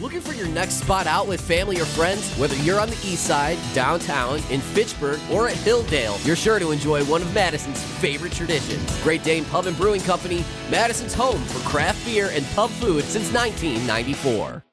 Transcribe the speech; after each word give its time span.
Looking 0.00 0.20
for 0.20 0.32
your 0.32 0.46
next 0.46 0.74
spot 0.74 1.08
out 1.08 1.26
with 1.26 1.40
family 1.40 1.80
or 1.80 1.84
friends? 1.84 2.32
Whether 2.36 2.54
you're 2.58 2.78
on 2.78 2.88
the 2.88 2.98
east 3.04 3.24
side, 3.24 3.58
downtown, 3.74 4.40
in 4.48 4.60
Fitchburg, 4.60 5.18
or 5.28 5.48
at 5.48 5.56
Hilldale, 5.56 6.24
you're 6.24 6.36
sure 6.36 6.60
to 6.60 6.70
enjoy 6.70 7.04
one 7.06 7.20
of 7.20 7.34
Madison's 7.34 7.82
favorite 7.82 8.32
traditions. 8.32 9.02
Great 9.02 9.24
Dane 9.24 9.44
Pub 9.46 9.66
and 9.66 9.76
Brewing 9.76 10.00
Company, 10.02 10.44
Madison's 10.70 11.14
home 11.14 11.42
for 11.46 11.68
craft 11.68 12.04
beer 12.06 12.30
and 12.32 12.46
pub 12.54 12.70
food 12.70 13.02
since 13.02 13.32
1994. 13.32 14.67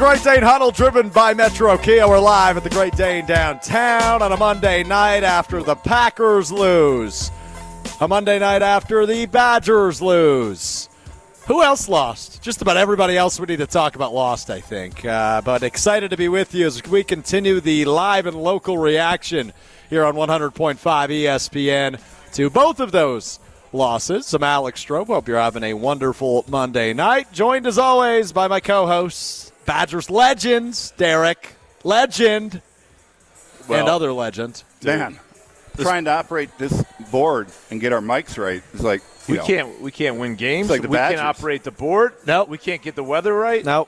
Great 0.00 0.24
Dane 0.24 0.42
Huddle 0.42 0.70
driven 0.70 1.10
by 1.10 1.34
Metro 1.34 1.76
Kia. 1.76 2.08
We're 2.08 2.18
live 2.18 2.56
at 2.56 2.64
the 2.64 2.70
Great 2.70 2.96
Dane 2.96 3.26
downtown 3.26 4.22
on 4.22 4.32
a 4.32 4.36
Monday 4.38 4.82
night 4.82 5.24
after 5.24 5.62
the 5.62 5.74
Packers 5.74 6.50
lose. 6.50 7.30
A 8.00 8.08
Monday 8.08 8.38
night 8.38 8.62
after 8.62 9.04
the 9.04 9.26
Badgers 9.26 10.00
lose. 10.00 10.88
Who 11.48 11.62
else 11.62 11.86
lost? 11.86 12.40
Just 12.40 12.62
about 12.62 12.78
everybody 12.78 13.18
else 13.18 13.38
we 13.38 13.44
need 13.44 13.58
to 13.58 13.66
talk 13.66 13.94
about 13.94 14.14
lost, 14.14 14.48
I 14.48 14.62
think. 14.62 15.04
Uh, 15.04 15.42
but 15.42 15.62
excited 15.62 16.12
to 16.12 16.16
be 16.16 16.28
with 16.28 16.54
you 16.54 16.66
as 16.66 16.82
we 16.84 17.04
continue 17.04 17.60
the 17.60 17.84
live 17.84 18.24
and 18.24 18.42
local 18.42 18.78
reaction 18.78 19.52
here 19.90 20.06
on 20.06 20.14
100.5 20.14 20.78
ESPN 20.78 22.00
to 22.32 22.48
both 22.48 22.80
of 22.80 22.90
those 22.90 23.38
losses. 23.70 24.32
I'm 24.32 24.44
Alex 24.44 24.82
Strobe. 24.82 25.08
Hope 25.08 25.28
you're 25.28 25.36
having 25.36 25.62
a 25.62 25.74
wonderful 25.74 26.46
Monday 26.48 26.94
night. 26.94 27.30
Joined 27.34 27.66
as 27.66 27.76
always 27.76 28.32
by 28.32 28.48
my 28.48 28.60
co-hosts, 28.60 29.49
Badgers 29.70 30.10
legends, 30.10 30.92
Derek, 30.96 31.54
legend, 31.84 32.60
and 33.68 33.88
other 33.88 34.12
legend. 34.12 34.64
Dan, 34.80 35.16
trying 35.78 36.06
to 36.06 36.10
operate 36.10 36.50
this 36.58 36.82
board 37.12 37.46
and 37.70 37.80
get 37.80 37.92
our 37.92 38.00
mics 38.00 38.36
right 38.36 38.64
is 38.74 38.82
like 38.82 39.00
you 39.28 39.34
We 39.34 39.38
know, 39.38 39.46
can't. 39.46 39.80
We 39.80 39.92
can't 39.92 40.18
win 40.18 40.34
games. 40.34 40.70
Like 40.70 40.82
the 40.82 40.88
we 40.88 40.96
Badgers. 40.96 41.20
can't 41.20 41.28
operate 41.28 41.62
the 41.62 41.70
board. 41.70 42.14
Nope. 42.26 42.48
We 42.48 42.58
can't 42.58 42.82
get 42.82 42.96
the 42.96 43.04
weather 43.04 43.32
right. 43.32 43.64
No. 43.64 43.86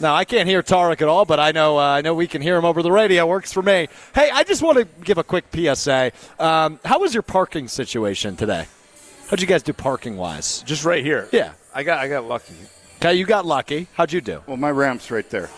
No, 0.00 0.12
I 0.12 0.26
can't 0.26 0.46
hear 0.46 0.62
Tarek 0.62 1.00
at 1.00 1.08
all, 1.08 1.24
but 1.24 1.40
I 1.40 1.52
know 1.52 1.78
uh, 1.78 1.82
I 1.82 2.02
know 2.02 2.12
we 2.12 2.26
can 2.26 2.42
hear 2.42 2.58
him 2.58 2.66
over 2.66 2.82
the 2.82 2.92
radio. 2.92 3.26
Works 3.26 3.54
for 3.54 3.62
me. 3.62 3.88
Hey, 4.14 4.28
I 4.30 4.44
just 4.44 4.60
want 4.60 4.76
to 4.80 4.84
give 5.02 5.16
a 5.16 5.24
quick 5.24 5.46
PSA. 5.54 6.12
Um, 6.38 6.78
how 6.84 6.98
was 7.00 7.14
your 7.14 7.22
parking 7.22 7.68
situation 7.68 8.36
today? 8.36 8.66
How'd 9.30 9.40
you 9.40 9.46
guys 9.46 9.62
do 9.62 9.72
parking 9.72 10.18
wise? 10.18 10.60
Just 10.66 10.84
right 10.84 11.02
here. 11.02 11.26
Yeah. 11.32 11.52
I 11.74 11.84
got. 11.84 12.00
I 12.00 12.08
got 12.08 12.24
lucky. 12.24 12.52
Okay, 13.04 13.14
you 13.14 13.24
got 13.26 13.44
lucky. 13.44 13.88
How'd 13.94 14.12
you 14.12 14.20
do? 14.20 14.42
Well, 14.46 14.56
my 14.56 14.70
ramp's 14.70 15.10
right 15.10 15.28
there, 15.28 15.50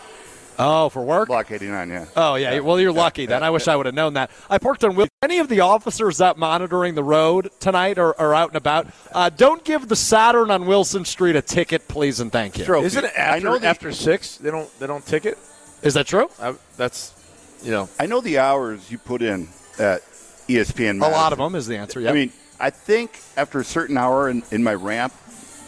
Oh, 0.57 0.89
for 0.89 1.03
work. 1.03 1.27
block 1.27 1.51
89. 1.51 1.89
Yeah. 1.89 2.05
Oh 2.15 2.33
yeah. 2.33 2.57
Well, 2.61 2.79
you're 2.79 2.91
lucky 2.91 3.27
then. 3.27 3.43
I 3.43 3.51
wish 3.51 3.67
I 3.67 3.75
would 3.75 3.85
have 3.85 3.93
known 3.93 4.15
that. 4.15 4.31
I 4.49 4.57
parked 4.57 4.83
on. 4.83 4.95
Wil- 4.95 5.07
Any 5.21 5.37
of 5.37 5.47
the 5.47 5.59
officers 5.59 6.21
out 6.21 6.39
monitoring 6.39 6.95
the 6.95 7.03
road 7.03 7.51
tonight 7.59 7.99
or, 7.99 8.19
or 8.19 8.33
out 8.33 8.47
and 8.49 8.55
about, 8.57 8.87
uh, 9.11 9.29
don't 9.29 9.63
give 9.63 9.87
the 9.89 9.95
Saturn 9.95 10.49
on 10.49 10.65
Wilson 10.65 11.05
Street 11.05 11.35
a 11.35 11.41
ticket, 11.43 11.87
please 11.87 12.19
and 12.19 12.31
thank 12.31 12.57
you. 12.57 12.65
Trophy. 12.65 12.87
Isn't 12.87 13.05
it 13.05 13.11
I 13.15 13.21
after 13.35 13.45
know 13.45 13.59
the, 13.59 13.67
after 13.67 13.91
six? 13.91 14.37
They 14.37 14.49
don't. 14.49 14.79
They 14.79 14.87
don't 14.87 15.05
ticket. 15.05 15.37
Is 15.83 15.93
that 15.93 16.07
true? 16.07 16.27
I, 16.41 16.55
that's. 16.77 17.13
You 17.61 17.69
know. 17.69 17.89
I 17.99 18.07
know 18.07 18.21
the 18.21 18.39
hours 18.39 18.89
you 18.89 18.97
put 18.97 19.21
in 19.21 19.49
at 19.77 20.01
ESPN. 20.47 20.95
A 21.05 21.09
lot 21.09 21.31
of 21.31 21.37
them 21.37 21.53
is 21.53 21.67
the 21.67 21.77
answer. 21.77 21.99
Yeah. 21.99 22.09
I 22.09 22.13
mean, 22.13 22.31
I 22.59 22.71
think 22.71 23.19
after 23.37 23.59
a 23.59 23.63
certain 23.65 23.97
hour 23.97 24.29
in, 24.29 24.41
in 24.49 24.63
my 24.63 24.73
ramp, 24.73 25.13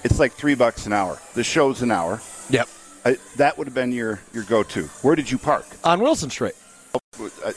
it's 0.07 0.19
like 0.19 0.31
three 0.31 0.55
bucks 0.55 0.85
an 0.85 0.93
hour. 0.93 1.19
The 1.33 1.43
show's 1.43 1.81
an 1.81 1.91
hour. 1.91 2.21
yep. 2.49 2.69
I, 3.05 3.17
that 3.35 3.57
would 3.57 3.67
have 3.67 3.73
been 3.73 3.91
your, 3.91 4.19
your 4.33 4.43
go 4.43 4.63
to. 4.63 4.83
Where 5.01 5.15
did 5.15 5.29
you 5.29 5.37
park? 5.37 5.65
On 5.83 5.99
Wilson 5.99 6.29
Street. 6.29 6.55
Oh, 6.93 7.29
I, 7.45 7.53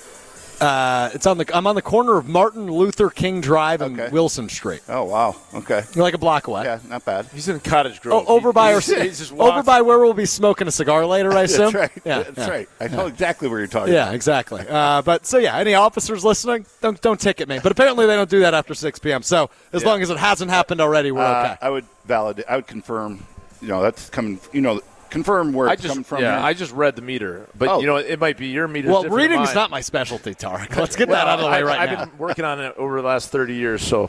Uh, 0.61 1.11
it's 1.15 1.27
on 1.27 1.39
the. 1.39 1.57
I'm 1.57 1.67
on 1.67 1.75
the 1.75 1.83
corner 1.83 2.19
of 2.19 2.29
Martin 2.29 2.71
Luther 2.71 3.09
King 3.09 3.41
Drive 3.41 3.81
and 3.81 3.99
Okay. 3.99 4.11
Wilson 4.13 4.49
Street. 4.49 4.83
oh 4.89 5.05
wow. 5.05 5.35
Okay. 5.55 5.83
You're 5.95 6.03
like 6.05 6.13
a 6.15 6.19
block 6.19 6.49
away. 6.49 6.65
Yeah, 6.65 6.81
not 6.89 7.05
bad. 7.05 7.27
He's 7.33 7.49
in 7.49 7.61
Cottage 7.61 8.01
Oh, 8.05 8.25
over 8.27 8.51
He- 8.51 8.53
by 8.53 8.75
our, 8.75 8.81
he's, 8.81 8.95
he's 8.95 9.19
just 9.21 9.33
over 9.33 9.63
by 9.63 9.81
where 9.81 9.99
we'll 9.99 10.13
be 10.13 10.27
smoking 10.27 10.69
a 10.69 10.71
cigar 10.71 11.07
later, 11.07 11.33
I 11.33 11.43
assume. 11.45 11.73
That's 11.73 11.75
right. 11.97 12.03
Yeah, 12.05 12.23
That's 12.25 12.39
yeah. 12.39 12.49
right. 12.51 12.69
I 12.81 12.89
know 12.89 13.07
exactly 13.07 13.49
where 13.49 13.59
you're 13.59 13.69
talking. 13.69 13.95
Yeah, 13.95 14.13
exactly. 14.13 14.65
Uh, 14.71 15.03
but 15.03 15.25
so 15.27 15.39
yeah, 15.39 15.57
any 15.57 15.75
officers 15.75 16.25
listening, 16.25 16.67
don't 16.81 17.01
don't 17.01 17.19
ticket 17.21 17.49
me. 17.49 17.59
But 17.63 17.73
apparently 17.73 18.07
they 18.07 18.15
don't 18.17 18.29
do 18.31 18.41
that 18.41 18.53
after 18.55 18.75
6 18.75 18.99
p.m. 18.99 19.23
So 19.23 19.51
as 19.73 19.83
Yeah. 19.83 19.89
long 19.89 20.03
as 20.03 20.11
it 20.11 20.19
hasn't 20.19 20.51
happened 20.51 20.81
already, 20.81 21.11
we're 21.11 21.23
Uh, 21.23 21.43
okay. 21.45 21.57
I 21.63 21.71
would 21.71 21.87
validate. 22.05 22.45
I 22.49 22.57
would 22.57 22.67
confirm. 22.67 23.25
You 23.63 23.69
know, 23.69 23.83
that's 23.83 24.09
coming. 24.11 24.41
You 24.53 24.61
know, 24.63 24.81
confirm 25.11 25.53
where 25.53 25.69
I 25.69 25.73
it's 25.75 25.83
just. 25.83 25.93
coming 25.93 26.05
from. 26.05 26.23
yeah. 26.23 26.37
here. 26.39 26.47
I 26.47 26.55
just 26.55 26.73
read 26.73 26.97
the 26.97 27.03
meter, 27.03 27.47
but 27.59 27.69
Oh. 27.69 27.81
you 27.81 27.87
know 27.87 27.97
it 27.97 28.19
might 28.19 28.37
be 28.39 28.47
your 28.49 28.67
meter. 28.69 28.89
well, 28.89 29.03
different 29.03 29.23
than 29.23 29.31
reading's 29.39 29.55
not 29.55 29.71
my 29.71 29.81
specialty, 29.81 30.35
Tarek. 30.35 30.75
Let's 30.77 30.97
get 30.97 31.09
Well, 31.09 31.17
that 31.25 31.29
out 31.31 31.39
of 31.41 31.45
the 31.45 31.51
way 31.51 31.59
I've, 31.59 31.65
right 31.67 31.81
I've 31.81 31.99
now. 31.99 32.05
been 32.07 32.19
working 32.19 32.45
on 32.45 32.61
it 32.61 32.75
over 32.77 33.01
the 33.03 33.07
last 33.09 33.31
thirty 33.31 33.55
years, 33.55 33.83
so 33.83 34.09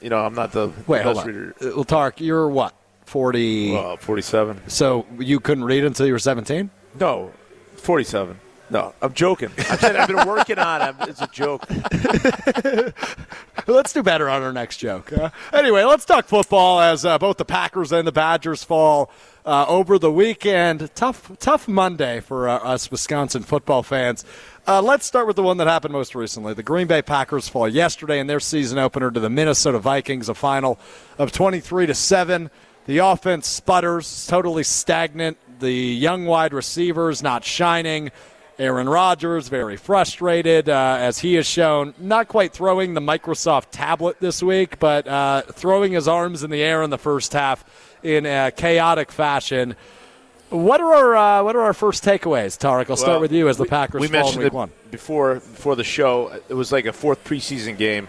you 0.00 0.10
know 0.10 0.18
I'm 0.24 0.34
not 0.34 0.52
the 0.52 0.70
Wait, 0.86 1.02
hold 1.02 1.16
best 1.16 1.26
reader. 1.26 1.54
Uh, 1.60 1.66
Well, 1.76 1.84
Tarek, 1.84 2.14
you're 2.20 2.48
what? 2.48 2.74
40. 3.06 3.72
Well, 3.72 3.96
forty-seven. 3.96 4.60
so 4.68 5.04
you 5.18 5.40
couldn't 5.40 5.64
read 5.64 5.84
until 5.84 6.06
you 6.06 6.12
were 6.12 6.18
17? 6.20 6.70
No, 7.00 7.32
forty-seven. 7.76 8.38
No, 8.70 8.94
I'm 9.02 9.12
joking. 9.12 9.50
I 9.58 9.76
said 9.76 9.96
I've 9.96 10.06
been 10.06 10.28
working 10.28 10.58
on 10.58 10.80
it. 10.80 11.08
It's 11.08 11.20
a 11.20 11.26
joke. 11.26 11.64
Let's 13.66 13.92
do 13.92 14.02
better 14.02 14.28
on 14.28 14.42
our 14.42 14.52
next 14.52 14.76
joke. 14.76 15.12
Uh, 15.12 15.30
anyway, 15.52 15.84
let's 15.84 16.04
talk 16.04 16.24
football 16.24 16.80
as 16.80 17.04
uh, 17.04 17.18
both 17.18 17.36
the 17.36 17.44
Packers 17.44 17.92
and 17.92 18.06
the 18.06 18.12
Badgers 18.12 18.64
fall 18.64 19.10
uh, 19.44 19.66
over 19.68 19.98
the 19.98 20.10
weekend. 20.10 20.92
Tough, 20.94 21.30
tough 21.38 21.68
Monday 21.68 22.20
for 22.20 22.48
uh, 22.48 22.58
us 22.58 22.90
Wisconsin 22.90 23.42
football 23.42 23.82
fans. 23.82 24.24
Uh, 24.66 24.80
let's 24.80 25.06
start 25.06 25.26
with 25.26 25.36
the 25.36 25.42
one 25.42 25.56
that 25.58 25.66
happened 25.66 25.92
most 25.92 26.14
recently. 26.14 26.54
The 26.54 26.62
Green 26.62 26.86
Bay 26.86 27.02
Packers 27.02 27.48
fall 27.48 27.68
yesterday 27.68 28.18
in 28.18 28.26
their 28.26 28.40
season 28.40 28.78
opener 28.78 29.10
to 29.10 29.20
the 29.20 29.30
Minnesota 29.30 29.78
Vikings, 29.78 30.28
a 30.28 30.34
final 30.34 30.78
of 31.18 31.32
23 31.32 31.86
to 31.86 31.94
seven. 31.94 32.50
The 32.86 32.98
offense 32.98 33.46
sputters, 33.46 34.26
totally 34.26 34.64
stagnant. 34.64 35.38
The 35.60 35.72
young 35.72 36.26
wide 36.26 36.52
receivers 36.52 37.22
not 37.22 37.44
shining. 37.44 38.10
Aaron 38.60 38.90
Rodgers 38.90 39.48
very 39.48 39.78
frustrated 39.78 40.68
uh, 40.68 40.96
as 41.00 41.18
he 41.20 41.34
has 41.36 41.46
shown 41.46 41.94
not 41.98 42.28
quite 42.28 42.52
throwing 42.52 42.92
the 42.92 43.00
Microsoft 43.00 43.68
tablet 43.70 44.20
this 44.20 44.42
week, 44.42 44.78
but 44.78 45.08
uh, 45.08 45.40
throwing 45.52 45.92
his 45.92 46.06
arms 46.06 46.42
in 46.42 46.50
the 46.50 46.62
air 46.62 46.82
in 46.82 46.90
the 46.90 46.98
first 46.98 47.32
half 47.32 47.64
in 48.02 48.26
a 48.26 48.52
chaotic 48.54 49.10
fashion. 49.10 49.76
What 50.50 50.82
are 50.82 50.94
our 50.94 51.16
uh, 51.16 51.42
what 51.42 51.56
are 51.56 51.62
our 51.62 51.72
first 51.72 52.04
takeaways, 52.04 52.58
Tarek? 52.58 52.90
I'll 52.90 52.96
start 52.96 53.12
Well, 53.12 53.20
with 53.20 53.32
you 53.32 53.48
as 53.48 53.56
the 53.56 53.64
Packers 53.64 54.02
we 54.02 54.08
fall 54.08 54.16
in 54.18 54.22
mentioned 54.24 54.44
week 54.44 54.52
one. 54.52 54.70
before 54.90 55.36
before 55.36 55.74
the 55.74 55.84
show. 55.84 56.38
It 56.50 56.54
was 56.54 56.70
like 56.70 56.84
a 56.84 56.92
fourth 56.92 57.24
preseason 57.24 57.78
game. 57.78 58.08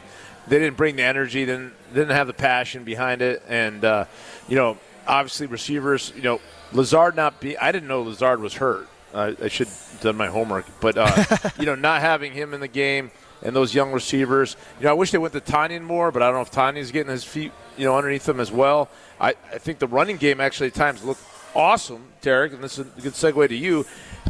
They 0.50 0.60
didn't 0.60 0.76
bring 0.76 0.98
the 0.98 1.04
energy, 1.04 1.46
didn't 1.46 1.72
didn't 1.94 2.10
have 2.16 2.28
the 2.28 2.34
passion 2.34 2.84
behind 2.84 3.22
it, 3.22 3.42
and 3.48 3.86
uh, 3.86 4.04
you 4.50 4.58
know, 4.58 4.78
obviously 5.08 5.48
receivers. 5.48 6.12
You 6.14 6.24
know, 6.24 6.42
Lazard 6.74 7.16
not 7.16 7.40
be. 7.40 7.58
I 7.58 7.72
didn't 7.72 7.88
know 7.88 8.02
Lazard 8.02 8.42
was 8.42 8.56
hurt. 8.56 8.90
Uh, 9.14 9.34
I 9.42 9.48
should 9.48 9.68
have 9.68 10.00
done 10.02 10.18
my 10.18 10.28
homework, 10.28 10.66
but 10.80 10.98
uh, 10.98 11.50
you 11.60 11.66
know, 11.66 11.76
not 11.76 12.02
having 12.02 12.32
him 12.34 12.54
in 12.54 12.60
the 12.60 12.68
game 12.68 13.12
and 13.44 13.56
those 13.56 13.74
young 13.74 13.92
receivers. 13.92 14.56
You 14.80 14.86
know, 14.86 14.92
I 14.92 14.94
wish 14.94 15.12
they 15.12 15.18
went 15.18 15.34
to 15.34 15.42
Tonyan 15.42 15.82
more, 15.82 16.12
but 16.12 16.22
I 16.22 16.28
don't 16.28 16.36
know 16.36 16.42
if 16.42 16.52
Tonyan's 16.52 16.92
getting 16.92 17.12
his 17.12 17.24
feet 17.24 17.52
you 17.78 17.86
know 17.86 17.98
underneath 17.98 18.28
him 18.28 18.40
as 18.40 18.52
well. 18.52 18.90
I, 19.20 19.30
I 19.52 19.58
think 19.58 19.80
the 19.80 19.88
running 19.88 20.18
game 20.18 20.40
actually 20.40 20.68
at 20.68 20.74
times 20.74 21.04
looked 21.04 21.24
awesome, 21.56 22.06
Derek, 22.22 22.54
and 22.54 22.64
this 22.64 22.78
is 22.78 22.88
a 22.98 23.02
good 23.02 23.14
segue 23.14 23.48
to 23.48 23.56
you. 23.56 23.86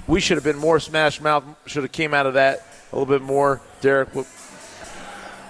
We 0.07 0.19
should 0.19 0.37
have 0.37 0.43
been 0.43 0.57
more 0.57 0.79
smash 0.79 1.21
mouth. 1.21 1.43
Should 1.65 1.83
have 1.83 1.91
came 1.91 2.13
out 2.13 2.25
of 2.25 2.35
that 2.35 2.65
a 2.91 2.95
little 2.95 3.11
bit 3.11 3.21
more, 3.21 3.61
Derek. 3.81 4.13
What, 4.15 4.27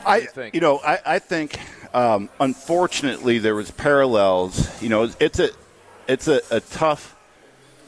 I, 0.06 0.20
do 0.20 0.24
you 0.24 0.30
think? 0.32 0.56
know, 0.56 0.80
I, 0.80 1.00
I 1.06 1.20
think, 1.20 1.60
um, 1.94 2.30
unfortunately, 2.40 3.40
there 3.40 3.56
was 3.56 3.72
parallels. 3.72 4.82
You 4.82 4.90
know, 4.90 5.10
it's 5.20 5.40
a, 5.40 5.50
it's 6.08 6.28
a, 6.28 6.42
a 6.50 6.60
tough, 6.60 7.16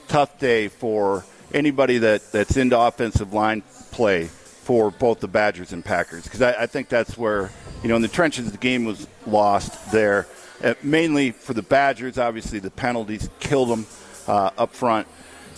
tough 0.08 0.40
day 0.40 0.68
for 0.68 1.26
anybody 1.53 1.97
that, 2.00 2.31
that's 2.31 2.58
into 2.58 2.80
offensive 2.80 3.34
line 3.34 3.62
play 3.91 4.25
for 4.25 4.91
both 4.91 5.20
the 5.20 5.28
Badgers 5.28 5.73
and 5.73 5.84
Packers 5.84 6.23
because 6.23 6.41
I, 6.41 6.64
I 6.64 6.66
think 6.67 6.88
that's 6.90 7.17
where 7.17 7.52
you 7.82 7.90
know 7.90 7.96
in 7.97 8.02
the 8.02 8.08
trenches 8.08 8.52
the 8.52 8.58
game 8.58 8.85
was 8.85 9.08
lost 9.28 9.91
there. 9.91 10.28
Uh, 10.64 10.73
mainly 10.82 11.32
for 11.32 11.53
the 11.53 11.61
Badgers, 11.61 12.17
obviously 12.17 12.59
the 12.59 12.72
penalties 12.72 13.29
killed 13.40 13.70
them 13.70 13.85
uh, 14.28 14.52
up 14.58 14.73
front. 14.73 15.08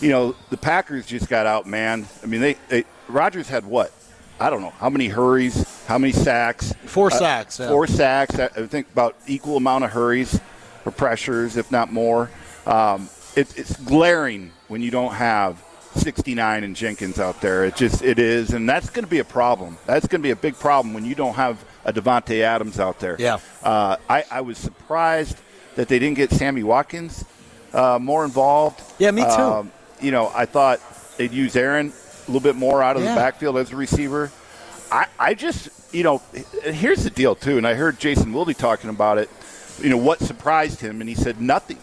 You 0.00 0.10
know, 0.10 0.36
the 0.50 0.56
Packers 0.56 1.06
just 1.06 1.28
got 1.28 1.46
out, 1.46 1.66
man. 1.66 2.06
I 2.22 2.26
mean, 2.26 2.40
they, 2.40 2.56
they 2.68 2.84
Rodgers 3.08 3.48
had 3.48 3.64
what? 3.64 3.92
I 4.40 4.50
don't 4.50 4.60
know 4.60 4.70
how 4.70 4.90
many 4.90 5.06
hurries, 5.08 5.64
how 5.86 5.96
many 5.98 6.12
sacks. 6.12 6.72
Four 6.84 7.06
Uh, 7.06 7.18
sacks. 7.18 7.60
yeah. 7.60 7.68
Four 7.68 7.86
sacks. 7.86 8.38
I 8.38 8.46
I 8.46 8.66
think 8.66 8.90
about 8.92 9.16
equal 9.28 9.56
amount 9.56 9.84
of 9.84 9.92
hurries 9.92 10.38
or 10.84 10.90
pressures, 10.92 11.56
if 11.56 11.70
not 11.70 11.92
more. 11.92 12.28
Um, 12.66 13.08
it, 13.36 13.56
it's 13.56 13.76
glaring 13.76 14.50
when 14.68 14.82
you 14.82 14.90
don't 14.90 15.14
have 15.14 15.62
69 15.96 16.64
and 16.64 16.76
Jenkins 16.76 17.18
out 17.18 17.40
there. 17.40 17.64
It 17.64 17.76
just 17.76 18.02
it 18.02 18.18
is, 18.18 18.52
and 18.52 18.68
that's 18.68 18.90
going 18.90 19.04
to 19.04 19.10
be 19.10 19.18
a 19.18 19.24
problem. 19.24 19.78
That's 19.86 20.06
going 20.06 20.20
to 20.20 20.22
be 20.22 20.30
a 20.30 20.36
big 20.36 20.58
problem 20.58 20.94
when 20.94 21.04
you 21.04 21.14
don't 21.14 21.34
have 21.34 21.64
a 21.84 21.92
Davante 21.92 22.40
Adams 22.42 22.78
out 22.80 22.98
there. 23.00 23.16
Yeah. 23.18 23.38
Uh, 23.62 23.96
I, 24.08 24.24
I 24.30 24.40
was 24.42 24.58
surprised 24.58 25.38
that 25.76 25.88
they 25.88 25.98
didn't 25.98 26.16
get 26.16 26.30
Sammy 26.30 26.62
Watkins 26.62 27.24
uh, 27.72 27.98
more 28.00 28.24
involved. 28.24 28.80
Yeah, 28.98 29.10
me 29.10 29.22
too. 29.22 29.28
Um, 29.28 29.72
you 30.00 30.10
know, 30.10 30.30
I 30.34 30.46
thought 30.46 30.80
they'd 31.16 31.32
use 31.32 31.56
Aaron 31.56 31.88
a 31.92 32.30
little 32.30 32.40
bit 32.40 32.56
more 32.56 32.82
out 32.82 32.96
of 32.96 33.02
Yeah. 33.02 33.14
the 33.14 33.20
backfield 33.20 33.56
as 33.58 33.72
a 33.72 33.76
receiver. 33.76 34.30
I, 34.90 35.06
I 35.18 35.34
just, 35.34 35.68
you 35.94 36.02
know, 36.04 36.22
here's 36.62 37.02
the 37.04 37.10
deal 37.10 37.34
too, 37.34 37.56
and 37.58 37.66
I 37.66 37.74
heard 37.74 37.98
Jason 37.98 38.32
Wilde 38.32 38.56
talking 38.56 38.90
about 38.90 39.18
it. 39.18 39.28
You 39.80 39.90
know, 39.90 39.96
what 39.96 40.20
surprised 40.20 40.80
him, 40.80 41.00
and 41.00 41.08
he 41.08 41.14
said 41.14 41.40
nothing. 41.40 41.78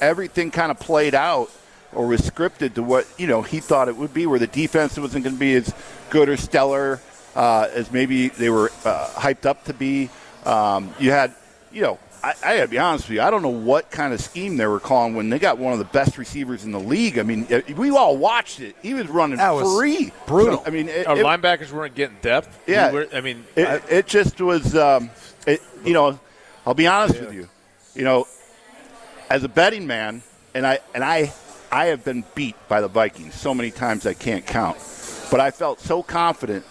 Everything 0.00 0.50
kind 0.50 0.70
of 0.70 0.78
played 0.80 1.14
out 1.14 1.50
or 1.94 2.06
was 2.06 2.20
scripted 2.22 2.74
to 2.74 2.82
what 2.82 3.06
you 3.18 3.26
know 3.26 3.42
he 3.42 3.60
thought 3.60 3.88
it 3.88 3.96
would 3.96 4.14
be, 4.14 4.26
where 4.26 4.38
the 4.38 4.46
defense 4.46 4.98
wasn't 4.98 5.24
going 5.24 5.36
to 5.36 5.40
be 5.40 5.54
as 5.54 5.72
good 6.10 6.28
or 6.28 6.36
stellar 6.36 7.00
uh, 7.34 7.68
as 7.72 7.90
maybe 7.92 8.28
they 8.28 8.50
were 8.50 8.70
uh, 8.84 9.08
hyped 9.14 9.46
up 9.46 9.64
to 9.64 9.74
be. 9.74 10.10
Um, 10.44 10.92
you 10.98 11.10
had, 11.12 11.34
you 11.72 11.82
know, 11.82 11.98
I, 12.22 12.34
I 12.44 12.56
got 12.56 12.62
to 12.64 12.68
be 12.68 12.78
honest 12.78 13.08
with 13.08 13.16
you, 13.16 13.22
I 13.22 13.30
don't 13.30 13.42
know 13.42 13.48
what 13.48 13.90
kind 13.90 14.12
of 14.12 14.20
scheme 14.20 14.56
they 14.56 14.66
were 14.66 14.80
calling 14.80 15.14
when 15.14 15.30
they 15.30 15.38
got 15.38 15.58
one 15.58 15.72
of 15.72 15.78
the 15.78 15.84
best 15.86 16.18
receivers 16.18 16.64
in 16.64 16.72
the 16.72 16.80
league. 16.80 17.18
I 17.18 17.22
mean, 17.22 17.46
uh, 17.52 17.60
we 17.76 17.90
all 17.90 18.16
watched 18.16 18.60
it. 18.60 18.74
He 18.82 18.92
was 18.94 19.06
running 19.08 19.36
That 19.38 19.50
was 19.52 19.78
free, 19.78 20.12
brutal. 20.26 20.58
So, 20.58 20.64
I 20.66 20.70
mean, 20.70 20.88
it, 20.88 21.06
Our 21.06 21.18
it- 21.18 21.24
linebackers 21.24 21.70
weren't 21.72 21.94
getting 21.94 22.16
depth. 22.22 22.58
Yeah. 22.66 22.90
We 22.90 22.98
were- 22.98 23.08
I 23.14 23.20
mean, 23.20 23.44
it, 23.56 23.66
I- 23.68 23.82
it 23.88 24.06
just 24.06 24.40
was, 24.40 24.74
um, 24.76 25.10
it, 25.46 25.62
you 25.84 25.92
know, 25.92 26.18
I'll 26.66 26.74
be 26.74 26.86
honest 26.86 27.20
with 27.20 27.34
you. 27.34 27.48
You 27.94 28.04
know, 28.04 28.26
as 29.30 29.44
a 29.44 29.48
betting 29.48 29.86
man, 29.86 30.22
and 30.54 30.66
I 30.66 30.80
and 30.94 31.02
I, 31.02 31.32
I 31.72 31.86
have 31.86 32.04
been 32.04 32.22
beat 32.34 32.54
by 32.68 32.82
the 32.82 32.88
Vikings 32.88 33.34
so 33.34 33.54
many 33.54 33.70
times 33.70 34.06
I 34.06 34.12
can't 34.12 34.46
count. 34.46 34.76
But 35.30 35.40
I 35.40 35.50
felt 35.50 35.80
so 35.80 36.02
confident 36.02 36.66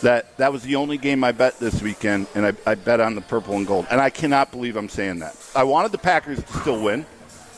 that 0.00 0.36
that 0.36 0.52
was 0.52 0.62
the 0.62 0.76
only 0.76 0.96
game 0.96 1.24
I 1.24 1.32
bet 1.32 1.58
this 1.58 1.82
weekend, 1.82 2.28
and 2.36 2.46
I, 2.46 2.52
I 2.64 2.76
bet 2.76 3.00
on 3.00 3.16
the 3.16 3.20
purple 3.20 3.56
and 3.56 3.66
gold. 3.66 3.86
And 3.90 4.00
I 4.00 4.10
cannot 4.10 4.52
believe 4.52 4.76
I'm 4.76 4.88
saying 4.88 5.18
that. 5.18 5.36
I 5.56 5.64
wanted 5.64 5.90
the 5.90 5.98
Packers 5.98 6.40
to 6.42 6.52
still 6.60 6.80
win, 6.80 7.04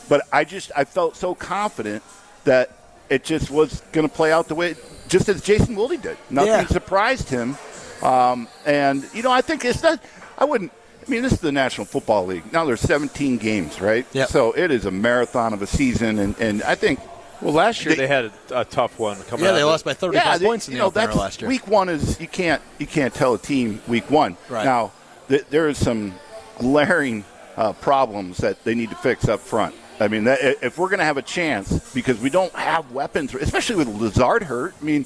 but 0.09 0.21
I 0.33 0.43
just 0.43 0.71
I 0.75 0.85
felt 0.85 1.15
so 1.15 1.35
confident 1.35 2.01
that 2.45 2.71
it 3.09 3.23
just 3.23 3.51
was 3.51 3.81
going 3.91 4.07
to 4.07 4.13
play 4.13 4.31
out 4.31 4.47
the 4.47 4.55
way, 4.55 4.75
just 5.07 5.29
as 5.29 5.41
Jason 5.41 5.75
Wilde 5.75 6.01
did. 6.01 6.17
Nothing 6.31 6.51
Yeah. 6.51 6.65
surprised 6.65 7.29
him. 7.29 7.57
Um, 8.01 8.47
and 8.65 9.07
you 9.13 9.21
know, 9.21 9.31
I 9.31 9.41
think 9.41 9.63
it's 9.65 9.83
not. 9.83 10.01
I 10.37 10.45
wouldn't. 10.45 10.71
I 11.07 11.11
mean, 11.11 11.21
this 11.23 11.33
is 11.33 11.39
the 11.39 11.51
National 11.51 11.85
Football 11.85 12.25
League. 12.25 12.51
Now 12.51 12.65
there's 12.65 12.81
17 12.81 13.37
games, 13.37 13.79
right? 13.79 14.05
Yep. 14.11 14.29
So 14.29 14.51
it 14.51 14.71
is 14.71 14.85
a 14.85 14.91
marathon 14.91 15.53
of 15.53 15.61
a 15.61 15.67
season, 15.67 16.19
and, 16.19 16.37
and 16.39 16.61
I 16.63 16.75
think 16.75 16.99
well, 17.41 17.53
last 17.53 17.85
year 17.85 17.95
they- 17.95 18.01
they, 18.01 18.07
had 18.07 18.25
a, 18.51 18.61
a 18.61 18.65
tough 18.65 18.99
one 18.99 19.15
coming 19.23 19.45
Yeah, 19.45 19.51
out 19.51 19.55
they 19.55 19.63
lost 19.63 19.85
by 19.85 19.93
35 19.93 20.39
they- 20.39 20.45
points 20.45 20.67
in 20.67 20.73
you 20.73 20.77
the 20.79 20.81
know, 20.83 20.87
opener 20.87 21.05
that's, 21.07 21.17
last 21.17 21.41
year. 21.41 21.47
Week 21.49 21.67
one 21.67 21.87
is 21.87 22.19
you 22.19 22.27
can't 22.27 22.61
you 22.77 22.87
can't 22.87 23.13
tell 23.13 23.33
a 23.35 23.37
team 23.37 23.81
week 23.87 24.09
one. 24.11 24.35
Right. 24.49 24.65
Now 24.65 24.91
th- 25.29 25.45
there 25.49 25.69
is 25.69 25.77
some 25.77 26.13
glaring 26.59 27.23
uh, 27.55 27.73
problems 27.73 28.37
that 28.37 28.63
they 28.63 28.75
need 28.75 28.89
to 28.89 28.95
fix 28.97 29.27
up 29.29 29.39
front. 29.39 29.75
I 29.99 30.07
mean, 30.09 30.25
that, 30.25 30.39
if 30.61 30.77
we're 30.77 30.89
going 30.89 30.99
to 30.99 31.05
have 31.05 31.17
a 31.17 31.23
chance, 31.23 31.91
because 31.93 32.19
we 32.19 32.29
don't 32.29 32.53
have 32.53 32.91
weapons, 32.91 33.33
especially 33.33 33.77
with 33.77 33.87
Lazard 33.87 34.43
hurt. 34.43 34.75
I 34.79 34.83
mean, 34.85 35.05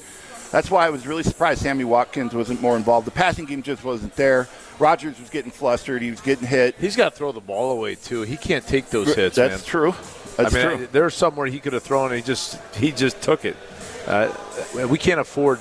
that's 0.50 0.70
why 0.70 0.86
I 0.86 0.90
was 0.90 1.06
really 1.06 1.22
surprised 1.22 1.62
Sammy 1.62 1.84
Watkins 1.84 2.34
wasn't 2.34 2.60
more 2.60 2.76
involved. 2.76 3.06
The 3.06 3.10
passing 3.10 3.46
game 3.46 3.62
just 3.62 3.84
wasn't 3.84 4.14
there. 4.16 4.48
Rodgers 4.82 5.18
was 5.20 5.30
getting 5.30 5.52
flustered. 5.52 6.02
He 6.02 6.10
was 6.10 6.20
getting 6.20 6.46
hit. 6.46 6.74
He's 6.80 6.96
got 6.96 7.12
to 7.12 7.16
throw 7.16 7.30
the 7.30 7.40
ball 7.40 7.70
away 7.70 7.94
too. 7.94 8.22
He 8.22 8.36
can't 8.36 8.66
take 8.66 8.90
those 8.90 9.14
hits, 9.14 9.36
That's 9.36 9.62
man. 9.62 9.64
true. 9.66 9.94
That's 10.36 10.52
I 10.54 10.58
mean, 10.58 10.76
true. 10.76 10.84
I- 10.84 10.88
there 10.90 11.04
was 11.04 11.14
somewhere 11.14 11.46
he 11.46 11.60
could 11.60 11.72
have 11.72 11.84
thrown, 11.84 12.06
and 12.06 12.16
he 12.16 12.22
just 12.22 12.58
he 12.74 12.90
just 12.90 13.20
took 13.22 13.44
it. 13.44 13.56
Uh, 14.06 14.32
we 14.90 14.98
can't 14.98 15.20
afford 15.20 15.60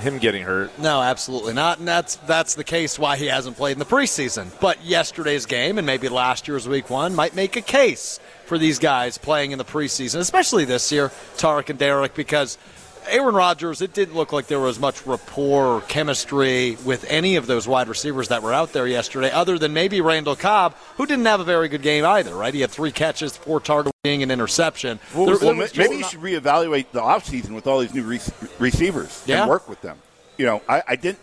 him 0.00 0.18
getting 0.18 0.42
hurt. 0.42 0.76
No, 0.78 1.00
absolutely 1.00 1.54
not, 1.54 1.78
and 1.78 1.86
that's 1.86 2.16
that's 2.16 2.54
the 2.56 2.64
case 2.64 2.98
why 2.98 3.16
he 3.16 3.26
hasn't 3.26 3.56
played 3.56 3.72
in 3.72 3.78
the 3.78 3.84
preseason. 3.86 4.48
But 4.60 4.84
yesterday's 4.84 5.46
game 5.46 5.78
and 5.78 5.86
maybe 5.86 6.08
last 6.08 6.48
year's 6.48 6.66
Week 6.68 6.90
One 6.90 7.14
might 7.14 7.34
make 7.36 7.54
a 7.56 7.62
case 7.62 8.18
for 8.46 8.58
these 8.58 8.78
guys 8.80 9.16
playing 9.16 9.52
in 9.52 9.58
the 9.58 9.64
preseason, 9.64 10.18
especially 10.18 10.64
this 10.64 10.90
year, 10.90 11.10
Tarek 11.36 11.70
and 11.70 11.78
Derek, 11.78 12.14
because 12.14 12.58
Aaron 13.08 13.34
Rodgers. 13.34 13.80
It 13.82 13.92
didn't 13.92 14.14
look 14.14 14.32
like 14.32 14.46
there 14.46 14.60
was 14.60 14.78
much 14.78 15.06
rapport 15.06 15.66
or 15.66 15.80
chemistry 15.82 16.76
with 16.84 17.04
any 17.08 17.36
of 17.36 17.46
those 17.46 17.66
wide 17.68 17.88
receivers 17.88 18.28
that 18.28 18.42
were 18.42 18.52
out 18.52 18.72
there 18.72 18.86
yesterday, 18.86 19.30
other 19.30 19.58
than 19.58 19.72
maybe 19.72 20.00
Randall 20.00 20.36
Cobb, 20.36 20.74
who 20.96 21.06
didn't 21.06 21.26
have 21.26 21.40
a 21.40 21.44
very 21.44 21.68
good 21.68 21.82
game 21.82 22.04
either. 22.04 22.34
Right? 22.34 22.52
He 22.54 22.60
had 22.60 22.70
three 22.70 22.92
catches, 22.92 23.36
four 23.36 23.60
target 23.60 23.92
being 24.02 24.22
an 24.22 24.30
interception. 24.30 24.98
There- 25.14 25.24
Well, 25.26 25.38
there 25.38 25.54
ma- 25.54 25.62
was 25.62 25.76
maybe 25.76 25.96
you 25.96 26.00
not- 26.02 26.10
should 26.10 26.20
reevaluate 26.20 26.86
the 26.92 27.00
offseason 27.00 27.50
with 27.50 27.66
all 27.66 27.80
these 27.80 27.94
new 27.94 28.02
re- 28.04 28.20
receivers 28.58 29.22
Yeah. 29.26 29.40
and 29.42 29.50
work 29.50 29.68
with 29.68 29.80
them. 29.82 29.98
You 30.38 30.46
know, 30.46 30.62
I, 30.68 30.82
I 30.88 30.96
didn't, 30.96 31.18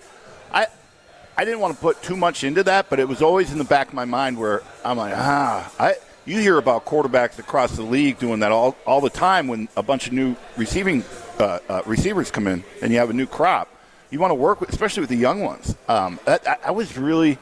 I, 0.54 0.68
I 1.38 1.46
didn't 1.46 1.60
want 1.60 1.76
to 1.76 1.82
put 1.82 2.02
too 2.04 2.16
much 2.18 2.44
into 2.44 2.64
that, 2.64 2.90
but 2.90 3.00
it 3.00 3.08
was 3.08 3.22
always 3.22 3.52
in 3.52 3.58
the 3.58 3.64
back 3.64 3.90
of 3.90 3.94
my 3.94 4.06
mind 4.06 4.38
where 4.38 4.62
I'm 4.86 4.98
like, 4.98 5.14
ah, 5.16 5.72
I. 5.80 5.96
You 6.26 6.40
hear 6.40 6.58
about 6.58 6.86
quarterbacks 6.86 7.38
across 7.38 7.76
the 7.76 7.84
league 7.84 8.18
doing 8.18 8.40
that 8.40 8.52
all, 8.54 8.78
all 8.86 9.02
the 9.02 9.10
time 9.10 9.50
when 9.50 9.68
a 9.76 9.84
bunch 9.84 10.08
of 10.08 10.14
new 10.14 10.38
receiving 10.56 11.04
uh, 11.38 11.60
uh, 11.68 11.82
receivers 11.86 12.32
come 12.32 12.48
in 12.48 12.64
and 12.82 12.94
you 12.94 13.00
have 13.00 13.10
a 13.10 13.14
new 13.14 13.26
crop. 13.26 13.68
You 14.10 14.20
want 14.20 14.32
to 14.32 14.36
work 14.36 14.62
with, 14.62 14.70
especially 14.70 15.02
with 15.02 15.10
the 15.10 15.18
young 15.18 15.42
ones. 15.42 15.76
Um, 15.90 16.20
that, 16.24 16.48
I, 16.48 16.58
I 16.68 16.72
was 16.72 16.98
really 16.98 17.38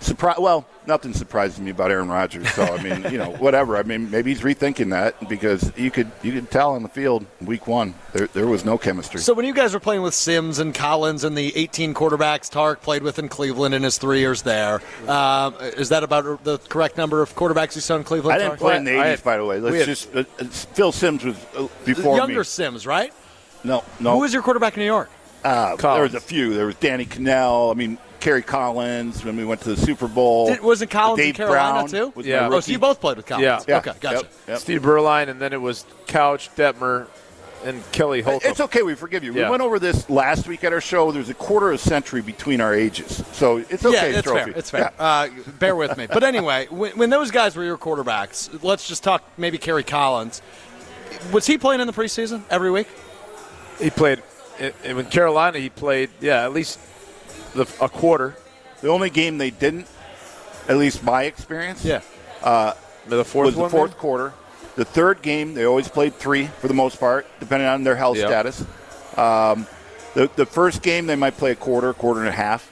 surprised. 0.00 0.38
Well, 0.40 0.66
nothing 0.86 1.12
surprises 1.14 1.60
me 1.60 1.70
about 1.70 1.90
Aaron 1.90 2.08
Rodgers. 2.08 2.48
So 2.52 2.62
I 2.64 2.82
mean, 2.82 3.12
you 3.12 3.18
know, 3.18 3.30
whatever. 3.30 3.76
I 3.76 3.82
mean, 3.82 4.10
maybe 4.10 4.32
he's 4.34 4.42
rethinking 4.42 4.90
that 4.90 5.28
because 5.28 5.72
you 5.76 5.90
could 5.90 6.10
you 6.22 6.32
could 6.32 6.50
tell 6.50 6.72
on 6.74 6.82
the 6.82 6.88
field 6.88 7.24
week 7.40 7.66
one 7.66 7.94
there 8.12 8.26
there 8.28 8.46
was 8.46 8.64
no 8.64 8.76
chemistry. 8.78 9.20
So 9.20 9.34
when 9.34 9.44
you 9.46 9.54
guys 9.54 9.72
were 9.74 9.80
playing 9.80 10.02
with 10.02 10.14
Simms 10.14 10.58
and 10.58 10.74
Collins 10.74 11.24
and 11.24 11.36
the 11.36 11.56
18 11.56 11.94
quarterbacks 11.94 12.50
Tark 12.50 12.82
played 12.82 13.02
with 13.02 13.18
in 13.18 13.28
Cleveland 13.28 13.74
in 13.74 13.82
his 13.82 13.98
three 13.98 14.20
years 14.20 14.42
there, 14.42 14.80
um, 15.08 15.54
is 15.60 15.90
that 15.90 16.02
about 16.02 16.42
the 16.44 16.58
correct 16.58 16.96
number 16.96 17.22
of 17.22 17.34
quarterbacks 17.34 17.74
you 17.74 17.80
saw 17.80 17.96
in 17.96 18.04
Cleveland? 18.04 18.34
I 18.34 18.38
didn't 18.38 18.50
Tark? 18.50 18.60
play 18.60 18.76
in 18.76 18.84
the 18.84 18.92
I 18.98 19.04
'80s, 19.04 19.10
had- 19.10 19.24
by 19.24 19.36
the 19.36 19.44
way. 19.44 19.60
Let's 19.60 19.76
had- 19.76 19.86
just 19.86 20.14
uh, 20.14 20.20
uh, 20.38 20.44
Phil 20.44 20.92
Simms 20.92 21.24
was 21.24 21.36
uh, 21.56 21.66
The 21.84 21.94
before 21.94 22.16
younger 22.16 22.38
me. 22.38 22.44
Simms, 22.44 22.86
right? 22.86 23.12
No, 23.62 23.84
no. 24.00 24.14
Who 24.14 24.20
was 24.20 24.32
your 24.32 24.42
quarterback 24.42 24.74
in 24.76 24.80
New 24.80 24.86
York? 24.86 25.10
uh, 25.44 25.76
there 25.76 26.02
was 26.02 26.14
a 26.14 26.20
few. 26.20 26.54
There 26.54 26.66
was 26.66 26.74
Danny 26.76 27.06
Kanell. 27.06 27.70
I 27.70 27.74
mean, 27.74 27.98
Kerry 28.20 28.42
Collins 28.42 29.24
when 29.24 29.36
we 29.36 29.44
went 29.44 29.62
to 29.62 29.70
the 29.70 29.76
Super 29.76 30.06
Bowl. 30.06 30.48
Did, 30.48 30.62
wasn't 30.62 30.90
Collins 30.90 31.18
Dave 31.18 31.28
in 31.30 31.34
Carolina 31.34 31.72
Brown 31.72 31.88
too? 31.88 32.12
was 32.14 32.26
Yeah. 32.26 32.48
Oh, 32.50 32.60
so 32.60 32.70
you 32.70 32.78
both 32.78 33.00
played 33.00 33.16
with 33.16 33.26
Collins. 33.26 33.44
Yeah. 33.44 33.60
Yeah. 33.66 33.78
Okay, 33.78 33.92
gotcha. 34.00 34.16
Yep, 34.16 34.32
yep. 34.48 34.58
Steve 34.58 34.82
Beuerlein, 34.82 35.28
and 35.28 35.40
then 35.40 35.52
it 35.52 35.60
was 35.60 35.84
Couch, 36.06 36.50
Detmer, 36.54 37.06
and 37.64 37.82
Kelly 37.92 38.22
Holcomb. 38.22 38.50
It's 38.50 38.60
okay. 38.60 38.82
We 38.82 38.94
forgive 38.94 39.24
you. 39.24 39.34
Yeah. 39.34 39.44
We 39.44 39.50
went 39.50 39.62
over 39.62 39.78
this 39.78 40.08
last 40.08 40.46
week 40.46 40.64
at 40.64 40.72
our 40.72 40.80
show. 40.80 41.12
There's 41.12 41.28
a 41.28 41.34
quarter 41.34 41.70
of 41.70 41.74
a 41.76 41.78
century 41.78 42.22
between 42.22 42.60
our 42.60 42.74
ages, 42.74 43.24
so 43.32 43.58
it's 43.58 43.84
okay. 43.84 44.12
yeah, 44.12 44.18
it's 44.18 44.22
trophy. 44.22 44.50
fair. 44.50 44.58
It's 44.58 44.70
fair. 44.70 44.92
Yeah. 44.98 45.04
Uh, 45.04 45.28
bear 45.58 45.76
with 45.76 45.96
me. 45.96 46.06
But 46.06 46.22
anyway, 46.22 46.66
when, 46.70 46.92
when 46.96 47.10
those 47.10 47.30
guys 47.30 47.56
were 47.56 47.64
your 47.64 47.78
quarterbacks, 47.78 48.62
let's 48.62 48.86
just 48.86 49.02
talk 49.02 49.22
maybe 49.36 49.58
Kerry 49.58 49.84
Collins. 49.84 50.42
Was 51.32 51.46
he 51.46 51.58
playing 51.58 51.80
in 51.80 51.86
the 51.86 51.92
preseason 51.92 52.42
every 52.50 52.70
week? 52.70 52.88
He 53.78 53.90
played 53.90 54.22
in, 54.58 54.72
in 54.84 55.06
Carolina. 55.06 55.58
He 55.58 55.70
played, 55.70 56.10
yeah, 56.20 56.44
at 56.44 56.52
least 56.52 56.78
the, 57.54 57.62
a 57.80 57.88
quarter. 57.88 58.36
The 58.80 58.88
only 58.88 59.10
game 59.10 59.38
they 59.38 59.50
didn't, 59.50 59.86
at 60.68 60.76
least 60.78 61.02
my 61.02 61.24
experience, 61.24 61.84
yeah 61.84 62.00
The 63.06 63.24
fourth 63.24 63.46
was 63.46 63.54
the 63.56 63.68
fourth 63.68 63.90
maybe? 63.90 64.00
quarter. 64.00 64.32
The 64.76 64.84
third 64.84 65.20
game, 65.20 65.54
they 65.54 65.64
always 65.64 65.88
played 65.88 66.14
three 66.14 66.46
for 66.46 66.68
the 66.68 66.74
most 66.74 66.98
part, 67.00 67.26
depending 67.40 67.68
on 67.68 67.82
their 67.84 67.96
health 67.96 68.16
Yep. 68.16 68.26
status. 68.28 68.64
Um, 69.18 69.66
the 70.14 70.30
the 70.36 70.46
first 70.46 70.80
game, 70.82 71.06
they 71.06 71.16
might 71.16 71.36
play 71.36 71.50
a 71.50 71.56
quarter, 71.56 71.92
quarter 71.92 72.20
and 72.20 72.28
a 72.28 72.32
half. 72.32 72.70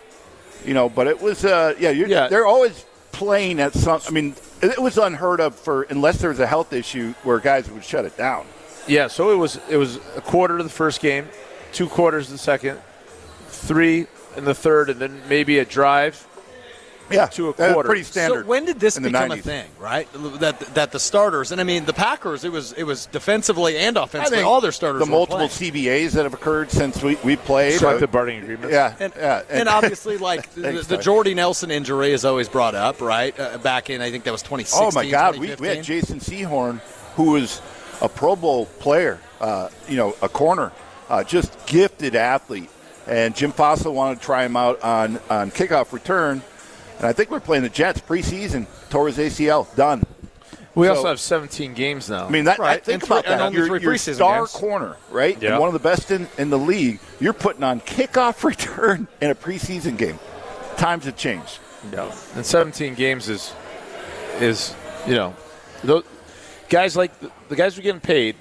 You 0.65 0.75
know, 0.75 0.89
but 0.89 1.07
it 1.07 1.21
was 1.21 1.45
uh, 1.45 1.75
yeah, 1.79 1.91
Yeah. 1.91 2.29
they're 2.29 2.47
always 2.47 2.85
playing 3.13 3.61
at 3.61 3.75
some. 3.75 4.01
I 4.07 4.11
mean, 4.11 4.35
it 4.63 4.79
was 4.79 4.97
unheard 4.97 5.41
of 5.41 5.55
for 5.57 5.83
unless 5.83 6.19
there 6.19 6.31
was 6.31 6.41
a 6.41 6.47
health 6.47 6.73
issue 6.73 7.15
where 7.25 7.39
guys 7.41 7.71
would 7.71 7.85
shut 7.85 8.05
it 8.05 8.17
down. 8.17 8.47
Yeah, 8.87 9.09
so 9.09 9.31
it 9.31 9.37
was 9.37 9.59
it 9.69 9.77
was 9.77 9.97
a 10.17 10.21
quarter 10.23 10.57
of 10.59 10.65
the 10.65 10.71
first 10.71 11.01
game, 11.01 11.29
two 11.73 11.89
quarters 11.89 12.29
the 12.29 12.39
second, 12.39 12.79
three 13.49 14.07
in 14.37 14.45
the 14.45 14.55
third, 14.55 14.91
and 14.91 15.01
then 15.01 15.21
maybe 15.29 15.59
a 15.59 15.65
drive. 15.65 16.25
Yeah, 17.11 17.25
To 17.29 17.49
a 17.49 17.55
that 17.55 17.69
was 17.69 17.73
quarter. 17.73 17.89
pretty 17.89 18.03
standard. 18.03 18.43
So 18.43 18.49
when 18.49 18.67
did 18.67 18.79
this 18.81 18.99
in 18.99 19.03
the 19.03 19.09
become 19.09 19.31
a 19.31 19.39
thing, 19.39 19.67
right? 19.79 20.07
That 20.41 20.61
that 20.75 20.93
the 20.93 21.01
starters 21.01 21.53
and 21.53 21.59
I 21.59 21.65
mean 21.65 21.87
the 21.87 21.95
Packers, 21.95 22.45
it 22.45 22.53
was 22.53 22.73
it 22.75 22.83
was 22.83 23.07
defensively 23.07 23.79
and 23.79 23.97
offensively 23.97 24.43
all 24.43 24.61
their 24.61 24.73
starters. 24.73 25.01
the 25.01 25.07
were 25.07 25.13
multiple 25.17 25.49
playing. 25.49 25.73
CBAs 25.73 26.13
that 26.13 26.25
have 26.25 26.35
occurred 26.35 26.71
since 26.71 27.03
we, 27.03 27.17
we 27.25 27.37
played. 27.37 27.79
Collective 27.79 28.11
uh, 28.11 28.13
bargaining 28.13 28.43
agreements. 28.43 28.73
yeah, 28.75 28.95
And, 29.01 29.15
yeah, 29.17 29.43
and, 29.49 29.69
obviously, 29.71 30.19
like 30.19 30.53
the, 30.53 30.61
Thanks, 30.61 30.87
the 30.87 30.97
Ty. 30.97 31.03
Jordy 31.03 31.33
Nelson 31.35 31.71
injury 31.71 32.13
is 32.13 32.27
always 32.27 32.47
brought 32.47 32.75
up, 32.75 33.01
right? 33.01 33.39
Uh, 33.41 33.57
back 33.57 33.89
in, 33.89 34.03
I 34.03 34.11
think 34.11 34.25
that 34.25 34.33
was 34.33 34.43
2016. 34.43 34.87
Oh 34.87 34.91
my 34.95 35.11
God, 35.11 35.39
we, 35.39 35.55
we 35.55 35.69
had 35.69 35.83
Jason 35.83 36.21
Sehorn, 36.21 36.81
who 37.17 37.33
was 37.33 37.63
a 38.03 38.09
Pro 38.11 38.37
Bowl 38.37 38.67
player, 38.67 39.19
uh, 39.41 39.71
you 39.89 39.97
know, 39.97 40.15
a 40.21 40.29
corner, 40.29 40.73
uh, 41.09 41.25
just 41.25 41.67
gifted 41.67 42.15
athlete. 42.15 42.69
And 43.09 43.35
Jim 43.35 43.53
Fassel 43.53 43.93
wanted 43.95 44.19
to 44.21 44.25
try 44.25 44.45
him 44.45 44.57
out 44.57 44.83
on 44.83 45.19
on 45.31 45.51
kickoff 45.51 45.93
return, 45.93 46.43
and 46.99 47.07
I 47.07 47.13
think 47.13 47.31
we're 47.31 47.41
playing 47.41 47.63
the 47.63 47.69
Jets 47.71 48.01
preseason. 48.01 48.67
Torres 48.91 49.17
ACL, 49.19 49.67
done. 49.77 50.03
We 50.75 50.87
So- 50.87 50.95
also 50.95 51.09
have 51.09 51.19
17 51.21 51.75
games 51.75 52.09
now. 52.09 52.27
I 52.27 52.31
mean, 52.31 52.45
that, 52.45 52.59
Right, 52.59 52.85
think 52.85 52.95
and 52.95 53.03
three- 53.03 53.17
about 53.19 53.25
that. 53.27 53.41
only 53.41 53.59
Your, 53.59 53.67
three 53.67 53.81
your 53.81 53.93
preseason 53.95 54.15
star 54.15 54.39
games. 54.41 54.53
corner, 54.53 54.97
right? 55.11 55.37
Yeah. 55.41 55.51
And 55.53 55.59
one 55.59 55.69
of 55.69 55.73
the 55.73 55.81
best 55.81 56.11
in, 56.13 56.29
in 56.39 56.51
the 56.51 56.59
league. 56.59 57.01
You're 57.19 57.33
putting 57.33 57.65
on 57.65 57.81
kickoff 57.81 58.45
return 58.45 59.09
in 59.21 59.31
a 59.31 59.35
preseason 59.35 59.97
game. 59.97 60.19
Times 60.77 61.05
have 61.07 61.17
changed. 61.17 61.59
Yeah. 61.93 62.13
And 62.37 62.47
17 62.47 62.95
games 62.95 63.29
is 63.29 63.53
is 64.41 64.75
you 65.07 65.15
know, 65.15 65.35
those 65.83 66.05
guys 66.69 66.97
like 66.97 67.19
the, 67.21 67.31
the 67.49 67.57
guys 67.57 67.75
who 67.75 67.81
are 67.81 67.83
getting 67.85 68.01
paid. 68.01 68.37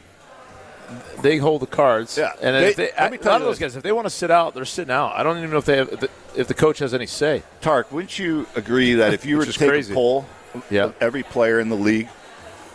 They 1.22 1.38
hold 1.38 1.62
the 1.62 1.67
cards. 1.67 2.17
Yeah. 2.17 2.34
and 2.41 2.56
They- 2.56 2.70
if 2.70 2.75
they, 2.75 2.91
let 2.98 3.12
me 3.12 3.17
a 3.17 3.22
tell 3.22 3.32
lot 3.34 3.41
of 3.41 3.48
those 3.48 3.60
guys, 3.60 3.75
if 3.75 3.84
they 3.84 3.91
want 3.91 4.06
to 4.06 4.10
sit 4.10 4.32
out, 4.32 4.53
they're 4.53 4.65
sitting 4.65 4.91
out. 4.94 5.13
I 5.15 5.24
don't 5.24 5.38
even 5.38 5.50
know 5.51 5.58
if 5.58 5.65
they 5.65 5.77
have, 5.77 6.10
if 6.36 6.48
the, 6.48 6.53
coach 6.53 6.79
has 6.79 6.94
any 6.94 7.06
say. 7.08 7.44
Tark, 7.62 7.91
wouldn't 7.91 8.17
you 8.20 8.48
agree 8.56 8.96
that 8.96 9.13
if 9.13 9.25
you 9.25 9.38
were 9.38 9.46
to 9.46 9.53
take 9.53 9.70
crazy. 9.70 9.94
a 9.94 9.96
poll 9.96 10.25
Yeah. 10.70 10.86
of 10.86 10.96
every 11.01 11.24
player 11.24 11.60
in 11.60 11.70
the 11.70 11.75
league, 11.75 12.08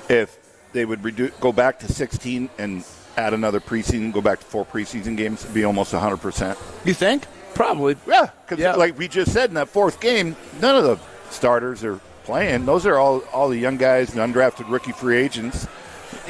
if 0.08 0.36
they 0.72 0.84
would 0.84 1.02
redu- 1.02 1.32
go 1.40 1.52
back 1.52 1.78
to 1.80 1.92
16 1.92 2.50
and 2.58 2.84
add 3.16 3.34
another 3.34 3.60
preseason, 3.60 4.12
go 4.12 4.20
back 4.20 4.40
to 4.40 4.44
four 4.46 4.64
preseason 4.64 5.16
games, 5.16 5.42
it'd 5.44 5.54
be 5.54 5.64
almost 5.64 5.92
100%. 5.92 6.56
You 6.84 6.94
think? 6.94 7.24
Probably. 7.54 7.96
Yeah, 8.06 8.30
because 8.46 8.58
Yeah. 8.62 8.74
like 8.76 8.98
we 8.98 9.08
just 9.08 9.32
said 9.32 9.50
in 9.50 9.54
that 9.56 9.68
fourth 9.68 10.00
game, 10.00 10.36
none 10.60 10.74
of 10.76 10.84
the 10.84 10.98
starters 11.30 11.84
are 11.84 12.00
playing. 12.24 12.64
Those 12.64 12.86
are 12.86 12.96
all 12.96 13.18
all 13.32 13.48
the 13.50 13.58
young 13.58 13.76
guys 13.76 14.14
and 14.14 14.34
undrafted 14.34 14.70
rookie 14.70 14.92
free 14.92 15.18
agents. 15.18 15.66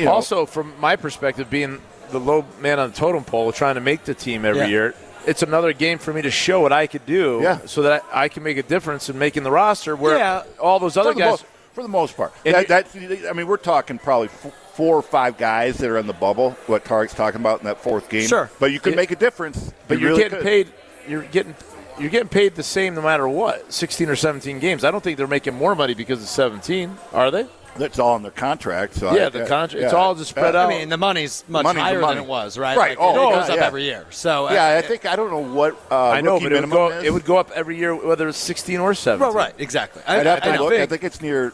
You 0.02 0.08
know, 0.08 0.14
Also, 0.14 0.46
from 0.46 0.72
my 0.80 0.96
perspective, 0.96 1.48
being 1.50 1.80
the 2.10 2.18
low 2.20 2.44
man 2.60 2.78
on 2.78 2.90
the 2.90 2.96
totem 2.96 3.24
pole, 3.24 3.52
trying 3.52 3.76
to 3.76 3.80
make 3.80 4.04
the 4.04 4.14
team 4.14 4.44
every 4.44 4.62
Yeah. 4.62 4.66
year, 4.68 4.94
it's 5.26 5.42
another 5.42 5.72
game 5.72 5.98
for 5.98 6.12
me 6.12 6.22
to 6.22 6.30
show 6.30 6.60
what 6.60 6.72
I 6.72 6.86
could 6.86 7.06
do, 7.06 7.40
Yeah. 7.42 7.58
so 7.66 7.82
that 7.82 8.02
I, 8.12 8.24
I 8.24 8.28
can 8.28 8.42
make 8.42 8.56
a 8.58 8.62
difference 8.62 9.08
in 9.08 9.18
making 9.18 9.44
the 9.44 9.50
roster. 9.50 9.94
Where 9.96 10.18
Yeah. 10.18 10.42
all 10.60 10.78
those 10.78 10.96
other 10.96 11.12
for 11.12 11.18
guys, 11.18 11.30
most, 11.30 11.44
for 11.74 11.82
the 11.82 11.88
most 11.88 12.16
part. 12.16 12.32
And 12.44 12.66
That, 12.66 12.88
I 13.28 13.32
mean, 13.32 13.46
we're 13.46 13.56
talking 13.56 13.98
probably 13.98 14.28
four 14.74 14.96
or 14.96 15.02
five 15.02 15.38
guys 15.38 15.78
that 15.78 15.88
are 15.88 15.98
in 15.98 16.06
the 16.06 16.12
bubble. 16.12 16.56
What 16.66 16.84
Tark's 16.84 17.14
talking 17.14 17.40
about 17.40 17.60
in 17.60 17.66
that 17.66 17.80
fourth 17.82 18.08
game. 18.08 18.26
Sure. 18.26 18.50
but 18.58 18.72
you 18.72 18.80
could 18.80 18.94
It- 18.94 18.96
make 18.96 19.10
a 19.10 19.16
difference. 19.16 19.72
but 19.88 19.98
You 19.98 20.00
you're 20.00 20.10
really 20.10 20.22
getting 20.24 20.38
could. 20.38 20.46
paid. 20.46 20.68
You're 21.08 21.22
getting 21.22 21.54
you're 21.98 22.08
getting 22.10 22.28
paid 22.28 22.54
the 22.54 22.62
same 22.62 22.94
no 22.94 23.02
matter 23.02 23.28
what. 23.28 23.70
16 23.72 24.08
or 24.08 24.16
17 24.16 24.58
games. 24.60 24.82
I 24.82 24.90
don't 24.90 25.04
think 25.04 25.18
they're 25.18 25.26
making 25.26 25.54
more 25.54 25.74
money 25.74 25.92
because 25.94 26.22
of 26.22 26.28
17. 26.28 26.96
Are 27.12 27.30
they? 27.30 27.46
That's 27.76 27.98
all 27.98 28.16
in 28.16 28.22
their 28.22 28.30
contract. 28.30 28.94
So 28.96 29.14
Yeah, 29.14 29.26
I- 29.26 29.28
the 29.30 29.38
yeah, 29.40 29.46
contract- 29.46 29.84
it's 29.84 29.94
all 29.94 30.14
just 30.14 30.30
spread 30.30 30.52
Yeah. 30.54 30.62
out. 30.64 30.66
I 30.72 30.78
mean, 30.78 30.88
the 30.90 30.96
money's 30.98 31.42
much 31.48 31.64
Money's 31.64 31.82
higher 31.82 32.00
money. 32.00 32.16
than 32.16 32.24
it 32.24 32.28
was, 32.28 32.58
right? 32.58 32.76
Right. 32.76 32.98
Like, 32.98 32.98
Oh, 33.00 33.10
it 33.10 33.30
yeah, 33.34 33.40
goes 33.40 33.50
up 33.50 33.56
yeah. 33.56 33.66
every 33.66 33.82
year. 33.84 34.04
So 34.10 34.50
Yeah, 34.50 34.74
uh, 34.74 34.78
I 34.78 34.82
think 34.82 35.06
I 35.06 35.16
don't 35.16 35.30
know 35.30 35.38
what 35.54 35.74
uh, 35.90 36.10
I 36.10 36.20
know, 36.20 36.38
but 36.38 36.52
it 36.52 36.60
would 36.60 36.70
go. 36.70 36.90
It 36.90 37.10
would 37.10 37.24
go 37.24 37.38
up 37.38 37.50
every 37.54 37.76
year, 37.78 37.94
whether 37.94 38.28
it's 38.28 38.36
16 38.38 38.78
or 38.78 38.92
17. 38.92 39.20
Well, 39.26 39.34
right, 39.34 39.54
exactly. 39.58 40.02
I, 40.06 40.20
I'd 40.20 40.26
have 40.26 40.42
to 40.42 40.50
I, 40.50 40.54
I 40.54 40.58
look. 40.58 40.72
I 40.72 40.76
think- 40.78 40.90
think 40.90 41.04
it's 41.04 41.22
near 41.22 41.52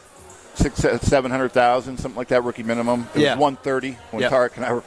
six, 0.55 0.81
seven 1.03 1.31
hundred 1.31 1.53
thousand, 1.53 1.99
something 1.99 2.19
like 2.19 2.29
that. 2.29 2.43
Rookie 2.43 2.65
minimum. 2.65 3.09
It 3.15 3.21
Yeah. 3.21 3.35
was 3.35 3.41
one 3.41 3.57
thirty 3.57 3.97
when 4.11 4.23
Yeah. 4.23 4.31
Tarek 4.31 4.57
and 4.57 4.65
I 4.65 4.73
were 4.73 4.83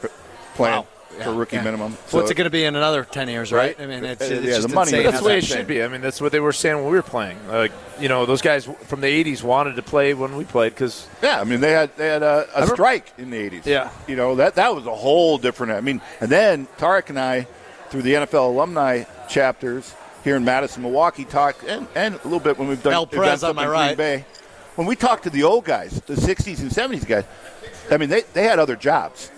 playing 0.56 0.76
Wow. 0.80 0.86
For 1.18 1.30
Yeah, 1.32 1.38
rookie 1.38 1.56
yeah. 1.58 1.64
minimum. 1.64 1.92
What's 2.12 2.32
it 2.32 2.36
going 2.36 2.46
to 2.46 2.50
be 2.50 2.64
in 2.64 2.76
another 2.76 3.04
ten 3.04 3.28
years, 3.30 3.52
right? 3.52 3.78
Right. 3.78 3.84
I 3.84 3.88
mean, 3.88 4.04
it's, 4.06 4.22
it's 4.22 4.46
yeah, 4.46 4.52
just 4.56 4.68
the 4.70 4.74
money- 4.74 4.90
insane 4.90 5.04
That's 5.04 5.12
That's 5.14 5.24
the 5.24 5.28
way 5.30 5.38
it 5.38 5.44
should 5.46 5.68
be. 5.68 5.84
I 5.84 5.88
mean, 5.88 6.02
that's 6.02 6.20
what 6.22 6.32
they 6.32 6.40
were 6.40 6.54
saying 6.54 6.76
when 6.78 6.86
we 6.86 6.92
were 6.92 7.02
playing. 7.04 7.38
Like, 7.48 7.72
you 8.00 8.10
know, 8.10 8.26
those 8.26 8.42
guys 8.42 8.66
from 8.66 9.02
the 9.02 9.08
'80s 9.08 9.44
wanted 9.44 9.76
to 9.76 9.82
play 9.82 10.14
when 10.14 10.36
we 10.38 10.44
played 10.46 10.74
because 10.74 11.08
Yeah, 11.22 11.40
I 11.40 11.44
mean 11.44 11.60
they 11.62 11.72
had 11.72 11.96
they 11.98 12.08
had 12.08 12.24
a, 12.24 12.48
a 12.56 12.68
strike 12.68 13.12
in 13.18 13.30
the 13.30 13.38
eighties. 13.38 13.66
Yeah. 13.66 13.90
you 14.08 14.16
know 14.16 14.36
that 14.36 14.56
that 14.56 14.74
was 14.76 14.86
a 14.88 14.96
whole 14.96 15.38
different. 15.38 15.74
I 15.74 15.82
mean, 15.82 16.02
and 16.20 16.30
then 16.32 16.68
Tarek 16.78 17.10
and 17.10 17.20
I, 17.20 17.48
through 17.90 18.02
the 18.04 18.14
NFL 18.14 18.48
alumni 18.48 19.04
chapters 19.30 19.94
here 20.24 20.36
in 20.36 20.46
Madison, 20.46 20.84
Milwaukee, 20.84 21.26
talked 21.26 21.64
and, 21.64 21.88
and 21.96 22.16
a 22.16 22.24
little 22.24 22.40
bit 22.40 22.58
when 22.58 22.68
we've 22.68 22.82
done 22.84 22.94
El 22.94 23.08
Prez 23.08 23.42
events 23.42 23.44
on 23.44 23.50
up 23.52 23.56
my 23.56 23.64
in 23.64 23.70
right. 23.70 23.86
Green 23.88 23.98
Bay. 23.98 24.26
When 24.76 24.88
we 24.88 24.96
talked 24.96 25.24
to 25.24 25.30
the 25.30 25.44
old 25.44 25.66
guys, 25.66 26.00
the 26.06 26.14
'60s 26.16 26.60
and 26.62 26.72
'70s 26.72 27.06
guys, 27.08 27.26
I 27.92 27.98
mean 27.98 28.10
they, 28.10 28.22
they 28.34 28.44
had 28.44 28.58
other 28.60 28.76
jobs 28.76 29.30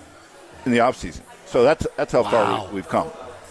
in 0.65 0.71
the 0.71 0.79
off 0.81 0.95
season. 0.97 1.23
So 1.53 1.61
that's 1.63 1.85
that's 1.95 2.11
how 2.11 2.23
Wow. 2.23 2.29
far 2.31 2.67
we, 2.69 2.73
we've 2.75 2.89
come. 2.89 3.09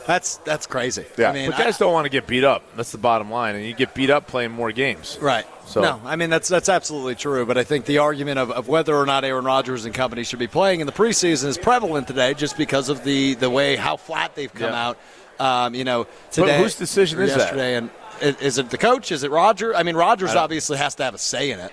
That's 0.08 0.38
that's 0.38 0.66
crazy. 0.66 1.06
Yeah. 1.16 1.30
I 1.30 1.32
mean, 1.32 1.50
but 1.50 1.58
guys 1.58 1.78
don't 1.78 1.92
want 1.92 2.04
to 2.06 2.10
get 2.10 2.26
beat 2.26 2.42
up. 2.42 2.64
That's 2.76 2.90
the 2.90 2.98
bottom 2.98 3.30
line, 3.30 3.54
and 3.54 3.64
you 3.64 3.72
get 3.74 3.94
beat 3.94 4.10
up 4.10 4.26
playing 4.26 4.50
more 4.50 4.72
games. 4.72 5.16
Right. 5.20 5.46
So- 5.66 5.80
no, 5.80 6.00
I 6.04 6.16
mean 6.16 6.28
that's 6.28 6.48
that's 6.48 6.68
absolutely 6.68 7.14
true. 7.14 7.46
But 7.46 7.56
I 7.56 7.62
think 7.62 7.84
the 7.84 7.98
argument 7.98 8.40
of, 8.40 8.50
of 8.50 8.66
whether 8.66 8.96
or 8.96 9.06
not 9.06 9.24
Aaron 9.24 9.44
Rodgers 9.44 9.84
and 9.84 9.94
company 9.94 10.24
should 10.24 10.40
be 10.40 10.48
playing 10.48 10.80
in 10.80 10.86
the 10.88 10.92
preseason 10.92 11.46
is 11.46 11.56
prevalent 11.56 12.08
today, 12.08 12.34
just 12.34 12.56
because 12.58 12.88
of 12.88 13.04
the 13.04 13.34
the 13.34 13.48
way 13.48 13.76
how 13.76 13.96
flat 13.96 14.34
they've 14.34 14.52
come 14.52 14.70
Yeah. 14.72 14.88
out. 14.88 14.98
Um, 15.38 15.74
you 15.76 15.84
know, 15.84 16.08
today. 16.32 16.58
whose 16.58 16.74
decision 16.74 17.20
or 17.20 17.22
is 17.22 17.30
that? 17.34 17.38
yesterday, 17.38 17.76
And 17.76 17.90
i- 18.20 18.36
is 18.44 18.58
it 18.58 18.70
the 18.70 18.78
coach? 18.78 19.12
Is 19.12 19.22
it 19.22 19.30
Roger? 19.30 19.74
I 19.76 19.84
mean, 19.84 19.94
Rodgers 19.96 20.34
I 20.34 20.38
obviously 20.42 20.78
has 20.78 20.96
to 20.96 21.04
have 21.04 21.14
a 21.14 21.18
say 21.18 21.52
in 21.52 21.60
it 21.60 21.72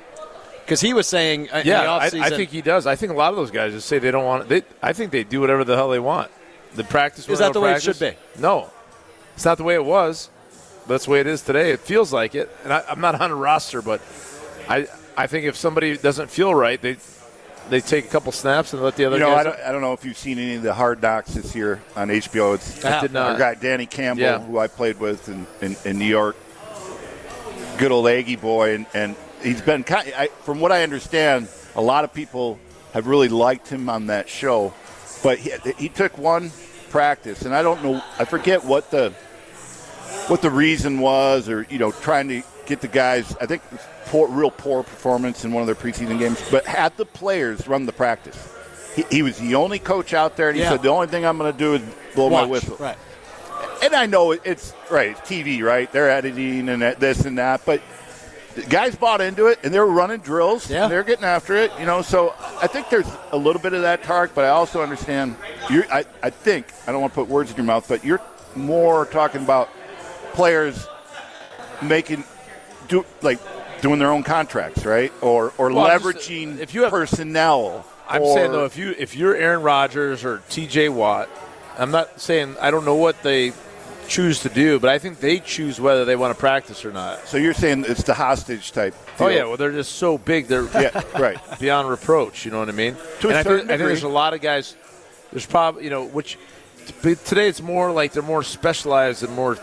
because 0.70 0.82
he 0.82 0.94
was 0.94 1.08
saying, 1.08 1.50
uh, 1.52 1.58
in 1.58 1.68
Yeah, 1.68 1.84
the 1.84 1.90
I, 1.90 2.10
offseason, 2.10 2.22
I 2.22 2.30
think 2.30 2.50
he 2.52 2.62
does. 2.62 2.86
I 2.86 2.96
think 2.96 3.12
a 3.12 3.16
lot 3.16 3.32
of 3.32 3.36
those 3.38 3.50
guys 3.50 3.74
just 3.74 3.88
say 3.88 3.98
they 3.98 4.12
don't 4.12 4.26
want. 4.26 4.48
They, 4.48 4.62
I 4.82 4.94
think 4.94 5.12
they 5.12 5.24
do 5.24 5.42
whatever 5.42 5.64
the 5.64 5.76
hell 5.76 5.90
they 5.90 6.00
want. 6.00 6.30
The 6.76 6.84
practice 6.84 7.28
Is 7.28 7.40
that 7.40 7.48
they 7.48 7.54
the 7.54 7.62
way 7.62 7.74
it 7.74 7.82
should 7.82 8.00
be. 8.00 8.14
No, 8.38 8.70
it's 9.36 9.46
not 9.46 9.58
the 9.58 9.64
way 9.64 9.74
it 9.74 9.84
was. 9.84 10.30
But 10.86 10.94
that's 10.96 11.06
the 11.06 11.12
way 11.12 11.20
it 11.20 11.28
is 11.28 11.42
today. 11.42 11.72
It 11.72 11.80
feels 11.80 12.14
like 12.14 12.36
it, 12.36 12.50
and 12.64 12.72
I, 12.72 12.84
I'm 12.88 13.02
not 13.02 13.20
on 13.20 13.32
a 13.32 13.36
roster, 13.36 13.82
but 13.82 14.02
I 14.68 14.88
I 15.18 15.26
think 15.28 15.46
if 15.46 15.56
somebody 15.56 15.98
doesn't 15.98 16.30
feel 16.30 16.54
right, 16.54 16.80
they 16.80 16.98
they 17.70 17.82
take 17.82 18.06
a 18.06 18.08
couple 18.08 18.32
snaps 18.32 18.74
and 18.74 18.82
let 18.82 18.96
the 18.96 19.06
other 19.06 19.18
You 19.18 19.24
know, 19.24 19.36
I 19.36 19.44
don't, 19.44 19.60
I 19.60 19.72
don't 19.72 19.82
know 19.82 19.94
if 19.94 20.04
you've 20.06 20.18
seen 20.18 20.40
any 20.40 20.56
of 20.56 20.64
the 20.64 20.74
Hard 20.74 21.02
Knocks 21.02 21.34
this 21.34 21.56
year 21.56 21.82
on 21.96 22.10
HBO. 22.10 22.56
It's 22.56 22.84
I 22.84 23.02
did 23.02 23.14
not. 23.14 23.34
Our 23.34 23.38
guy 23.38 23.54
Danny 23.56 23.86
Campbell, 23.86 24.24
Yeah. 24.24 24.40
who 24.40 24.58
I 24.58 24.68
played 24.68 25.00
with 25.00 25.30
in, 25.30 25.46
in, 25.62 25.76
in 25.86 26.00
New 26.00 26.06
York, 26.06 26.36
good 27.78 27.92
old 27.92 28.08
Aggie 28.08 28.36
boy, 28.38 28.76
and, 28.76 28.86
and 28.94 29.16
he's 29.42 29.62
been 29.62 29.84
kind. 29.84 30.12
I, 30.18 30.28
from 30.44 30.60
what 30.60 30.72
I 30.72 30.84
understand, 30.84 31.48
a 31.76 31.82
lot 31.82 32.04
of 32.04 32.14
people 32.14 32.60
have 32.94 33.08
really 33.08 33.30
liked 33.30 33.68
him 33.68 33.90
on 33.90 34.08
that 34.08 34.28
show, 34.30 34.74
but 35.24 35.38
he, 35.40 35.52
he 35.78 35.90
took 35.90 36.18
one 36.18 36.52
practice, 36.90 37.44
and 37.44 37.54
I 37.54 37.62
don't 37.62 37.84
know. 37.84 38.02
I 38.18 38.26
forget 38.26 38.64
what 38.66 38.92
the 38.92 39.12
what 40.28 40.42
the 40.42 40.50
reason 40.52 41.00
was, 41.00 41.50
or 41.50 41.66
you 41.70 41.78
know, 41.80 41.92
trying 41.92 42.28
to 42.30 42.42
get 42.66 42.82
the 42.82 42.88
guys. 42.88 43.36
I 43.40 43.46
think 43.46 43.62
poor, 44.08 44.28
real 44.28 44.52
poor 44.52 44.84
performance 44.84 45.46
in 45.46 45.52
one 45.52 45.62
of 45.62 45.68
their 45.68 45.76
preseason 45.76 46.18
games, 46.20 46.42
but 46.52 46.66
had 46.66 46.96
the 46.98 47.06
players 47.06 47.68
run 47.68 47.86
the 47.86 47.92
practice. 47.94 48.38
He, 48.96 49.04
he 49.12 49.22
was 49.22 49.38
the 49.38 49.56
only 49.56 49.80
coach 49.80 50.14
out 50.14 50.36
there, 50.36 50.50
and 50.50 50.58
he 50.58 50.64
Yeah. 50.64 50.70
said 50.72 50.82
the 50.82 50.90
only 50.90 51.08
thing 51.08 51.26
I'm 51.26 51.38
going 51.38 51.52
to 51.52 51.58
do 51.58 51.76
is 51.76 51.82
blow 52.16 52.30
my 52.30 52.44
whistle. 52.46 52.76
Right. 52.78 52.98
And 53.84 53.94
I 53.96 54.08
know 54.08 54.32
it's 54.32 54.74
right, 54.90 55.12
it's 55.12 55.22
TV, 55.22 55.62
right? 55.62 55.90
They're 55.92 56.10
editing 56.10 56.68
and 56.70 56.82
this 56.82 57.26
and 57.26 57.38
that, 57.38 57.62
but 57.66 57.82
guys 58.70 58.96
bought 58.96 59.22
into 59.22 59.48
it 59.48 59.60
and 59.64 59.74
they 59.74 59.80
were 59.80 59.86
running 59.88 60.20
drills. 60.20 60.70
Yeah. 60.70 60.84
and 60.84 60.92
they're 60.92 61.04
getting 61.04 61.26
after 61.26 61.56
it, 61.56 61.72
you 61.80 61.86
know. 61.86 62.02
So 62.02 62.34
I 62.62 62.68
think 62.68 62.90
there's 62.90 63.08
a 63.32 63.38
little 63.38 63.62
bit 63.62 63.74
of 63.74 63.82
that, 63.84 64.04
Tark, 64.04 64.34
but 64.36 64.46
I 64.46 64.50
also 64.50 64.82
understand. 64.82 65.36
You're, 65.70 65.86
I, 65.92 66.06
I 66.24 66.30
think 66.30 66.68
I 66.88 66.92
don't 66.92 67.02
want 67.02 67.14
to 67.14 67.20
put 67.20 67.28
words 67.30 67.52
in 67.52 67.58
your 67.58 67.66
mouth, 67.66 67.88
but 67.88 68.04
you're 68.04 68.22
more 68.56 69.06
talking 69.06 69.42
about 69.44 69.70
players 70.34 70.88
making 71.82 72.24
do 72.88 73.06
like 73.22 73.40
doing 73.82 74.00
their 74.00 74.12
own 74.12 74.24
contracts, 74.24 74.86
right? 74.86 75.14
Or 75.22 75.54
or 75.58 75.72
Well, 75.72 75.88
just, 75.88 76.06
uh, 76.06 76.10
leveraging 76.10 76.60
if 76.60 76.74
you 76.74 76.84
have- 76.84 76.92
personnel. 76.92 77.86
I'm 78.08 78.24
or- 78.24 78.34
saying 78.36 78.52
though, 78.52 78.66
if 78.66 78.76
you 78.78 78.96
if 78.98 79.16
you're 79.16 79.36
Aaron 79.36 79.62
Rodgers 79.62 80.26
or 80.26 80.42
T.J. 80.50 80.90
Watt, 80.90 81.30
I'm 81.78 81.92
not 81.92 82.20
saying 82.20 82.56
I 82.60 82.72
don't 82.72 82.84
know 82.86 82.96
what 82.96 83.22
they 83.22 83.54
choose 84.10 84.42
to 84.42 84.50
do, 84.50 84.80
but 84.80 84.90
I 84.90 85.00
think 85.00 85.20
they 85.20 85.40
choose 85.40 85.80
whether 85.80 86.04
they 86.06 86.16
want 86.16 86.34
to 86.36 86.40
practice 86.40 86.84
or 86.84 86.92
not. 86.92 87.28
so 87.28 87.38
you're 87.38 87.54
saying 87.54 87.86
it's 87.88 88.04
the 88.04 88.14
hostage 88.14 88.72
type. 88.72 88.94
Oh 89.20 89.28
yeah, 89.28 89.44
well 89.46 89.58
they're 89.58 89.72
just 89.72 89.94
so 89.96 90.18
big, 90.18 90.48
they're 90.48 90.64
yeah, 90.82 91.02
right. 91.18 91.38
beyond 91.60 91.90
reproach. 91.90 92.46
You 92.46 92.52
know 92.52 92.60
what 92.60 92.70
I 92.70 92.74
mean? 92.74 92.96
To 93.22 93.28
a 93.28 93.30
and 93.30 93.38
I 93.40 93.44
certain 93.44 93.60
think, 93.68 93.72
I 93.72 93.78
think 93.78 93.88
there's 93.88 94.04
a 94.04 94.08
lot 94.10 94.34
of 94.34 94.42
guys. 94.42 94.76
There's 95.32 95.46
probably 95.46 95.84
you 95.84 95.90
know 95.90 96.06
which 96.06 96.38
but 97.04 97.24
today 97.26 97.48
it's 97.48 97.62
more 97.62 97.92
like 97.92 98.14
they're 98.14 98.24
more 98.24 98.44
specialized 98.44 99.24
and 99.24 99.34
more. 99.36 99.58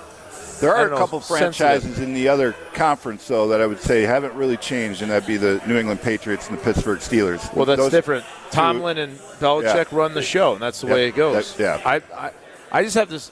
There 0.60 0.74
are 0.74 0.84
don't 0.84 0.86
a 0.86 0.90
know, 0.92 0.96
couple 0.98 1.20
sensitive. 1.20 1.56
franchises 1.56 1.98
in 1.98 2.14
the 2.14 2.28
other 2.28 2.54
conference, 2.72 3.28
though, 3.28 3.48
that 3.48 3.60
I 3.60 3.66
would 3.66 3.80
say 3.80 4.02
haven't 4.04 4.32
really 4.32 4.56
changed, 4.56 5.02
and 5.02 5.10
that'd 5.10 5.26
be 5.26 5.36
the 5.36 5.60
New 5.66 5.76
England 5.76 6.00
Patriots 6.00 6.48
and 6.48 6.56
the 6.56 6.62
Pittsburgh 6.62 6.98
Steelers. 7.00 7.52
Well, 7.54 7.66
that's 7.66 7.78
Those- 7.78 7.90
different. 7.90 8.24
Tomlin 8.52 8.96
and 8.96 9.18
Belichick 9.38 9.92
run 9.92 10.14
the 10.14 10.22
show, 10.22 10.54
and 10.54 10.62
that's 10.62 10.80
the 10.80 10.86
Yeah, 10.86 10.92
way 10.94 11.08
it 11.08 11.14
goes. 11.14 11.54
that- 11.56 11.62
yeah. 11.62 11.82
I, 11.84 11.96
I, 12.16 12.30
I 12.72 12.82
just 12.84 12.94
have 12.94 13.10
this, 13.10 13.30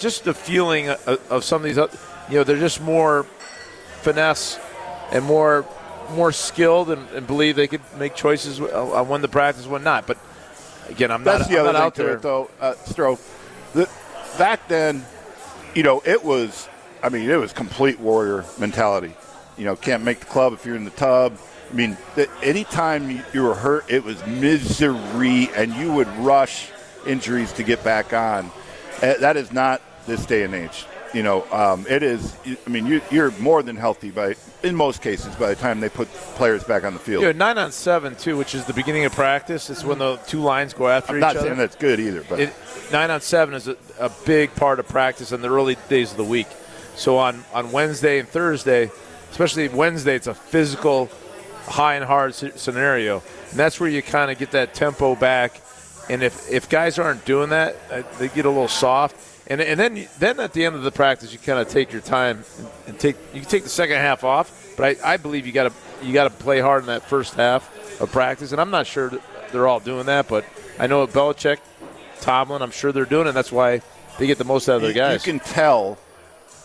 just 0.00 0.24
the 0.24 0.34
feeling 0.34 0.88
of, 0.88 1.20
of 1.30 1.44
some 1.44 1.64
of 1.64 1.64
these, 1.64 1.76
you 1.76 2.36
know, 2.38 2.44
they're 2.44 2.58
just 2.58 2.80
more 2.80 3.24
finesse 4.02 4.58
and 5.12 5.24
more, 5.24 5.64
more 6.14 6.32
skilled, 6.32 6.90
and, 6.90 7.08
and 7.10 7.26
believe 7.26 7.54
they 7.56 7.66
could 7.68 7.82
make 7.98 8.14
choices 8.16 8.60
on 8.60 9.08
when 9.08 9.22
the 9.22 9.28
practice, 9.28 9.66
when 9.66 9.84
not. 9.84 10.06
But 10.06 10.18
again, 10.88 11.10
I'm 11.10 11.22
That's 11.22 11.40
not, 11.42 11.48
the 11.50 11.56
I'm 11.58 11.64
other 11.66 11.72
not 11.74 11.82
out 11.82 11.94
there. 11.94 12.14
it, 12.14 12.22
though, 12.22 12.50
uh, 12.60 12.74
Stroh. 12.86 13.18
The, 13.74 13.88
back 14.38 14.66
then, 14.68 15.04
you 15.74 15.82
know, 15.82 16.02
it 16.04 16.24
was, 16.24 16.68
I 17.02 17.08
mean, 17.10 17.28
it 17.30 17.36
was 17.36 17.52
complete 17.52 18.00
warrior 18.00 18.44
mentality. 18.58 19.14
You 19.56 19.64
know, 19.66 19.76
can't 19.76 20.02
make 20.02 20.20
the 20.20 20.26
club 20.26 20.52
if 20.54 20.64
you're 20.64 20.76
in 20.76 20.84
the 20.84 20.90
tub. 20.90 21.36
I 21.70 21.74
mean, 21.74 21.96
th- 22.16 22.30
anytime 22.42 23.10
you- 23.10 23.22
you 23.32 23.42
were 23.44 23.54
hurt, 23.54 23.84
it 23.88 24.02
was 24.02 24.24
misery, 24.26 25.50
and 25.54 25.72
you 25.74 25.92
would 25.92 26.08
rush 26.18 26.68
injuries 27.06 27.52
to 27.52 27.62
get 27.62 27.84
back 27.84 28.12
on. 28.12 28.50
Uh, 29.02 29.14
That 29.20 29.36
is 29.36 29.52
not 29.52 29.80
this 30.10 30.26
day 30.26 30.42
and 30.42 30.54
age. 30.54 30.86
You 31.14 31.22
know, 31.22 31.44
um, 31.50 31.86
it 31.88 32.02
is. 32.02 32.36
I 32.66 32.70
mean, 32.70 32.86
you, 32.86 33.00
you're 33.10 33.30
more 33.38 33.62
than 33.62 33.76
healthy 33.76 34.10
by, 34.10 34.34
in 34.62 34.76
most 34.76 35.02
cases, 35.02 35.34
by 35.36 35.48
the 35.48 35.56
time 35.56 35.80
they 35.80 35.88
put 35.88 36.08
players 36.36 36.62
back 36.62 36.84
on 36.84 36.92
the 36.92 37.00
field. 37.00 37.24
Yeah, 37.24 37.32
nine 37.32 37.58
on 37.58 37.72
seven 37.72 38.14
too, 38.14 38.36
which 38.36 38.54
is 38.54 38.64
the 38.64 38.74
beginning 38.74 39.04
of 39.04 39.12
practice. 39.12 39.70
It's 39.70 39.84
when 39.84 39.98
the 39.98 40.16
two 40.26 40.40
lines 40.40 40.72
go 40.72 40.88
after 40.88 41.12
I'm 41.12 41.18
each 41.18 41.22
not 41.22 41.36
other. 41.36 41.46
saying 41.46 41.58
that's 41.58 41.76
good 41.76 41.98
either, 41.98 42.24
but 42.28 42.40
it, 42.40 42.52
nine 42.92 43.10
on 43.10 43.20
seven 43.20 43.54
is 43.54 43.66
a, 43.66 43.76
a 43.98 44.10
big 44.24 44.54
part 44.54 44.78
of 44.78 44.86
practice 44.88 45.32
in 45.32 45.40
the 45.40 45.50
early 45.50 45.76
days 45.88 46.12
of 46.12 46.16
the 46.16 46.24
week. 46.24 46.48
So 46.94 47.18
on, 47.18 47.44
on 47.54 47.72
Wednesday 47.72 48.18
and 48.20 48.28
Thursday, 48.28 48.90
especially 49.30 49.68
Wednesday, 49.68 50.14
it's 50.14 50.26
a 50.26 50.34
physical, 50.34 51.08
high 51.66 51.94
and 51.94 52.04
hard 52.04 52.34
scenario, 52.34 53.22
and 53.50 53.58
that's 53.58 53.80
where 53.80 53.88
you 53.88 54.02
kind 54.02 54.30
of 54.30 54.38
get 54.38 54.52
that 54.52 54.74
tempo 54.74 55.16
back. 55.16 55.60
And 56.08 56.22
if, 56.22 56.50
if 56.50 56.68
guys 56.68 56.98
aren't 56.98 57.24
doing 57.24 57.50
that, 57.50 57.76
uh, 57.90 58.02
they 58.18 58.28
get 58.28 58.44
a 58.44 58.48
little 58.48 58.68
soft. 58.68 59.16
And, 59.50 59.60
and 59.60 59.78
then 59.80 60.08
then 60.20 60.38
at 60.38 60.52
the 60.52 60.64
end 60.64 60.76
of 60.76 60.82
the 60.82 60.92
practice, 60.92 61.32
you 61.32 61.38
kind 61.38 61.58
of 61.58 61.68
take 61.68 61.92
your 61.92 62.00
time 62.00 62.44
and, 62.58 62.68
and 62.86 63.00
take 63.00 63.16
you 63.34 63.40
can 63.40 63.50
take 63.50 63.64
the 63.64 63.68
second 63.68 63.96
half 63.96 64.22
off. 64.22 64.74
But 64.76 64.96
I, 65.04 65.14
I 65.14 65.16
believe 65.16 65.44
you 65.44 65.52
got 65.52 65.64
to 65.64 66.06
you 66.06 66.14
got 66.14 66.24
to 66.24 66.30
play 66.30 66.60
hard 66.60 66.84
in 66.84 66.86
that 66.86 67.02
first 67.02 67.34
half 67.34 68.00
of 68.00 68.12
practice. 68.12 68.52
And 68.52 68.60
I'm 68.60 68.70
not 68.70 68.86
sure 68.86 69.12
they're 69.50 69.66
all 69.66 69.80
doing 69.80 70.06
that, 70.06 70.28
but 70.28 70.44
I 70.78 70.86
know 70.86 71.02
at 71.02 71.10
Belichick, 71.10 71.58
Tomlin, 72.20 72.62
I'm 72.62 72.70
sure 72.70 72.92
they're 72.92 73.04
doing 73.04 73.26
it. 73.26 73.32
That's 73.32 73.50
why 73.50 73.82
they 74.18 74.28
get 74.28 74.38
the 74.38 74.44
most 74.44 74.68
out 74.68 74.76
of 74.76 74.82
their 74.82 74.92
guys. 74.92 75.26
You 75.26 75.32
can 75.32 75.40
tell 75.40 75.98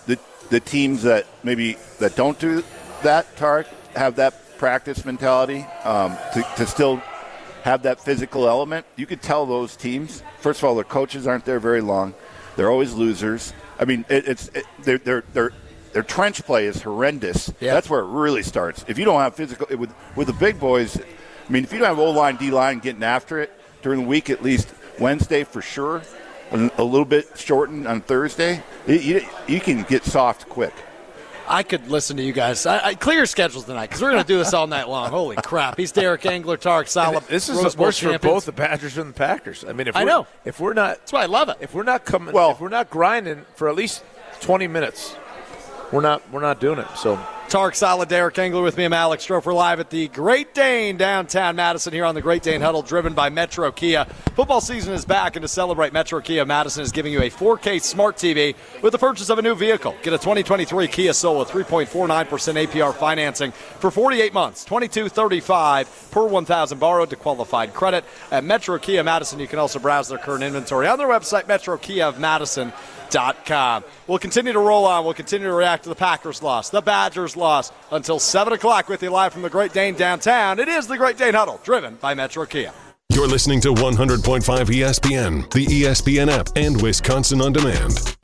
the 0.06 0.20
the 0.50 0.60
teams 0.60 1.02
that 1.04 1.26
maybe 1.44 1.78
that 2.00 2.16
don't 2.16 2.38
do 2.38 2.64
that, 3.02 3.36
Tark, 3.36 3.68
have 3.96 4.18
that 4.18 4.58
practice 4.60 5.04
mentality 5.04 5.66
um, 5.84 6.16
to, 6.34 6.46
to 6.58 6.68
still 6.68 7.02
have 7.64 7.82
that 7.82 8.00
physical 8.00 8.48
element. 8.48 8.86
You 8.96 9.08
could 9.08 9.24
tell 9.24 9.48
those 9.48 9.76
teams. 9.76 10.22
First 10.40 10.60
of 10.60 10.66
all, 10.66 10.76
their 10.76 10.84
coaches 10.84 11.26
aren't 11.26 11.46
there 11.46 11.60
very 11.60 11.82
long. 11.82 12.14
They're 12.56 12.70
always 12.70 12.94
losers. 12.94 13.54
I 13.80 13.86
mean, 13.86 14.06
it, 14.10 14.28
it's 14.28 14.48
it, 14.50 14.66
their 14.84 14.98
their 14.98 15.24
their 15.34 15.52
their 15.94 16.04
trench 16.04 16.44
play 16.46 16.66
is 16.66 16.82
horrendous. 16.82 17.52
Yeah. 17.60 17.74
That's 17.74 17.90
where 17.90 18.02
it 18.02 18.08
really 18.08 18.44
starts. 18.44 18.84
If 18.88 18.98
you 18.98 19.06
don't 19.06 19.20
have 19.20 19.36
physical 19.36 19.68
with 19.78 19.94
with 20.16 20.28
the 20.28 20.34
big 20.34 20.60
boys, 20.60 20.98
I 20.98 21.52
mean, 21.52 21.64
if 21.64 21.72
you 21.72 21.80
don't 21.80 21.88
have 21.88 22.00
O 22.00 22.12
line, 22.12 22.38
D 22.38 22.52
line 22.52 22.80
getting 22.80 23.04
after 23.04 23.40
it 23.40 23.52
during 23.82 24.02
the 24.02 24.08
week, 24.08 24.30
at 24.30 24.44
least 24.44 24.74
Wednesday 25.00 25.44
for 25.44 25.62
sure, 25.62 26.02
a 26.52 26.84
little 26.84 27.06
bit 27.06 27.28
shortened 27.36 27.88
on 27.88 28.02
Thursday, 28.02 28.64
you, 28.88 28.96
you, 28.96 29.22
you 29.48 29.60
can 29.60 29.84
get 29.84 30.04
soft 30.04 30.48
quick. 30.50 30.74
I 31.48 31.64
could 31.64 31.88
listen 31.90 32.18
to 32.18 32.24
you 32.24 32.34
guys. 32.34 32.66
I, 32.66 32.84
I 32.88 32.96
clear 32.96 33.18
your 33.18 33.26
schedules 33.26 33.66
tonight 33.66 33.88
because 33.88 34.02
we're 34.02 34.12
going 34.12 34.24
to 34.24 34.28
do 34.28 34.38
this 34.38 34.54
all 34.54 34.68
night 34.68 34.90
long. 34.90 35.10
Holy 35.10 35.36
crap! 35.36 35.78
He's 35.78 35.92
Derek 35.92 36.26
Engler, 36.26 36.58
Tarek 36.58 36.88
Salah. 36.88 37.22
this 37.28 37.50
is 37.50 37.62
Rose 37.62 37.76
Bowl 37.76 37.86
worse 37.88 38.00
for 38.00 38.18
both 38.20 38.46
the 38.46 38.52
Badgers 38.52 38.98
and 38.98 39.10
the 39.10 39.14
Packers. 39.18 39.64
I 39.64 39.74
mean, 39.74 39.88
if 39.88 39.96
I 39.96 40.04
know. 40.04 40.28
if 40.44 40.60
we're 40.60 40.74
not 40.74 40.98
That's 41.00 41.14
why 41.14 41.24
I 41.24 41.28
love 41.28 41.50
it. 41.50 41.58
if 41.60 41.74
we're 41.74 41.84
not 41.84 42.06
coming 42.06 42.34
Well- 42.34 42.52
if 42.52 42.60
we're 42.60 42.70
not 42.70 42.90
grinding 42.90 43.46
for 43.56 43.70
at 43.70 43.76
least 43.76 44.04
20 44.42 44.68
minutes, 44.68 45.16
we're 45.92 46.02
not 46.02 46.22
we're 46.32 46.42
not 46.42 46.60
doing 46.60 46.80
it. 46.80 46.88
So 46.98 47.20
Tarek 47.50 47.76
Salah, 47.76 48.08
Derek 48.08 48.40
Engler 48.40 48.64
with 48.64 48.76
me. 48.76 48.86
I'm 48.86 48.94
Alex. 48.94 49.30
We're 49.30 49.40
live 49.54 49.80
at 49.80 49.92
the 49.92 50.08
Great 50.08 50.56
Dane 50.56 50.98
downtown 50.98 51.56
Madison 51.56 51.94
here 51.94 52.04
on 52.04 52.16
the 52.16 52.22
Great 52.22 52.42
Dane 52.42 52.60
Huddle, 52.60 52.82
driven 52.82 53.14
by 53.14 53.30
Metro 53.30 53.72
Kia. 53.72 54.06
Football 54.36 54.62
season 54.62 54.94
is 54.94 55.06
back, 55.06 55.36
and 55.36 55.44
to 55.44 55.48
celebrate, 55.48 55.94
Metro 55.94 56.20
Kia 56.22 56.44
Madison 56.44 56.82
is 56.82 56.92
giving 56.92 57.14
you 57.14 57.22
a 57.22 57.30
4K 57.30 57.80
smart 57.82 58.18
TV 58.18 58.56
with 58.82 58.94
the 58.94 58.98
purchase 58.98 59.30
of 59.30 59.38
a 59.38 59.44
new 59.44 59.54
vehicle. 59.54 59.96
Get 60.02 60.14
a 60.14 60.18
2023 60.18 60.88
Kia 60.88 61.14
Soul 61.14 61.38
with 61.38 61.50
3.49% 61.50 62.26
APR 62.68 62.94
financing 62.96 63.52
for 63.52 63.92
48 63.92 64.34
months, 64.34 64.66
22.35 64.66 66.12
per 66.12 66.26
1,000 66.26 66.80
borrowed 66.80 67.12
to 67.12 67.16
qualified 67.16 67.76
credit 67.76 68.04
at 68.32 68.44
Metro 68.44 68.80
Kia 68.80 69.04
Madison. 69.04 69.40
You 69.40 69.48
can 69.48 69.60
also 69.60 69.78
browse 69.78 70.10
their 70.10 70.18
current 70.18 70.44
inventory 70.44 70.88
on 70.88 70.98
their 70.98 71.08
website, 71.08 71.48
Metro 71.48 71.78
Kia 71.78 72.06
of 72.06 72.20
Madison. 72.20 72.74
Dot 73.10 73.46
com. 73.46 73.84
We'll 74.08 74.20
continue 74.20 74.54
to 74.54 74.60
roll 74.60 74.86
on. 74.86 75.06
We'll 75.06 75.14
continue 75.14 75.48
to 75.48 75.54
react 75.54 75.84
to 75.84 75.90
the 75.90 75.96
Packers 75.96 76.42
loss, 76.42 76.70
the 76.70 76.82
Badgers 76.82 77.36
loss, 77.36 77.72
until 77.92 78.20
7 78.20 78.54
o'clock 78.54 78.90
with 78.90 79.02
you 79.04 79.10
live 79.10 79.34
from 79.34 79.42
the 79.42 79.50
Great 79.50 79.74
Dane 79.74 79.96
downtown. 79.96 80.60
It 80.60 80.68
is 80.68 80.88
the 80.88 80.98
Great 80.98 81.18
Dane 81.18 81.34
Huddle, 81.34 81.60
driven 81.64 81.96
by 81.96 82.14
Metro 82.14 82.46
Kia. 82.46 82.74
You're 83.10 83.28
listening 83.28 83.62
to 83.62 83.74
100.5 83.74 84.42
ESPN, 84.44 85.50
the 85.52 85.66
ESPN 85.66 86.30
app, 86.30 86.50
and 86.56 86.82
Wisconsin 86.82 87.42
On 87.42 87.54
Demand. 87.54 88.16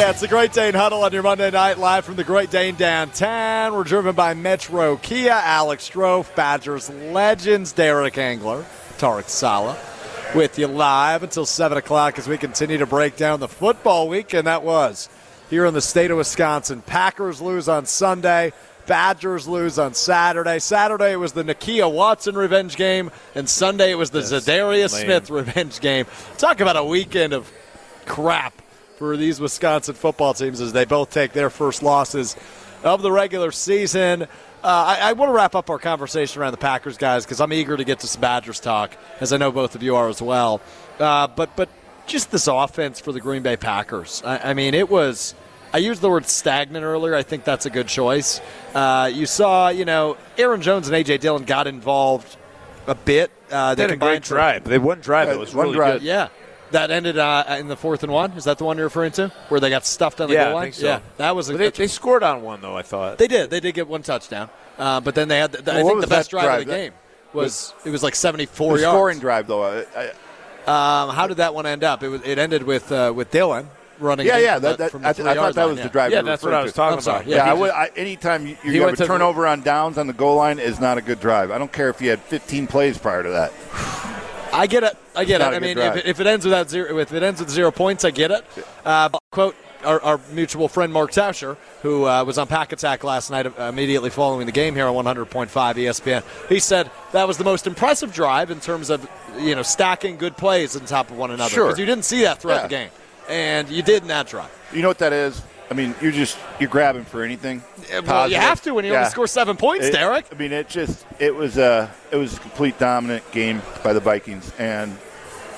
Yeah, 0.00 0.08
it's 0.08 0.22
the 0.22 0.28
Great 0.28 0.54
Dane 0.54 0.72
Huddle 0.72 1.04
on 1.04 1.12
your 1.12 1.22
Monday 1.22 1.50
night 1.50 1.76
live 1.76 2.06
from 2.06 2.16
the 2.16 2.24
Great 2.24 2.50
Dane 2.50 2.74
downtown. 2.74 3.74
We're 3.74 3.84
driven 3.84 4.14
by 4.14 4.32
Metro 4.32 4.96
Kia, 4.96 5.30
Alex 5.30 5.90
Strofe, 5.90 6.34
Badgers 6.34 6.88
legends, 6.88 7.72
Derek 7.72 8.16
Engler, 8.16 8.64
Tarek 8.96 9.28
Salah, 9.28 9.76
with 10.34 10.58
you 10.58 10.68
live 10.68 11.22
until 11.22 11.44
7 11.44 11.76
o'clock 11.76 12.18
as 12.18 12.26
we 12.26 12.38
continue 12.38 12.78
to 12.78 12.86
break 12.86 13.18
down 13.18 13.40
the 13.40 13.48
football 13.48 14.08
weekend 14.08 14.46
that 14.46 14.62
was 14.62 15.10
here 15.50 15.66
in 15.66 15.74
the 15.74 15.82
state 15.82 16.10
of 16.10 16.16
Wisconsin. 16.16 16.80
Packers 16.80 17.42
lose 17.42 17.68
on 17.68 17.84
Sunday. 17.84 18.54
Badgers 18.86 19.46
lose 19.46 19.78
on 19.78 19.92
Saturday. 19.92 20.60
Saturday 20.60 21.12
it 21.12 21.16
was 21.16 21.34
the 21.34 21.44
Nakia 21.44 21.92
Watson 21.92 22.36
revenge 22.36 22.76
game, 22.76 23.10
and 23.34 23.46
Sunday 23.46 23.90
it 23.90 23.96
was 23.96 24.08
the 24.08 24.20
Za'Darius. 24.20 24.98
Smith 24.98 25.28
revenge 25.28 25.78
game. 25.80 26.06
Talk 26.38 26.60
about 26.60 26.76
a 26.76 26.84
weekend 26.84 27.34
of 27.34 27.52
crap 28.06 28.59
for 29.00 29.16
these 29.16 29.40
Wisconsin 29.40 29.94
football 29.94 30.34
teams 30.34 30.60
as 30.60 30.74
they 30.74 30.84
both 30.84 31.08
take 31.08 31.32
their 31.32 31.48
first 31.48 31.82
losses 31.82 32.36
of 32.84 33.00
the 33.00 33.10
regular 33.10 33.50
season. 33.50 34.24
Uh, 34.24 34.26
I, 34.62 34.98
I 35.00 35.12
want 35.14 35.30
to 35.30 35.32
wrap 35.32 35.54
up 35.54 35.70
our 35.70 35.78
conversation 35.78 36.42
around 36.42 36.50
the 36.50 36.58
Packers, 36.58 36.98
guys, 36.98 37.24
because 37.24 37.40
I'm 37.40 37.50
eager 37.50 37.78
to 37.78 37.84
get 37.84 38.00
to 38.00 38.06
some 38.06 38.20
Badgers 38.20 38.60
talk, 38.60 38.94
as 39.18 39.32
I 39.32 39.38
know 39.38 39.52
both 39.52 39.74
of 39.74 39.82
you 39.82 39.96
are 39.96 40.10
as 40.10 40.20
well. 40.20 40.60
Uh, 40.98 41.28
but 41.28 41.56
but 41.56 41.70
just 42.06 42.30
this 42.30 42.46
offense 42.46 43.00
for 43.00 43.12
the 43.12 43.20
Green 43.20 43.42
Bay 43.42 43.56
Packers. 43.56 44.22
I, 44.22 44.50
I 44.50 44.54
mean, 44.54 44.74
it 44.74 44.90
was. 44.90 45.34
I 45.72 45.78
used 45.78 46.02
the 46.02 46.10
word 46.10 46.26
stagnant 46.26 46.84
earlier. 46.84 47.14
I 47.14 47.22
think 47.22 47.44
that's 47.44 47.64
a 47.64 47.70
good 47.70 47.88
choice. 47.88 48.42
Uh, 48.74 49.10
you 49.10 49.24
saw, 49.24 49.70
you 49.70 49.86
know, 49.86 50.18
Aaron 50.36 50.60
Jones 50.60 50.90
and 50.90 51.06
AJ 51.06 51.20
Dillon 51.20 51.44
got 51.44 51.66
involved 51.66 52.36
a 52.86 52.94
bit. 52.94 53.30
Uh, 53.50 53.74
they 53.74 53.82
had 53.82 53.92
a 53.92 53.96
great 53.96 54.24
drive. 54.24 54.64
They 54.64 54.76
one 54.76 55.00
drive 55.00 55.28
that 55.28 55.38
was 55.38 55.54
one 55.54 55.68
really 55.68 55.76
drive. 55.76 56.00
good. 56.00 56.02
yeah. 56.02 56.28
That 56.72 56.90
ended 56.90 57.18
uh, 57.18 57.44
in 57.58 57.66
the 57.68 57.76
fourth 57.76 58.02
and 58.04 58.12
one. 58.12 58.32
Is 58.32 58.44
that 58.44 58.58
the 58.58 58.64
one 58.64 58.76
you're 58.76 58.86
referring 58.86 59.12
to, 59.12 59.28
where 59.48 59.58
they 59.60 59.70
got 59.70 59.84
stuffed 59.84 60.20
on 60.20 60.28
the 60.28 60.34
Yeah, 60.34 60.44
goal 60.44 60.52
I 60.52 60.54
line? 60.54 60.62
think 60.66 60.74
so. 60.76 60.86
Yeah, 60.86 61.00
that 61.16 61.34
was 61.34 61.48
a 61.48 61.52
But 61.52 61.58
they, 61.58 61.70
they 61.70 61.86
scored 61.88 62.22
on 62.22 62.42
one 62.42 62.60
though. 62.60 62.76
I 62.76 62.82
thought 62.82 63.18
They 63.18 63.26
did. 63.26 63.50
They 63.50 63.58
did 63.60 63.74
get 63.74 63.88
one 63.88 64.02
touchdown, 64.02 64.48
uh, 64.78 65.00
but 65.00 65.14
then 65.16 65.28
they 65.28 65.38
had. 65.38 65.52
The, 65.52 65.72
I 65.72 65.76
Well, 65.76 65.84
what 65.84 65.90
think 65.94 66.00
the 66.02 66.06
best 66.08 66.30
drive, 66.30 66.44
drive? 66.44 66.60
of 66.60 66.66
the 66.66 66.72
That- 66.72 66.78
game 66.78 66.92
was 67.32 67.74
it 67.84 67.90
was 67.90 68.02
like 68.02 68.14
74 68.14 68.76
The 68.76 68.82
yards. 68.82 68.94
scoring 68.96 69.18
drive, 69.20 69.46
though, 69.46 69.62
I, 69.64 69.84
I, 70.66 71.06
Um, 71.08 71.14
how 71.14 71.26
did 71.26 71.38
that 71.38 71.54
one 71.54 71.66
end 71.66 71.82
up? 71.84 72.02
It 72.02 72.08
was. 72.08 72.22
It 72.22 72.38
ended 72.38 72.62
with 72.62 72.90
uh, 72.92 73.12
with 73.16 73.30
Dillon 73.30 73.68
running. 73.98 74.26
yeah, 74.26 74.38
yeah. 74.38 74.58
That, 74.58 74.78
that, 74.78 74.90
from 74.92 75.02
the 75.02 75.08
I, 75.08 75.12
th- 75.12 75.26
I 75.26 75.32
three-yard 75.32 75.54
thought 75.54 75.60
that 75.60 75.68
was 75.68 75.78
yeah. 75.78 75.82
the 75.84 75.88
drive. 75.90 76.12
Yeah, 76.12 76.22
that's 76.22 76.42
referred 76.44 76.52
what 76.54 76.60
I 76.60 76.62
was 76.64 76.72
talking 76.72 76.94
I'm 76.98 77.00
sorry. 77.02 77.16
about. 77.22 77.28
Yeah, 77.28 77.36
Yeah, 77.36 77.50
I 77.50 77.54
would, 77.54 77.66
just- 77.66 77.78
I, 77.78 77.90
anytime 77.96 78.46
you, 78.46 78.54
He 78.62 78.74
you 78.74 78.82
have 78.82 78.92
a 78.92 78.96
to- 78.96 79.06
turnover 79.06 79.46
on 79.46 79.62
downs 79.62 79.98
on 79.98 80.06
the 80.06 80.12
goal 80.12 80.36
line 80.36 80.58
is 80.60 80.78
not 80.80 80.98
a 80.98 81.02
good 81.02 81.18
drive. 81.20 81.50
I 81.50 81.58
don't 81.58 81.72
care 81.72 81.88
if 81.90 82.00
you 82.00 82.10
had 82.10 82.20
15 82.20 82.66
plays 82.68 82.96
prior 82.98 83.22
to 83.22 83.28
that. 83.30 83.52
I 84.52 84.66
get 84.66 84.82
it. 84.84 84.96
I 85.14 85.24
get 85.24 85.40
it. 85.40 85.44
I 85.44 85.58
mean, 85.58 85.78
if 85.78 85.96
it, 85.96 86.06
if 86.06 86.20
it 86.20 86.26
ends 86.26 86.44
without 86.44 86.68
zero, 86.70 86.98
if 86.98 87.12
it 87.12 87.22
ends 87.22 87.40
with 87.40 87.50
zero 87.50 87.70
points, 87.70 88.04
I 88.04 88.10
get 88.10 88.30
it. 88.30 88.44
Uh, 88.84 89.08
quote 89.30 89.54
our, 89.84 90.00
our 90.02 90.20
mutual 90.32 90.68
friend 90.68 90.92
Mark 90.92 91.10
Tauscher, 91.10 91.56
who 91.82 92.04
uh, 92.06 92.24
was 92.24 92.36
on 92.38 92.46
Pack 92.46 92.72
Attack 92.72 93.02
last 93.04 93.30
night, 93.30 93.46
uh, 93.46 93.64
immediately 93.64 94.10
following 94.10 94.46
the 94.46 94.52
game 94.52 94.74
here 94.74 94.86
on 94.86 94.94
100.5 94.94 95.48
ESPN. 95.48 96.22
He 96.48 96.58
said 96.58 96.90
that 97.12 97.26
was 97.26 97.38
the 97.38 97.44
most 97.44 97.66
impressive 97.66 98.12
drive 98.12 98.50
in 98.50 98.60
terms 98.60 98.90
of 98.90 99.08
you 99.38 99.54
know 99.54 99.62
stacking 99.62 100.16
good 100.16 100.36
plays 100.36 100.76
on 100.76 100.84
top 100.84 101.10
of 101.10 101.16
one 101.16 101.30
another. 101.30 101.50
Sure. 101.50 101.66
because 101.66 101.78
you 101.78 101.86
didn't 101.86 102.04
see 102.04 102.22
that 102.22 102.38
throughout 102.40 102.56
Yeah. 102.56 102.62
the 102.62 102.68
game, 102.68 102.90
and 103.28 103.68
you 103.68 103.82
did 103.82 104.02
in 104.02 104.08
that 104.08 104.26
drive. 104.26 104.50
You 104.72 104.82
know 104.82 104.88
what 104.88 104.98
that 104.98 105.12
is? 105.12 105.40
I 105.70 105.74
mean, 105.74 105.94
you're 106.00 106.10
just 106.12 106.36
you're 106.58 106.68
grabbing 106.68 107.04
for 107.04 107.22
anything. 107.22 107.62
Well, 108.04 108.28
you 108.28 108.36
have 108.36 108.60
to 108.62 108.74
when 108.74 108.84
you 108.84 108.92
Yeah. 108.92 108.98
only 109.00 109.10
score 109.10 109.26
seven 109.28 109.56
points, 109.56 109.86
It- 109.86 109.92
Derek. 109.92 110.26
I 110.32 110.34
mean, 110.34 110.52
it 110.52 110.68
just 110.68 111.06
it 111.18 111.34
was 111.34 111.58
a 111.58 111.90
it 112.10 112.16
was 112.16 112.36
a 112.36 112.40
complete 112.40 112.78
dominant 112.78 113.30
game 113.30 113.62
by 113.84 113.92
the 113.92 114.00
Vikings, 114.00 114.50
and 114.58 114.96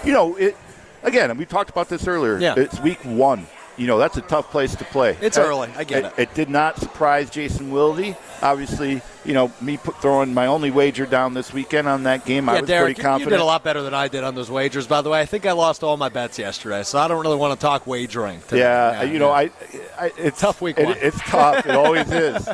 you 0.04 0.12
know 0.12 0.36
it 0.36 0.56
again. 1.02 1.34
We 1.38 1.46
talked 1.46 1.70
about 1.70 1.88
this 1.88 2.06
earlier. 2.06 2.38
Yeah. 2.38 2.54
it's 2.56 2.78
week 2.80 2.98
one. 3.04 3.46
You 3.78 3.86
know 3.86 3.96
that's 3.98 4.18
a 4.18 4.20
tough 4.22 4.50
place 4.50 4.74
to 4.76 4.84
play. 4.84 5.16
It's 5.22 5.38
Uh, 5.38 5.42
early. 5.42 5.70
I 5.76 5.84
get 5.84 6.04
it. 6.04 6.12
It 6.18 6.34
did 6.34 6.50
not 6.50 6.78
surprise 6.78 7.30
Jason 7.30 7.70
Wilde. 7.70 8.14
Obviously, 8.42 9.00
you 9.24 9.32
know 9.32 9.50
me 9.62 9.78
put, 9.78 9.96
throwing 10.02 10.34
my 10.34 10.46
only 10.46 10.70
wager 10.70 11.06
down 11.06 11.32
this 11.32 11.52
weekend 11.54 11.88
on 11.88 12.02
that 12.02 12.26
game. 12.26 12.48
I 12.50 12.54
Yeah, 12.56 12.60
was 12.60 12.68
Derek, 12.68 12.96
pretty 12.98 13.08
you- 13.08 13.18
you 13.24 13.30
did 13.30 13.40
a 13.40 13.44
lot 13.44 13.64
better 13.64 13.82
than 13.82 13.94
I 13.94 14.08
did 14.08 14.24
on 14.24 14.34
those 14.34 14.50
wagers. 14.50 14.86
By 14.86 15.00
the 15.00 15.08
way, 15.08 15.20
I 15.20 15.24
think 15.26 15.46
I 15.46 15.52
lost 15.52 15.82
all 15.82 15.96
my 15.96 16.10
bets 16.10 16.38
yesterday, 16.38 16.82
so 16.82 16.98
I 16.98 17.08
don't 17.08 17.22
really 17.22 17.36
want 17.36 17.58
to 17.58 17.64
talk 17.64 17.86
wagering. 17.86 18.42
Today. 18.48 18.58
Yeah, 18.60 19.02
you 19.04 19.18
know, 19.18 19.30
I, 19.30 19.50
I 19.98 20.12
it's 20.18 20.40
Tough 20.40 20.60
week 20.60 20.78
it- 20.78 20.84
one. 20.84 20.96
it's 21.00 21.18
tough. 21.22 21.64
It 21.64 21.74
always 21.74 22.10
is. 22.12 22.46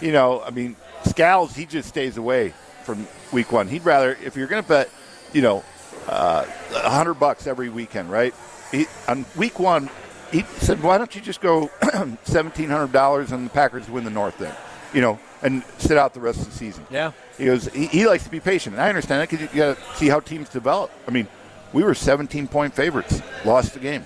You 0.00 0.12
know, 0.12 0.42
I 0.46 0.50
mean, 0.50 0.76
Scals 1.04 1.54
he 1.56 1.66
just 1.66 1.88
stays 1.88 2.16
away 2.18 2.54
from 2.84 3.08
week 3.32 3.50
one. 3.50 3.66
He'd 3.66 3.84
rather 3.84 4.16
if 4.24 4.36
you're 4.36 4.46
going 4.46 4.62
to 4.62 4.68
bet, 4.68 4.90
you 5.32 5.42
know, 5.42 5.64
uh, 6.08 6.44
a 6.74 6.90
hundred 6.90 7.14
bucks 7.14 7.48
every 7.48 7.68
weekend, 7.68 8.10
right? 8.12 8.32
He, 8.70 8.86
on 9.08 9.24
week 9.36 9.58
one, 9.58 9.90
he 10.32 10.42
said, 10.58 10.82
"Why 10.82 10.98
don't 10.98 11.14
you 11.14 11.20
just 11.20 11.40
go 11.40 11.70
seventeen 12.24 12.68
hundred 12.68 12.92
dollars 12.92 13.32
and 13.32 13.46
the 13.46 13.50
Packers 13.50 13.88
win 13.88 14.04
the 14.04 14.10
North 14.10 14.38
then?" 14.38 14.54
You 14.92 15.00
know, 15.00 15.18
and 15.42 15.62
sit 15.78 15.96
out 15.96 16.14
the 16.14 16.20
rest 16.20 16.40
of 16.40 16.46
the 16.46 16.52
season. 16.52 16.84
Yeah. 16.90 17.12
He 17.38 17.46
goes. 17.46 17.66
He, 17.72 17.86
he 17.86 18.06
likes 18.06 18.24
to 18.24 18.30
be 18.30 18.40
patient, 18.40 18.74
and 18.74 18.82
I 18.82 18.88
understand 18.88 19.20
that 19.20 19.30
because 19.30 19.52
you 19.54 19.58
got 19.58 19.76
to 19.76 19.96
see 19.96 20.08
how 20.08 20.20
teams 20.20 20.48
develop. 20.48 20.90
I 21.06 21.10
mean, 21.10 21.28
we 21.72 21.82
were 21.82 21.94
seventeen 21.94 22.48
point 22.48 22.74
favorites, 22.74 23.22
lost 23.44 23.74
the 23.74 23.80
game. 23.80 24.04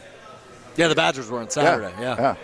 Yeah, 0.77 0.89
the 0.89 0.95
Badgers 0.95 1.31
were 1.31 1.41
on 1.41 1.49
Saturday. 1.49 1.93
Yeah, 2.01 2.17
yeah. 2.19 2.35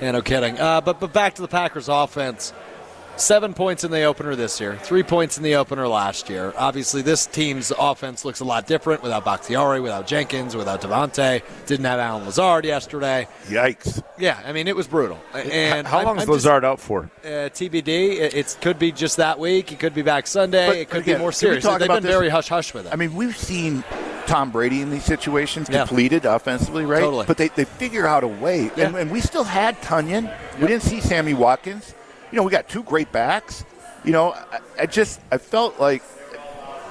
yeah, 0.00 0.10
no 0.12 0.22
kidding. 0.22 0.58
Uh, 0.58 0.80
but 0.80 1.00
but 1.00 1.12
back 1.12 1.34
to 1.34 1.42
the 1.42 1.48
Packers 1.48 1.88
offense. 1.88 2.52
Seven 3.16 3.54
points 3.54 3.82
in 3.82 3.90
the 3.90 4.02
opener 4.02 4.36
this 4.36 4.60
year, 4.60 4.76
three 4.76 5.02
points 5.02 5.38
in 5.38 5.42
the 5.42 5.54
opener 5.56 5.88
last 5.88 6.28
year. 6.28 6.52
Obviously, 6.54 7.00
this 7.00 7.24
team's 7.24 7.72
offense 7.78 8.26
looks 8.26 8.40
a 8.40 8.44
lot 8.44 8.66
different 8.66 9.02
without 9.02 9.24
Bakhtiari, 9.24 9.80
without 9.80 10.06
Jenkins, 10.06 10.54
without 10.54 10.82
Davante. 10.82 11.42
Didn't 11.64 11.86
have 11.86 11.98
Allen 11.98 12.26
Lazard 12.26 12.66
yesterday. 12.66 13.26
Yikes! 13.46 14.02
Yeah, 14.18 14.38
I 14.44 14.52
mean 14.52 14.68
it 14.68 14.76
was 14.76 14.86
brutal. 14.86 15.18
And 15.32 15.86
How 15.86 16.02
long 16.04 16.16
is 16.18 16.22
I'm 16.24 16.26
just- 16.26 16.28
Lazard 16.28 16.64
out 16.66 16.78
for? 16.78 17.10
uh, 17.24 17.48
TBD. 17.48 18.18
It 18.18 18.34
it's, 18.34 18.54
could 18.56 18.78
be 18.78 18.92
just 18.92 19.16
that 19.16 19.38
week. 19.38 19.72
It 19.72 19.78
could 19.78 19.94
be 19.94 20.02
back 20.02 20.26
Sunday. 20.26 20.66
But 20.66 20.76
it 20.76 20.90
could 20.90 21.00
again, 21.02 21.16
be 21.16 21.20
more 21.22 21.32
serious. 21.32 21.64
They've 21.64 21.78
been 21.78 22.02
this? 22.02 22.12
very 22.12 22.28
hush 22.28 22.48
hush 22.48 22.74
with 22.74 22.86
it. 22.86 22.92
I 22.92 22.96
mean, 22.96 23.14
we've 23.14 23.36
seen 23.36 23.82
Tom 24.26 24.50
Brady 24.50 24.82
in 24.82 24.90
these 24.90 25.04
situations 25.04 25.68
Yeah. 25.70 25.84
depleted 25.84 26.26
offensively, 26.26 26.84
right? 26.84 27.00
Totally. 27.00 27.24
But 27.24 27.38
they, 27.38 27.48
they 27.48 27.64
figure 27.64 28.06
out 28.06 28.24
a 28.24 28.28
way. 28.28 28.70
Yeah. 28.76 28.88
And, 28.88 28.96
and 28.96 29.10
we 29.10 29.20
still 29.20 29.44
had 29.44 29.80
Tonyan. 29.80 30.30
We 30.60 30.66
didn't 30.66 30.82
see 30.82 31.00
Sammy 31.00 31.32
Watkins. 31.32 31.94
You 32.32 32.36
know, 32.36 32.42
we 32.42 32.50
got 32.50 32.68
two 32.68 32.82
great 32.82 33.12
backs. 33.12 33.64
You 34.04 34.12
know, 34.12 34.32
I, 34.32 34.58
I 34.80 34.86
just 34.86 35.20
I 35.30 35.38
felt 35.38 35.80
like 35.80 36.02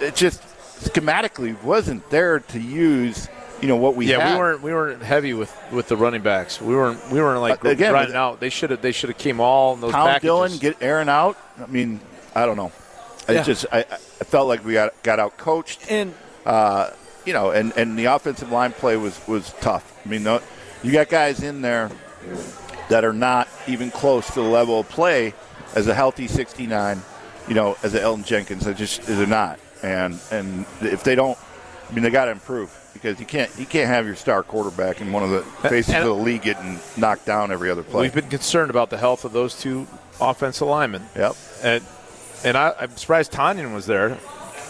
it 0.01 0.15
just 0.15 0.41
schematically 0.79 1.61
wasn't 1.63 2.09
there 2.09 2.39
to 2.39 2.59
use. 2.59 3.27
You 3.61 3.69
know 3.69 3.77
what 3.77 3.95
we 3.95 4.07
Yeah, 4.11 4.19
had. 4.19 4.33
we 4.33 4.39
weren't 4.39 4.61
we 4.61 4.73
weren't 4.73 5.01
heavy 5.01 5.33
with, 5.33 5.55
with 5.71 5.87
the 5.87 5.95
running 5.95 6.21
backs. 6.21 6.59
We 6.61 6.75
weren't 6.75 6.99
we 7.11 7.21
weren't 7.21 7.41
like 7.41 7.63
Uh, 7.63 7.69
again, 7.69 7.93
but- 7.93 8.13
out. 8.15 8.39
They 8.39 8.49
should 8.49 8.69
have 8.71 8.81
they 8.81 8.91
should 8.91 9.09
have 9.09 9.17
came 9.17 9.39
all 9.39 9.73
in 9.73 9.81
those 9.81 9.91
Tom 9.93 10.07
packages. 10.07 10.21
Dillon 10.27 10.57
get 10.57 10.77
Aaron 10.81 11.09
out. 11.09 11.37
I 11.61 11.65
mean, 11.67 11.99
I 12.35 12.45
don't 12.45 12.57
know. 12.57 12.71
I 13.27 13.33
Yeah. 13.33 13.43
just 13.43 13.65
I, 13.71 13.79
I 13.79 14.23
felt 14.25 14.47
like 14.47 14.63
we 14.65 14.73
got 14.73 14.91
got 15.03 15.19
out 15.19 15.37
coached. 15.37 15.89
and 15.89 16.13
uh, 16.45 16.91
you 17.25 17.33
know, 17.33 17.49
and, 17.49 17.73
and 17.75 17.97
the 17.97 18.05
offensive 18.05 18.51
line 18.51 18.71
play 18.71 18.97
was, 18.97 19.19
was 19.27 19.51
tough. 19.59 19.99
I 20.05 20.09
mean, 20.09 20.27
you 20.83 20.91
got 20.91 21.09
guys 21.09 21.41
in 21.41 21.61
there 21.61 21.89
that 22.89 23.03
are 23.03 23.13
not 23.13 23.47
even 23.67 23.91
close 23.91 24.27
to 24.27 24.35
the 24.35 24.41
level 24.41 24.79
of 24.79 24.89
play 24.89 25.33
as 25.75 25.87
a 25.87 25.93
healthy 25.93 26.27
69, 26.27 27.01
you 27.47 27.53
know, 27.55 27.77
as 27.83 27.93
a 27.95 27.99
Elgton 27.99 28.25
Jenkins. 28.25 28.65
They 28.65 28.73
just 28.73 29.01
they're 29.03 29.25
not. 29.27 29.59
And 29.83 30.19
and 30.31 30.65
if 30.81 31.03
they 31.03 31.15
don't, 31.15 31.37
I 31.89 31.93
mean, 31.93 32.03
they 32.03 32.09
got 32.09 32.25
to 32.25 32.31
improve 32.31 32.71
because 32.93 33.19
you 33.19 33.25
can't 33.25 33.51
you 33.59 33.65
can't 33.65 33.87
have 33.87 34.05
your 34.05 34.15
star 34.15 34.41
quarterback 34.43 35.01
in 35.01 35.11
one 35.11 35.23
of 35.23 35.29
the 35.31 35.41
faces 35.69 35.93
and- 35.93 36.03
of 36.07 36.15
the 36.17 36.23
league 36.23 36.43
getting 36.43 36.79
knocked 36.97 37.25
down 37.25 37.51
every 37.51 37.69
other 37.69 37.83
play. 37.83 38.03
We've 38.03 38.13
been 38.15 38.29
concerned 38.29 38.69
about 38.69 38.89
the 38.89 38.97
health 38.97 39.25
of 39.25 39.33
those 39.33 39.59
two 39.59 39.87
offensive 40.21 40.67
linemen. 40.67 41.03
Yep. 41.15 41.35
And 41.63 41.83
and 42.43 42.57
I, 42.57 42.73
I'm 42.79 42.95
surprised 42.97 43.31
Tonyan 43.31 43.73
was 43.73 43.85
there. 43.85 44.17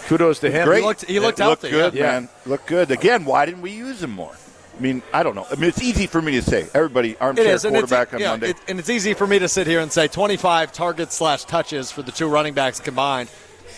Kudos 0.08 0.40
to 0.40 0.52
him. 0.52 0.66
Great. 0.68 0.80
He 0.82 0.86
looked- 0.86 1.06
he 1.06 1.20
looked 1.20 1.40
It 1.40 1.44
healthy, 1.44 1.70
good, 1.72 1.94
yeah. 1.96 2.04
man. 2.04 2.30
Looked 2.46 2.68
good. 2.68 2.92
Again, 2.92 3.26
why 3.26 3.46
didn't 3.46 3.62
we 3.62 3.72
use 3.72 4.04
him 4.04 4.12
more? 4.12 4.36
I 4.78 4.82
mean, 4.82 5.02
I 5.14 5.24
don't 5.24 5.36
know. 5.36 5.46
I 5.50 5.56
mean, 5.56 5.70
it's 5.70 5.82
easy 5.82 6.08
for 6.08 6.22
me 6.22 6.34
to 6.34 6.42
say. 6.42 6.68
Everybody, 6.74 7.18
armchair 7.18 7.54
is, 7.54 7.64
quarterback 7.64 8.14
on 8.14 8.20
yeah, 8.20 8.32
Monday. 8.32 8.50
it- 8.50 8.58
and 8.68 8.80
it's 8.80 8.90
easy 8.90 9.14
for 9.14 9.26
me 9.26 9.40
to 9.40 9.48
sit 9.48 9.68
here 9.68 9.80
and 9.80 9.92
say 9.92 10.08
25 10.08 10.72
targets 10.74 11.16
slash 11.16 11.46
touches 11.46 11.92
for 11.92 12.02
the 12.02 12.12
two 12.12 12.28
running 12.28 12.54
backs 12.54 12.80
combined 12.80 13.30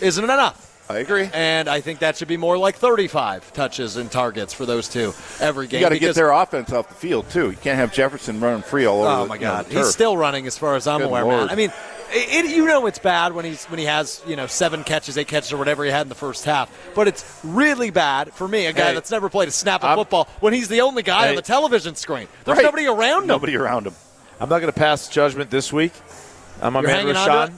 isn't 0.02 0.24
enough. 0.24 0.64
I 0.90 1.00
agree. 1.00 1.30
And 1.34 1.68
I 1.68 1.82
think 1.82 2.00
that 2.00 2.16
should 2.16 2.30
be 2.30 2.38
more 2.38 2.58
like 2.58 2.76
35 2.76 3.52
touches 3.52 3.98
and 3.98 4.10
targets 4.10 4.54
for 4.54 4.66
those 4.66 4.88
two 4.88 5.14
every 5.42 5.68
game. 5.68 5.82
You 5.82 5.86
got 5.86 5.90
to 5.90 6.00
get 6.00 6.16
their 6.16 6.32
offense 6.32 6.72
off 6.72 6.88
the 6.88 6.96
field 6.96 7.30
too. 7.30 7.52
You 7.52 7.58
can't 7.58 7.78
have 7.78 7.92
Jefferson 7.94 8.40
running 8.40 8.62
free 8.62 8.86
all 8.86 9.02
over. 9.02 9.10
Oh 9.10 9.24
the, 9.24 9.30
my 9.30 9.36
you 9.36 9.42
know, 9.42 9.48
God, 9.48 9.66
he's 9.68 9.90
still 9.90 10.16
running 10.16 10.48
as 10.48 10.58
far 10.58 10.76
as 10.76 10.88
I'm 10.88 11.00
Good 11.02 11.08
aware, 11.08 11.24
Lord. 11.26 11.38
man. 11.38 11.50
I 11.50 11.56
mean, 11.56 11.74
it, 12.12 12.46
it- 12.46 12.52
you 12.56 12.66
know 12.68 12.86
it's 12.86 13.00
bad 13.00 13.34
when 13.34 13.46
he's 13.46 13.66
when 13.66 13.80
he 13.80 13.86
has 13.86 14.22
you 14.28 14.36
know 14.36 14.48
seven 14.48 14.84
catches, 14.84 15.18
eight 15.18 15.28
catches, 15.28 15.52
or 15.54 15.58
whatever 15.58 15.84
he 15.84 15.92
had 15.92 16.02
in 16.04 16.10
the 16.10 16.16
first 16.16 16.46
half. 16.46 16.72
But 16.96 17.08
it's 17.08 17.24
really 17.44 17.90
bad 17.90 18.34
for 18.34 18.48
me, 18.48 18.66
a 18.66 18.74
guy 18.74 18.88
Hey, 18.90 18.94
that's 18.96 19.12
never 19.12 19.30
played 19.30 19.48
a 19.48 19.52
snap 19.52 19.82
of 19.84 19.90
I'm- 19.90 19.98
football, 19.98 20.28
when 20.40 20.54
he's 20.54 20.68
the 20.68 20.82
only 20.82 21.04
guy 21.04 21.24
Hey. 21.26 21.30
on 21.30 21.36
the 21.36 21.42
television 21.42 21.96
screen. 21.96 22.28
There's 22.46 22.58
Right. 22.58 22.64
nobody 22.64 22.88
around 22.88 23.22
him. 23.24 23.28
Nobody 23.28 23.56
around 23.56 23.88
him. 23.88 23.96
I'm 24.40 24.50
not 24.50 24.60
going 24.60 24.72
to 24.72 24.80
pass 24.80 25.08
judgment 25.10 25.50
this 25.50 25.74
week. 25.74 25.94
I'm 26.62 26.74
my 26.74 26.82
You're 26.82 26.90
man 26.90 27.06
Rashan 27.08 27.54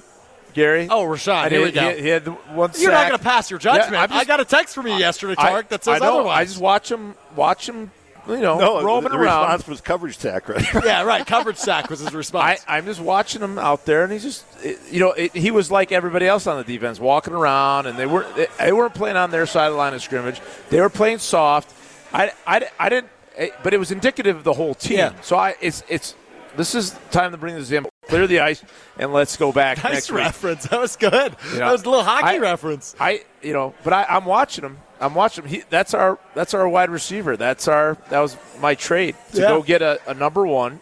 Gary. 0.53 0.88
Oh, 0.89 1.03
Rashan, 1.05 1.43
And 1.43 1.51
here 1.51 1.59
he, 1.59 1.65
we 1.67 1.71
go. 1.71 1.93
He, 1.95 2.01
he 2.01 2.07
had 2.07 2.25
one 2.55 2.71
You're 2.77 2.91
not 2.91 3.07
going 3.07 3.17
to 3.19 3.23
pass 3.23 3.49
your 3.49 3.59
judgment. 3.59 3.91
Yeah, 3.93 4.07
just- 4.07 4.19
I 4.19 4.23
got 4.25 4.39
a 4.39 4.45
text 4.45 4.75
from 4.75 4.88
you 4.88 4.95
yesterday, 4.95 5.35
Tark, 5.35 5.69
that 5.69 5.83
says 5.83 6.01
I 6.01 6.05
know. 6.05 6.15
otherwise. 6.19 6.38
I 6.38 6.45
just 6.45 6.59
watch 6.59 6.91
him, 6.91 7.15
watch 7.35 7.67
him, 7.69 7.91
you 8.30 8.42
know, 8.42 8.58
No, 8.60 8.84
roaming 8.84 9.12
the 9.12 9.18
around. 9.18 9.42
response 9.44 9.68
was 9.68 9.82
coverage 9.82 10.18
sack, 10.18 10.48
right? 10.50 10.65
yeah, 10.86 11.04
right. 11.04 11.26
Coverage 11.26 11.58
sack 11.58 11.89
was 11.89 12.00
his 12.00 12.13
response. 12.13 12.63
I'm 12.68 12.86
just 12.86 13.00
watching 13.00 13.42
him 13.42 13.58
out 13.60 13.86
there, 13.86 14.04
and 14.04 14.12
he's 14.13 14.24
just, 14.24 14.46
it- 14.63 14.80
you 14.92 15.00
know, 15.00 15.12
it, 15.12 15.34
he 15.36 15.52
was 15.52 15.70
like 15.72 15.92
everybody 15.92 16.28
else 16.28 16.48
on 16.48 16.58
the 16.58 16.63
defense, 16.63 17.00
walking 17.00 17.34
around, 17.34 17.86
and 17.88 17.98
they 17.98 18.06
weren't, 18.06 18.36
they, 18.36 18.48
they 18.60 18.72
weren't 18.72 18.94
playing 18.94 19.18
on 19.18 19.32
their 19.32 19.46
side 19.46 19.68
of 19.68 19.74
the 19.74 19.78
line 19.78 19.94
of 19.94 20.02
scrimmage. 20.02 20.39
They 20.70 20.80
were 20.82 20.89
playing 20.89 21.18
soft. 21.20 21.74
I, 22.13 22.32
I, 22.48 22.68
I 22.80 22.89
didn't, 22.89 23.12
it, 23.38 23.54
but 23.63 23.74
it 23.74 23.78
was 23.78 23.92
indicative 23.92 24.38
of 24.38 24.44
the 24.44 24.54
whole 24.54 24.74
team. 24.76 24.98
Yeah. 24.98 25.22
So 25.22 25.38
I, 25.38 25.56
it's, 25.62 25.84
it's, 25.89 26.15
this 26.58 26.74
is 26.76 26.98
time 27.12 27.32
to 27.32 27.38
bring 27.38 27.56
this 27.56 27.72
in, 27.72 27.86
clear 28.08 28.26
the 28.28 28.39
ice, 28.39 28.63
and 28.98 29.13
let's 29.13 29.38
go 29.38 29.52
back 29.52 29.78
nice 29.84 29.94
next 29.94 30.12
week. 30.12 30.20
reference. 30.20 30.68
That 30.68 30.80
was 30.80 30.96
good. 30.96 31.36
You 31.54 31.60
that 31.60 31.72
was 31.72 31.84
a 31.84 31.89
little 31.89 32.04
hockey 32.04 32.26
I- 32.26 32.38
reference. 32.39 32.96
I, 33.00 33.24
you 33.42 33.54
know, 33.54 33.76
but 33.84 33.94
I, 33.94 34.06
I'm 34.10 34.26
watching 34.26 34.65
him. 34.65 34.80
I'm 35.01 35.13
watching 35.15 35.45
him. 35.45 35.49
He, 35.49 35.63
that's 35.69 35.93
our 35.93 36.19
that's 36.35 36.53
our 36.53 36.67
wide 36.67 36.89
receiver. 36.89 37.38
That's 37.38 37.67
our 37.67 37.97
that 38.09 38.19
was 38.19 38.35
my 38.59 38.75
trade 38.75 39.15
to 39.33 39.41
Yeah. 39.41 39.47
go 39.49 39.62
get 39.62 39.81
a, 39.81 39.99
a 40.07 40.13
number 40.13 40.45
one 40.45 40.81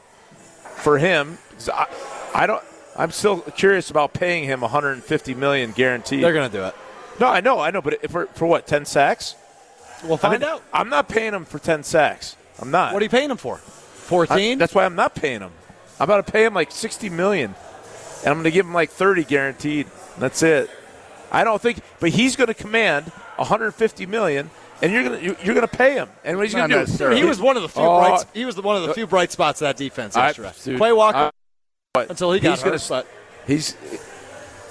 for 0.78 0.98
him. 0.98 1.38
I, 1.72 1.88
I 2.34 2.48
don't. 2.48 2.64
I'm 2.96 3.12
still 3.12 3.42
curious 3.42 3.92
about 3.92 4.14
paying 4.14 4.44
him 4.46 4.62
150 4.62 5.34
million 5.36 5.72
guaranteed. 5.72 6.24
They're 6.24 6.34
going 6.34 6.50
to 6.50 6.58
do 6.58 6.64
it. 6.64 6.76
no, 7.20 7.28
I 7.28 7.42
know, 7.42 7.60
I 7.60 7.70
know, 7.70 7.82
but 7.82 8.00
if 8.02 8.12
for 8.12 8.26
for 8.28 8.48
what 8.48 8.66
10 8.66 8.86
sacks? 8.86 9.36
We'll 10.04 10.14
I 10.16 10.18
find 10.18 10.42
mean, 10.42 10.50
out. 10.50 10.64
I'm 10.74 10.90
not 10.90 11.08
paying 11.10 11.34
him 11.34 11.46
for 11.46 11.60
10 11.60 11.84
sacks. 11.84 12.36
I'm 12.60 12.72
not. 12.72 12.94
What 12.94 13.02
are 13.02 13.06
you 13.06 13.10
paying 13.10 13.30
him 13.32 13.38
for? 13.38 13.58
14? 13.58 14.58
that's 14.58 14.74
why 14.74 14.86
I'm 14.86 14.96
not 14.96 15.14
paying 15.16 15.42
him. 15.42 15.52
I'm 16.00 16.04
about 16.06 16.26
to 16.26 16.32
pay 16.32 16.46
him 16.46 16.54
like 16.54 16.72
60 16.72 17.10
million, 17.10 17.56
and 18.22 18.28
I'm 18.28 18.34
going 18.36 18.44
to 18.46 18.52
give 18.52 18.66
him 18.66 18.74
like 18.74 18.90
30 18.92 19.24
guaranteed. 19.26 19.88
That's 20.18 20.42
it. 20.44 20.70
I 21.32 21.44
don't 21.44 21.62
think, 21.62 21.80
but 22.00 22.12
he's 22.12 22.36
going 22.36 22.48
to 22.48 22.54
command 22.54 23.12
150 23.38 24.06
million, 24.06 24.50
and 24.82 24.92
you're 24.92 25.04
going 25.04 25.20
to 25.20 25.26
you're 25.46 25.56
going 25.56 25.68
to 25.68 25.78
pay 25.78 25.94
him. 25.94 26.10
And 26.24 26.38
what 26.38 26.46
he's 26.46 26.54
going 26.56 26.70
Not 26.70 26.76
to 26.76 26.82
do? 26.82 26.86
necessarily. 26.86 27.18
He 27.22 27.28
was 27.28 27.40
one 27.42 27.56
of 27.58 27.64
the 27.64 27.70
few 27.70 27.82
Oh. 27.84 28.00
bright. 28.00 28.26
He 28.34 28.46
was 28.46 28.56
the, 28.56 28.62
one 28.62 28.76
of 28.76 28.84
the 28.84 28.94
few 28.94 29.08
bright 29.08 29.32
spots 29.32 29.62
of 29.62 29.68
that 29.68 29.78
defense 29.78 30.16
I- 30.16 30.28
yesterday. 30.28 30.54
dude, 30.64 30.80
Quay 30.80 30.92
Walker 30.94 31.18
I- 31.18 31.32
but 31.94 32.10
until 32.10 32.32
he 32.32 32.40
got 32.40 32.52
he's 32.52 32.62
hurt. 32.62 32.70
gonna- 32.90 33.04
but 33.04 33.08
He's 33.48 33.76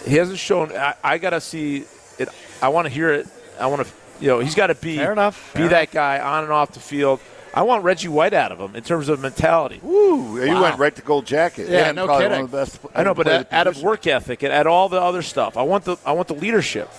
he 0.07 0.17
hasn't 0.17 0.39
shown. 0.39 0.71
I, 0.77 0.95
I 1.03 1.19
got 1.19 1.31
to 1.31 1.41
see 1.41 1.85
it. 2.19 2.29
I 2.63 2.69
want 2.69 2.87
to 2.87 2.93
hear 2.93 3.13
it. 3.13 3.27
I 3.59 3.67
want 3.67 3.87
to. 3.87 3.93
You 4.21 4.29
know, 4.29 4.39
he's 4.41 4.55
got 4.55 4.69
to 4.69 4.75
be 4.75 4.97
Fair 4.97 5.13
enough, 5.13 5.53
Be 5.53 5.61
fair 5.61 5.69
that 5.71 5.91
guy 5.91 6.21
on 6.21 6.45
and 6.45 6.53
off 6.53 6.73
the 6.73 6.81
field. 6.81 7.21
I 7.53 7.63
want 7.63 7.85
Reggie 7.85 8.09
White 8.09 8.35
out 8.35 8.53
of 8.53 8.59
him 8.61 8.77
in 8.77 8.83
terms 8.83 9.09
of 9.09 9.19
mentality. 9.21 9.81
Ooh, 9.85 10.39
you 10.43 10.53
Wow. 10.53 10.63
went 10.63 10.79
right 10.79 10.95
to 10.95 11.03
gold 11.03 11.25
jacket. 11.27 11.69
Yeah, 11.71 11.89
and 11.89 11.97
no 11.97 12.07
kidding. 12.07 12.31
One 12.33 12.41
of 12.43 12.51
the 12.51 12.57
best 12.57 12.79
I 12.95 13.03
know, 13.03 13.15
but 13.15 13.27
ever 13.27 13.45
played 13.45 13.55
out 13.59 13.67
of 13.67 13.83
work 13.83 14.07
ethic 14.07 14.43
and 14.43 14.53
at 14.53 14.67
all 14.67 14.89
the 14.91 15.01
other 15.01 15.23
stuff. 15.23 15.57
I 15.57 15.63
want 15.63 15.85
the 15.85 15.97
I 16.05 16.13
want 16.13 16.29
the 16.29 16.35
leadership. 16.35 16.91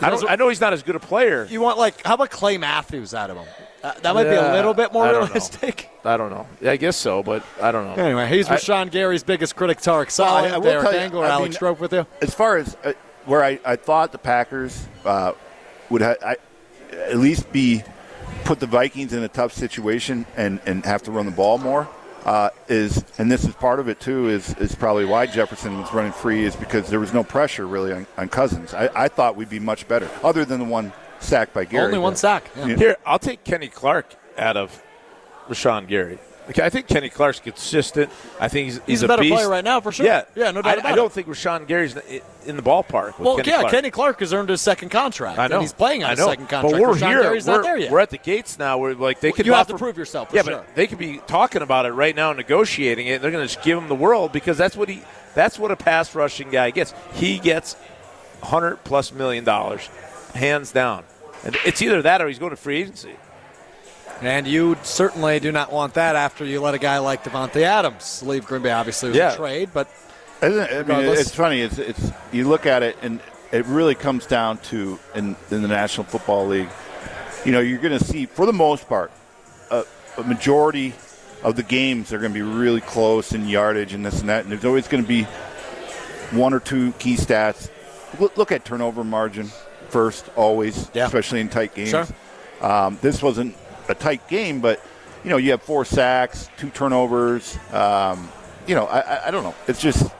I 0.00 0.10
don't. 0.10 0.30
I 0.30 0.36
know 0.36 0.48
he's 0.48 0.60
not 0.60 0.72
as 0.72 0.82
good 0.82 0.96
a 0.96 1.00
player. 1.00 1.44
you 1.50 1.60
want 1.60 1.78
like 1.78 2.04
how 2.06 2.14
about 2.14 2.30
Clay 2.30 2.58
Matthews 2.58 3.14
out 3.14 3.30
of 3.30 3.36
him? 3.38 3.46
Uh, 3.82 3.92
that 4.02 4.12
might 4.14 4.24
be 4.24 4.30
a 4.30 4.52
little 4.52 4.74
bit 4.74 4.92
more 4.92 5.04
I 5.04 5.12
don't 5.12 5.20
know. 5.22 5.26
realistic. 5.28 5.88
I 6.04 6.16
don't 6.16 6.30
know. 6.30 6.46
I 6.68 6.76
guess 6.76 6.96
so, 6.96 7.22
but 7.22 7.44
I 7.62 7.70
don't 7.70 7.84
know. 7.96 8.02
Anyway, 8.02 8.26
he's 8.28 8.48
I- 8.48 8.56
Rashan 8.56 8.90
Gary's 8.90 9.22
biggest 9.22 9.54
critic, 9.54 9.78
Tarek 9.78 10.16
Well, 10.18 10.34
I- 10.34 10.48
I 10.48 10.56
will 10.58 10.62
Derek 10.64 10.82
tell 10.84 10.92
you, 10.94 10.98
Engler, 10.98 11.24
I 11.24 11.28
Alex 11.30 11.42
mean, 11.44 11.52
Strope 11.52 11.78
with 11.80 11.92
you. 11.92 12.04
as 12.20 12.34
far 12.34 12.56
as 12.56 12.76
uh, 12.84 12.92
where 13.24 13.44
I, 13.44 13.60
I 13.64 13.76
thought 13.76 14.10
the 14.10 14.18
Packers 14.18 14.86
uh, 15.04 15.32
would 15.90 16.02
ha- 16.02 16.16
I, 16.24 16.36
at 16.92 17.18
least 17.18 17.52
be 17.52 17.84
put 18.44 18.58
the 18.58 18.66
Vikings 18.66 19.12
in 19.12 19.22
a 19.22 19.28
tough 19.28 19.52
situation 19.52 20.26
and, 20.36 20.60
and 20.66 20.84
have 20.84 21.02
to 21.04 21.12
run 21.12 21.26
the 21.26 21.32
ball 21.32 21.58
more 21.58 21.88
uh, 22.24 22.50
is, 22.68 23.04
and 23.18 23.30
this 23.30 23.44
is 23.44 23.54
part 23.54 23.80
of 23.80 23.88
it 23.88 24.00
too, 24.00 24.28
is, 24.28 24.54
is 24.56 24.74
probably 24.74 25.04
why 25.04 25.26
Jefferson 25.26 25.78
was 25.78 25.92
running 25.92 26.12
free 26.12 26.44
is 26.44 26.56
because 26.56 26.88
there 26.88 27.00
was 27.00 27.12
no 27.14 27.24
pressure 27.24 27.66
really 27.66 27.92
on, 27.92 28.06
on 28.16 28.28
Cousins. 28.28 28.74
I, 28.74 28.90
I 28.94 29.08
thought 29.08 29.36
we'd 29.36 29.50
be 29.50 29.60
much 29.60 29.88
better, 29.88 30.10
other 30.22 30.44
than 30.44 30.58
the 30.60 30.66
one 30.66 30.92
sack 31.20 31.52
by 31.52 31.64
Gary. 31.64 31.84
Only 31.84 31.98
one 31.98 32.12
but- 32.12 32.18
sack. 32.18 32.50
Yeah. 32.56 32.66
Yeah. 32.66 32.76
Here, 32.76 32.96
I'll 33.06 33.18
take 33.18 33.44
Kenny 33.44 33.68
Clark 33.68 34.14
out 34.36 34.56
of 34.56 34.82
Rashan 35.48 35.88
Gary. 35.88 36.18
Okay, 36.50 36.62
I 36.62 36.70
think 36.70 36.86
Kenny 36.86 37.10
Clark's 37.10 37.40
consistent. 37.40 38.10
I 38.40 38.48
think 38.48 38.64
he's, 38.66 38.80
He's, 38.86 39.02
a 39.02 39.04
a 39.04 39.08
better 39.08 39.22
beast. 39.22 39.34
player 39.34 39.50
right 39.50 39.62
now 39.64 39.80
for 39.80 39.92
sure. 39.92 40.06
Yeah, 40.06 40.24
yeah, 40.34 40.50
no 40.50 40.62
doubt 40.62 40.76
I, 40.76 40.80
about 40.80 40.92
I 40.92 40.94
don't 40.94 41.06
it. 41.06 41.12
think 41.12 41.26
Rashan 41.26 41.66
Gary's 41.66 41.94
in- 42.46 42.56
the 42.56 42.62
ballpark. 42.62 43.18
With 43.18 43.26
Well, 43.26 43.36
Kenny 43.36 43.50
yeah, 43.50 43.60
Clark. 43.60 43.70
Kenny 43.72 43.90
Clark 43.90 44.20
has 44.20 44.32
earned 44.32 44.48
his 44.48 44.62
second 44.62 44.88
contract. 44.88 45.38
I 45.38 45.48
know 45.48 45.56
And 45.56 45.62
he's 45.62 45.74
playing 45.74 46.04
on 46.04 46.10
his 46.16 46.20
second 46.24 46.48
contract. 46.48 46.72
But 46.72 46.80
we're 46.80 46.94
Rashan 46.94 47.08
here. 47.08 47.22
Gary's 47.22 47.46
we're, 47.46 47.56
not 47.56 47.62
there 47.64 47.76
yet. 47.76 47.92
we're 47.92 48.00
at 48.00 48.08
the 48.08 48.16
gates 48.16 48.58
now. 48.58 48.78
Where 48.78 48.94
like 48.94 49.20
they 49.20 49.30
could 49.30 49.44
you 49.44 49.52
have 49.52 49.66
to 49.66 49.76
prove 49.76 49.98
yourself 49.98 50.30
for 50.30 50.36
yeah, 50.36 50.42
sure. 50.42 50.52
but 50.56 50.74
they 50.74 50.86
could 50.86 50.96
be 50.98 51.18
talking 51.26 51.60
about 51.60 51.84
it 51.84 51.92
right 51.92 52.16
now, 52.16 52.32
negotiating 52.32 53.06
it. 53.08 53.20
They're 53.20 53.30
going 53.30 53.46
to 53.46 53.52
just 53.52 53.62
give 53.64 53.76
him 53.76 53.88
the 53.88 53.94
world 53.94 54.32
because 54.32 54.56
that's 54.56 54.76
what 54.76 54.88
he. 54.88 55.02
That's 55.34 55.58
what 55.58 55.70
a 55.70 55.76
pass 55.76 56.14
rushing 56.14 56.50
guy 56.50 56.70
gets. 56.70 56.94
He 57.12 57.38
gets 57.38 57.76
hundred 58.42 58.76
plus 58.84 59.12
million 59.12 59.44
dollars, 59.44 59.86
hands 60.34 60.72
down. 60.72 61.04
And 61.44 61.56
it's 61.64 61.82
either 61.82 62.02
that 62.02 62.20
or 62.22 62.28
he's 62.28 62.38
going 62.38 62.50
to 62.50 62.56
free 62.56 62.80
agency. 62.80 63.14
And 64.20 64.46
you 64.48 64.76
certainly 64.82 65.38
do 65.40 65.52
not 65.52 65.72
want 65.72 65.94
that 65.94 66.16
after 66.16 66.44
you 66.44 66.60
let 66.60 66.74
a 66.74 66.78
guy 66.78 66.98
like 66.98 67.22
Davante 67.24 67.62
Adams 67.62 68.22
leave 68.22 68.44
Green 68.46 68.62
Bay. 68.62 68.72
Obviously, 68.72 69.08
it 69.08 69.12
was 69.12 69.18
Yeah. 69.18 69.32
a 69.34 69.36
trade, 69.36 69.70
but 69.72 69.88
Isn't? 70.42 70.60
I 70.70 70.82
mean, 70.82 71.08
it's 71.08 71.34
funny. 71.34 71.60
It's, 71.60 71.78
it's 71.78 72.12
you 72.32 72.48
look 72.48 72.66
at 72.66 72.82
it, 72.82 72.96
and 73.02 73.20
it 73.52 73.64
really 73.66 73.94
comes 73.94 74.26
down 74.26 74.58
to 74.58 74.98
in, 75.14 75.36
in 75.50 75.62
the 75.62 75.68
National 75.68 76.04
Football 76.04 76.46
League. 76.48 76.68
You 77.44 77.52
know, 77.52 77.60
you're 77.60 77.78
going 77.78 77.96
to 77.96 78.04
see 78.04 78.26
for 78.26 78.44
the 78.46 78.52
most 78.52 78.88
part 78.88 79.10
a, 79.70 79.84
a 80.16 80.24
majority 80.24 80.94
of 81.44 81.54
the 81.54 81.62
games 81.62 82.12
are 82.12 82.18
going 82.18 82.32
to 82.32 82.34
be 82.34 82.42
really 82.42 82.80
close 82.80 83.32
in 83.32 83.48
yardage 83.48 83.94
and 83.94 84.04
this 84.04 84.20
and 84.20 84.28
that, 84.28 84.42
and 84.42 84.50
there's 84.52 84.64
always 84.64 84.88
going 84.88 85.02
to 85.04 85.08
be 85.08 85.22
one 86.32 86.52
or 86.52 86.60
two 86.60 86.90
key 86.98 87.14
stats. 87.16 87.70
Look, 88.18 88.36
look 88.36 88.50
at 88.52 88.64
turnover 88.64 89.04
margin 89.04 89.50
first, 89.88 90.28
always, 90.36 90.90
Yeah. 90.92 91.06
especially 91.06 91.40
in 91.40 91.48
tight 91.48 91.74
games. 91.74 91.90
Sure. 91.90 92.06
Um, 92.60 92.98
this 93.00 93.22
wasn't 93.22 93.54
a 93.88 93.94
tight 93.94 94.26
game, 94.28 94.60
but 94.60 94.82
you 95.24 95.30
know 95.30 95.36
you 95.36 95.50
have 95.52 95.62
four 95.62 95.84
sacks, 95.84 96.48
two 96.56 96.70
turnovers. 96.70 97.58
Um, 97.72 98.28
you 98.66 98.74
know, 98.74 98.84
I, 98.86 99.00
I, 99.00 99.28
I 99.28 99.30
don't 99.30 99.42
know. 99.44 99.54
It's 99.66 99.80
just 99.80 100.10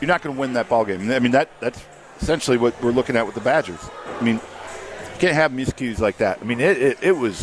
you're 0.00 0.08
not 0.08 0.22
going 0.22 0.34
to 0.34 0.40
win 0.40 0.52
that 0.54 0.68
ball 0.68 0.84
game. 0.84 1.10
I 1.10 1.18
mean 1.18 1.32
that 1.32 1.48
that's 1.60 1.84
essentially 2.20 2.56
what 2.56 2.80
we're 2.82 2.90
looking 2.92 3.16
at 3.16 3.24
with 3.26 3.34
the 3.34 3.40
Badgers. 3.40 3.80
I 4.06 4.22
mean, 4.24 4.36
you 4.36 5.18
can't 5.18 5.34
have 5.34 5.52
miscues 5.52 5.98
like 6.00 6.18
that. 6.18 6.38
I 6.40 6.44
mean, 6.44 6.60
it, 6.60 6.76
it, 6.80 6.98
it 7.02 7.12
was. 7.12 7.42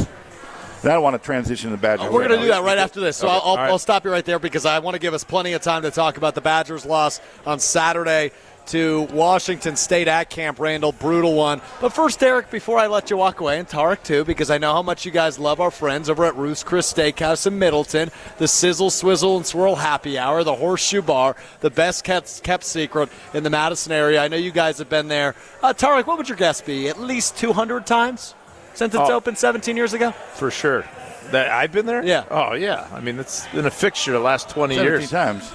and 0.81 0.91
I 0.91 0.93
don't 0.95 1.03
want 1.03 1.19
to 1.19 1.25
transition 1.25 1.69
to 1.71 1.75
the 1.75 1.81
Badgers. 1.81 2.11
We're 2.11 2.27
going 2.27 2.39
to 2.39 2.45
do 2.45 2.51
that 2.51 2.63
right 2.63 2.77
after 2.77 2.99
this. 2.99 3.17
So 3.17 3.27
Okay. 3.27 3.33
I'll, 3.35 3.41
I'll, 3.41 3.47
All 3.47 3.57
right. 3.57 3.69
I'll 3.69 3.79
stop 3.79 4.03
you 4.05 4.11
right 4.11 4.25
there 4.25 4.39
because 4.39 4.65
I 4.65 4.79
want 4.79 4.95
to 4.95 4.99
give 4.99 5.13
us 5.13 5.23
plenty 5.23 5.53
of 5.53 5.61
time 5.61 5.81
to 5.83 5.91
talk 5.91 6.17
about 6.17 6.35
the 6.35 6.41
Badgers' 6.41 6.85
loss 6.85 7.21
on 7.45 7.59
Saturday 7.59 8.31
to 8.67 9.03
Washington 9.11 9.75
State 9.75 10.07
at 10.07 10.29
Camp 10.29 10.59
Randall. 10.59 10.91
Brutal 10.91 11.33
one. 11.33 11.61
But 11.81 11.93
first, 11.93 12.19
Derek, 12.19 12.49
before 12.51 12.77
I 12.79 12.87
let 12.87 13.09
you 13.09 13.17
walk 13.17 13.39
away, 13.39 13.59
and 13.59 13.67
Tarek 13.67 14.03
too, 14.03 14.23
because 14.25 14.49
I 14.49 14.57
know 14.57 14.73
how 14.73 14.81
much 14.81 15.05
you 15.05 15.11
guys 15.11 15.37
love 15.39 15.59
our 15.61 15.71
friends 15.71 16.09
over 16.09 16.25
at 16.25 16.35
Ruth's 16.35 16.63
Chris 16.63 16.91
Steakhouse 16.91 17.45
in 17.47 17.57
Middleton, 17.59 18.09
the 18.37 18.47
Sizzle, 18.47 18.89
Swizzle, 18.89 19.37
and 19.37 19.45
Swirl 19.45 19.75
Happy 19.75 20.17
Hour, 20.17 20.43
the 20.43 20.55
Horseshoe 20.55 21.01
Bar, 21.01 21.35
the 21.61 21.69
best 21.69 22.03
kept, 22.03 22.43
kept 22.43 22.63
secret 22.63 23.09
in 23.33 23.43
the 23.43 23.49
Madison 23.49 23.91
area. 23.91 24.21
I 24.23 24.27
know 24.27 24.37
you 24.37 24.51
guys 24.51 24.77
have 24.79 24.89
been 24.89 25.07
there. 25.07 25.35
Uh, 25.63 25.73
Tarek, 25.73 26.05
what 26.07 26.17
would 26.17 26.29
your 26.29 26.37
guess 26.37 26.61
be? 26.61 26.89
At 26.89 26.99
least 26.99 27.37
200 27.37 27.85
times 27.85 28.33
since 28.73 28.93
it's 28.93 29.09
Oh. 29.09 29.13
opened 29.15 29.37
17 29.37 29.77
years 29.77 29.93
ago? 29.93 30.11
for 30.33 30.51
sure. 30.51 30.85
That 31.31 31.49
I've 31.49 31.71
been 31.71 31.87
there. 31.87 32.03
Yeah. 32.05 32.23
Oh 32.29 32.53
yeah. 32.53 32.87
I 32.93 32.99
mean, 32.99 33.17
it's 33.19 33.47
been 33.47 33.65
a 33.65 33.71
fixture 33.71 34.11
the 34.11 34.19
last 34.19 34.47
20 34.49 34.75
17 34.75 34.99
years. 35.01 35.09
times. 35.09 35.51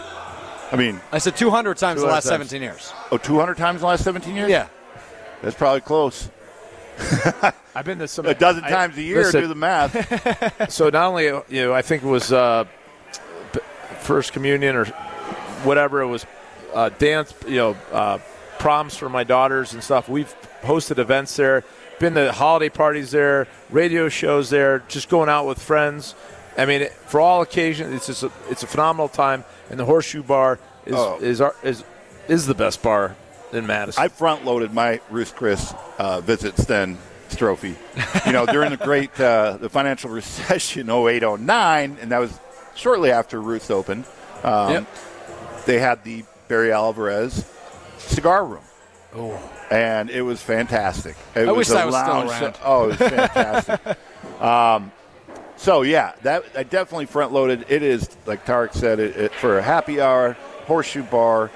I 0.72 0.76
mean, 0.76 1.00
I 1.12 1.18
said 1.18 1.36
200 1.36 1.76
times 1.76 2.00
the 2.00 2.06
last 2.06 2.24
times. 2.24 2.48
17 2.50 2.62
years. 2.62 2.92
oh, 3.10 3.18
200 3.18 3.56
times 3.56 3.76
in 3.76 3.80
the 3.80 3.86
last 3.88 4.04
17 4.04 4.36
years? 4.36 4.48
Yeah. 4.50 4.68
That's 5.42 5.56
probably 5.56 5.80
close. 5.80 6.28
I've 7.74 7.84
been 7.84 7.98
to 7.98 8.08
some 8.08 8.26
A 8.26 8.34
dozen 8.34 8.64
I- 8.64 8.70
times 8.70 8.96
a 8.98 9.02
year, 9.02 9.18
listen, 9.22 9.40
do 9.42 9.46
the 9.48 9.54
math. 9.54 10.70
so 10.72 10.90
not 10.90 11.06
only 11.06 11.24
you 11.26 11.42
know 11.50 11.72
I 11.72 11.82
think 11.82 12.02
it 12.02 12.06
was 12.06 12.30
uh, 12.32 12.66
first 14.00 14.32
communion 14.32 14.76
or 14.76 14.84
whatever 15.64 16.00
it 16.02 16.06
was 16.06 16.26
uh, 16.74 16.88
dance 16.90 17.32
you 17.46 17.56
know 17.56 17.76
uh, 17.92 18.18
proms 18.58 18.96
for 18.96 19.08
my 19.08 19.24
daughters 19.24 19.72
and 19.72 19.82
stuff. 19.82 20.08
We've 20.08 20.34
hosted 20.62 20.98
events 20.98 21.36
there, 21.36 21.64
been 21.98 22.14
to 22.14 22.32
holiday 22.32 22.68
parties 22.68 23.10
there, 23.10 23.48
radio 23.70 24.08
shows 24.08 24.50
there, 24.50 24.80
just 24.88 25.08
going 25.08 25.28
out 25.28 25.46
with 25.46 25.60
friends. 25.60 26.14
I 26.56 26.66
mean, 26.66 26.88
for 27.06 27.20
all 27.20 27.42
occasions, 27.42 27.94
it's 27.94 28.06
just 28.06 28.22
a, 28.22 28.30
it's 28.50 28.62
a 28.62 28.66
phenomenal 28.66 29.08
time, 29.08 29.44
and 29.70 29.78
the 29.78 29.84
Horseshoe 29.84 30.22
Bar 30.22 30.58
is 30.86 30.94
Oh. 30.96 31.18
is 31.20 31.40
our, 31.40 31.54
is 31.62 31.84
is 32.28 32.46
the 32.46 32.54
best 32.54 32.82
bar 32.82 33.16
in 33.52 33.66
Madison. 33.66 34.02
I 34.02 34.08
front 34.08 34.44
loaded 34.44 34.72
my 34.72 35.00
Ruth 35.10 35.34
Chris 35.36 35.74
uh, 35.98 36.20
visits 36.20 36.64
then 36.66 36.98
trophy. 37.36 37.76
You 38.26 38.32
know, 38.32 38.44
during 38.46 38.70
the 38.70 38.76
great 38.76 39.18
uh, 39.20 39.56
the 39.60 39.68
financial 39.68 40.10
recession 40.20 40.90
08 40.90 41.22
09, 41.40 41.96
and 42.00 42.10
that 42.12 42.18
was 42.18 42.38
shortly 42.74 43.10
after 43.10 43.40
Ruth's 43.40 43.70
opened. 43.70 44.04
Um, 44.42 44.72
Yep. 44.72 44.86
They 45.66 45.78
had 45.78 46.02
the 46.04 46.24
Barry 46.48 46.72
Alvarez 46.72 47.44
cigar 47.98 48.44
room. 48.44 48.64
And 49.70 50.10
it 50.10 50.22
was 50.22 50.40
fantastic. 50.42 51.16
It 51.34 51.48
I 51.48 51.52
was 51.52 51.68
wish 51.68 51.68
that 51.68 51.86
was 51.86 51.94
still 51.94 52.30
around. 52.30 52.58
Oh, 52.64 52.84
it 52.84 52.86
was 52.88 52.96
fantastic. 52.96 53.80
um, 54.40 54.90
so 55.60 55.82
yeah, 55.82 56.14
that 56.22 56.44
I 56.56 56.62
definitely 56.62 57.04
front 57.04 57.32
loaded. 57.32 57.66
It 57.68 57.82
is 57.82 58.08
like 58.24 58.46
Tarek 58.46 58.72
said, 58.72 58.98
it, 58.98 59.14
it, 59.14 59.34
for 59.34 59.58
a 59.58 59.62
happy 59.62 60.00
hour, 60.00 60.32
horseshoe 60.64 61.02
bar, 61.02 61.50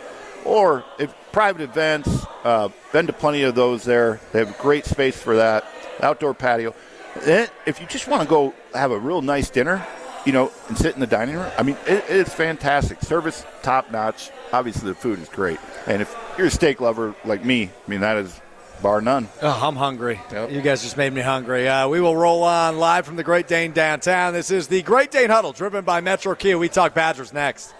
or 0.44 0.84
if 0.98 1.14
private 1.32 1.62
events. 1.62 2.26
Uh, 2.44 2.68
been 2.92 3.06
to 3.06 3.12
plenty 3.14 3.42
of 3.44 3.54
those 3.54 3.82
there. 3.84 4.20
They 4.32 4.40
have 4.40 4.58
great 4.58 4.84
space 4.84 5.16
for 5.16 5.36
that 5.36 5.64
outdoor 6.02 6.34
patio. 6.34 6.74
If 7.16 7.80
you 7.80 7.86
just 7.86 8.06
want 8.06 8.22
to 8.22 8.28
go 8.28 8.52
have 8.74 8.90
a 8.90 8.98
real 8.98 9.22
nice 9.22 9.48
dinner, 9.48 9.86
you 10.26 10.32
know, 10.32 10.52
and 10.68 10.76
sit 10.76 10.92
in 10.94 11.00
the 11.00 11.06
dining 11.06 11.36
room, 11.36 11.50
I 11.56 11.62
mean, 11.62 11.78
it, 11.86 12.04
it's 12.08 12.34
fantastic. 12.34 13.00
Service 13.00 13.46
top 13.62 13.90
notch. 13.90 14.30
Obviously, 14.52 14.90
the 14.90 14.94
food 14.94 15.18
is 15.18 15.30
great. 15.30 15.58
And 15.86 16.02
if 16.02 16.14
you're 16.36 16.48
a 16.48 16.50
steak 16.50 16.82
lover 16.82 17.14
like 17.24 17.42
me, 17.42 17.64
I 17.64 17.90
mean, 17.90 18.00
that 18.00 18.18
is 18.18 18.38
bar 18.82 19.00
none. 19.00 19.28
Oh, 19.42 19.60
I'm 19.68 19.76
hungry. 19.76 20.20
Yep. 20.32 20.50
You 20.50 20.60
guys 20.60 20.82
just 20.82 20.96
made 20.96 21.12
me 21.12 21.20
hungry. 21.20 21.68
Uh, 21.68 21.88
we 21.88 22.00
will 22.00 22.16
roll 22.16 22.42
on 22.42 22.78
live 22.78 23.06
from 23.06 23.16
the 23.16 23.24
Great 23.24 23.46
Dane 23.46 23.72
downtown. 23.72 24.32
This 24.32 24.50
is 24.50 24.68
the 24.68 24.82
Great 24.82 25.10
Dane 25.10 25.30
Huddle, 25.30 25.52
driven 25.52 25.84
by 25.84 26.00
Metro 26.00 26.34
Kia. 26.34 26.58
We 26.58 26.68
talk 26.68 26.94
Badgers 26.94 27.32
next. 27.32 27.74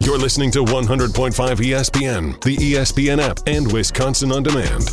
You're 0.00 0.18
listening 0.18 0.50
to 0.52 0.64
100.5 0.64 1.32
ESPN, 1.32 2.40
the 2.42 2.56
ESPN 2.56 3.18
app, 3.18 3.40
and 3.46 3.70
Wisconsin 3.72 4.32
On 4.32 4.42
Demand. 4.42 4.88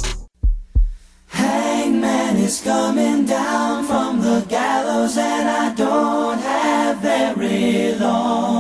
Hangman 1.28 2.38
is 2.38 2.62
coming 2.62 3.26
down 3.26 3.86
from 3.86 4.22
the 4.22 4.46
gallows, 4.50 5.18
and 5.18 5.48
I 5.50 5.74
don't 5.76 6.40
have 6.40 6.98
very 7.00 7.94
long. 7.96 8.55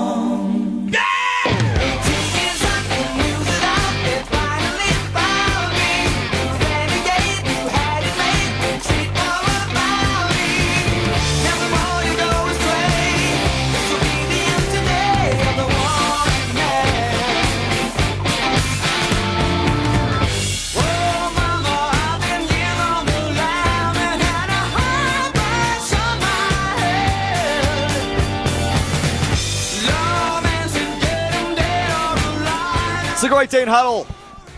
The 33.25 33.33
Great 33.33 33.49
Dane 33.49 33.67
Huddle, 33.67 34.05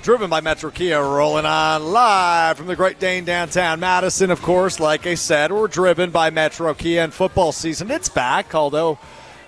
driven 0.03 0.29
by 0.29 0.41
Metro 0.41 0.69
Kia, 0.69 1.01
rolling 1.01 1.45
on 1.45 1.85
live 1.85 2.57
from 2.57 2.67
the 2.67 2.75
Great 2.75 2.99
Dane 2.99 3.23
downtown 3.23 3.79
Madison. 3.79 4.29
Of 4.29 4.41
course, 4.41 4.77
like 4.77 5.07
I 5.07 5.15
said, 5.15 5.53
we're 5.53 5.69
driven 5.69 6.11
by 6.11 6.31
Metro 6.31 6.73
Kia, 6.73 7.01
and 7.01 7.13
football 7.13 7.53
season 7.53 7.89
it's 7.89 8.09
back. 8.09 8.53
Although 8.53 8.99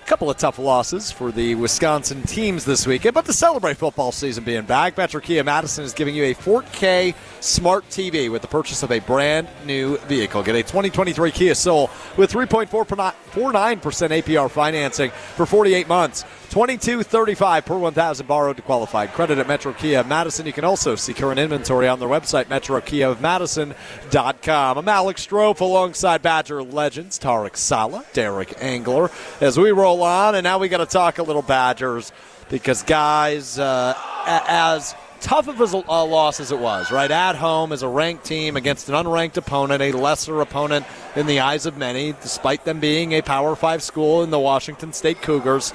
a 0.02 0.06
couple 0.06 0.30
of 0.30 0.38
tough 0.38 0.58
losses 0.58 1.12
for 1.12 1.32
the 1.32 1.54
Wisconsin 1.54 2.22
teams 2.22 2.64
this 2.64 2.86
weekend, 2.86 3.12
but 3.12 3.26
to 3.26 3.34
celebrate 3.34 3.76
football 3.76 4.10
season 4.10 4.42
being 4.42 4.64
back, 4.64 4.96
Metro 4.96 5.20
Kia 5.20 5.44
Madison 5.44 5.84
is 5.84 5.92
giving 5.92 6.14
you 6.14 6.24
a 6.24 6.34
4K 6.34 7.14
smart 7.40 7.86
TV 7.90 8.30
with 8.32 8.40
the 8.40 8.48
purchase 8.48 8.82
of 8.82 8.90
a 8.90 9.00
brand 9.00 9.48
new 9.66 9.98
vehicle. 9.98 10.42
Get 10.42 10.54
a 10.54 10.62
2023 10.62 11.30
Kia 11.30 11.54
Soul 11.54 11.90
with 12.16 12.32
3.49% 12.32 13.12
APR 13.34 14.50
financing 14.50 15.10
for 15.10 15.44
48 15.44 15.88
months. 15.88 16.24
2235 16.50 17.64
per 17.64 17.78
1000 17.78 18.26
borrowed 18.26 18.56
to 18.56 18.62
qualified 18.62 19.12
credit 19.12 19.38
at 19.38 19.46
Metro 19.46 19.72
Kia 19.72 20.02
Madison. 20.02 20.46
You 20.46 20.52
can 20.52 20.64
also 20.64 20.96
see 20.96 21.14
current 21.14 21.38
inventory 21.38 21.86
on 21.86 22.00
their 22.00 22.08
website, 22.08 22.46
metrokiaofmadison.com. 22.46 24.78
I'm 24.78 24.88
Alex 24.88 25.24
Strofe 25.24 25.60
alongside 25.60 26.22
Badger 26.22 26.64
legends 26.64 27.20
Tarek 27.20 27.56
Salah, 27.56 28.04
Derek 28.14 28.60
Engler, 28.60 29.12
as 29.40 29.56
we 29.56 29.70
roll 29.70 30.02
on. 30.02 30.34
And 30.34 30.42
now 30.42 30.58
we 30.58 30.68
got 30.68 30.78
to 30.78 30.86
talk 30.86 31.18
a 31.18 31.22
little 31.22 31.42
Badgers 31.42 32.10
because, 32.48 32.82
guys, 32.82 33.56
uh, 33.56 33.94
as 34.26 34.96
tough 35.20 35.48
of 35.48 35.60
a 35.60 36.04
loss 36.04 36.40
as 36.40 36.50
it 36.50 36.58
was, 36.58 36.90
right? 36.90 37.10
At 37.10 37.36
home 37.36 37.72
as 37.72 37.82
a 37.82 37.88
ranked 37.88 38.24
team 38.24 38.56
against 38.56 38.88
an 38.88 38.94
unranked 38.94 39.36
opponent, 39.36 39.82
a 39.82 39.92
lesser 39.92 40.40
opponent 40.40 40.86
in 41.14 41.26
the 41.26 41.40
eyes 41.40 41.66
of 41.66 41.76
many, 41.76 42.14
despite 42.22 42.64
them 42.64 42.80
being 42.80 43.12
a 43.12 43.22
Power 43.22 43.54
Five 43.54 43.82
school 43.82 44.22
in 44.22 44.30
the 44.30 44.38
Washington 44.38 44.92
State 44.92 45.20
Cougars. 45.22 45.72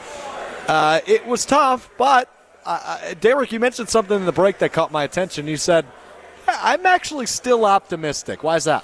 Uh, 0.68 1.00
it 1.06 1.26
was 1.26 1.46
tough, 1.46 1.90
but 1.98 2.30
uh, 2.66 3.00
uh, 3.02 3.14
Derek, 3.20 3.52
you 3.52 3.60
mentioned 3.60 3.90
something 3.90 4.18
in 4.18 4.26
the 4.26 4.32
break 4.32 4.58
that 4.60 4.74
caught 4.74 4.92
my 4.92 5.04
attention. 5.04 5.48
You 5.48 5.58
said, 5.58 5.86
"I'm 6.48 6.86
actually 6.86 7.28
still 7.28 7.66
optimistic." 7.66 8.44
Why 8.44 8.56
is 8.56 8.64
that? 8.64 8.84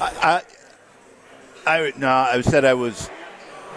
I 0.00 0.42
I 1.66 1.92
no, 1.96 2.08
I 2.08 2.40
said 2.40 2.64
I 2.64 2.74
was 2.74 3.10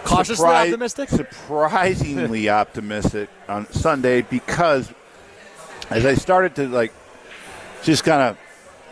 Cautiously 0.04 0.46
surpri- 0.48 0.66
optimistic. 0.68 1.10
surprisingly 1.10 2.50
optimistic 2.50 3.30
on 3.48 3.70
Sunday 3.72 4.22
because 4.22 4.92
as 5.90 6.06
I 6.06 6.16
started 6.16 6.56
to 6.56 6.68
like 6.68 6.92
just 7.84 8.04
kind 8.04 8.22
of 8.22 8.38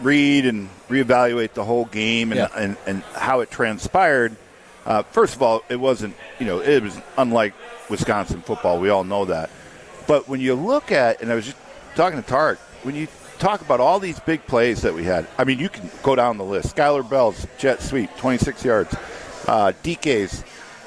read 0.02 0.46
and 0.46 0.70
reevaluate 0.89 1.54
the 1.54 1.63
whole 1.63 1.86
game 1.86 2.32
and, 2.32 2.39
Yeah. 2.39 2.48
and, 2.56 2.78
and 2.86 3.04
how 3.13 3.39
it 3.39 3.50
transpired. 3.50 4.36
Uh, 4.86 5.04
first 5.04 5.36
of 5.36 5.41
all, 5.41 5.63
it 5.70 5.76
wasn't 5.80 6.15
you 6.39 6.46
know 6.46 6.60
it 6.60 6.82
was 6.82 6.98
unlike 7.17 7.54
Wisconsin 7.89 8.41
football. 8.41 8.80
We 8.80 8.89
all 8.89 9.04
know 9.04 9.26
that. 9.26 9.50
But 10.08 10.28
when 10.28 10.39
you 10.41 10.56
look 10.56 10.91
at 10.91 11.22
and 11.22 11.32
I 11.32 11.36
was 11.36 11.46
just 11.46 11.58
talking 11.96 12.22
to 12.22 12.28
Tarek 12.30 12.58
when 12.84 12.96
you 12.96 13.08
talk 13.38 13.62
about 13.62 13.80
all 13.80 14.00
these 14.00 14.20
big 14.20 14.46
plays 14.46 14.82
that 14.84 14.94
we 14.94 15.04
had. 15.04 15.28
I 15.38 15.44
mean, 15.46 15.58
you 15.58 15.67
can 15.67 15.89
go 16.04 16.15
down 16.15 16.38
the 16.38 16.44
list. 16.44 16.76
Skyler 16.76 17.08
Bell's 17.08 17.48
jet 17.58 17.82
sweep, 17.82 18.10
26 18.17 18.63
yards. 18.63 18.94
Uh, 19.48 19.72
DK's 19.84 20.44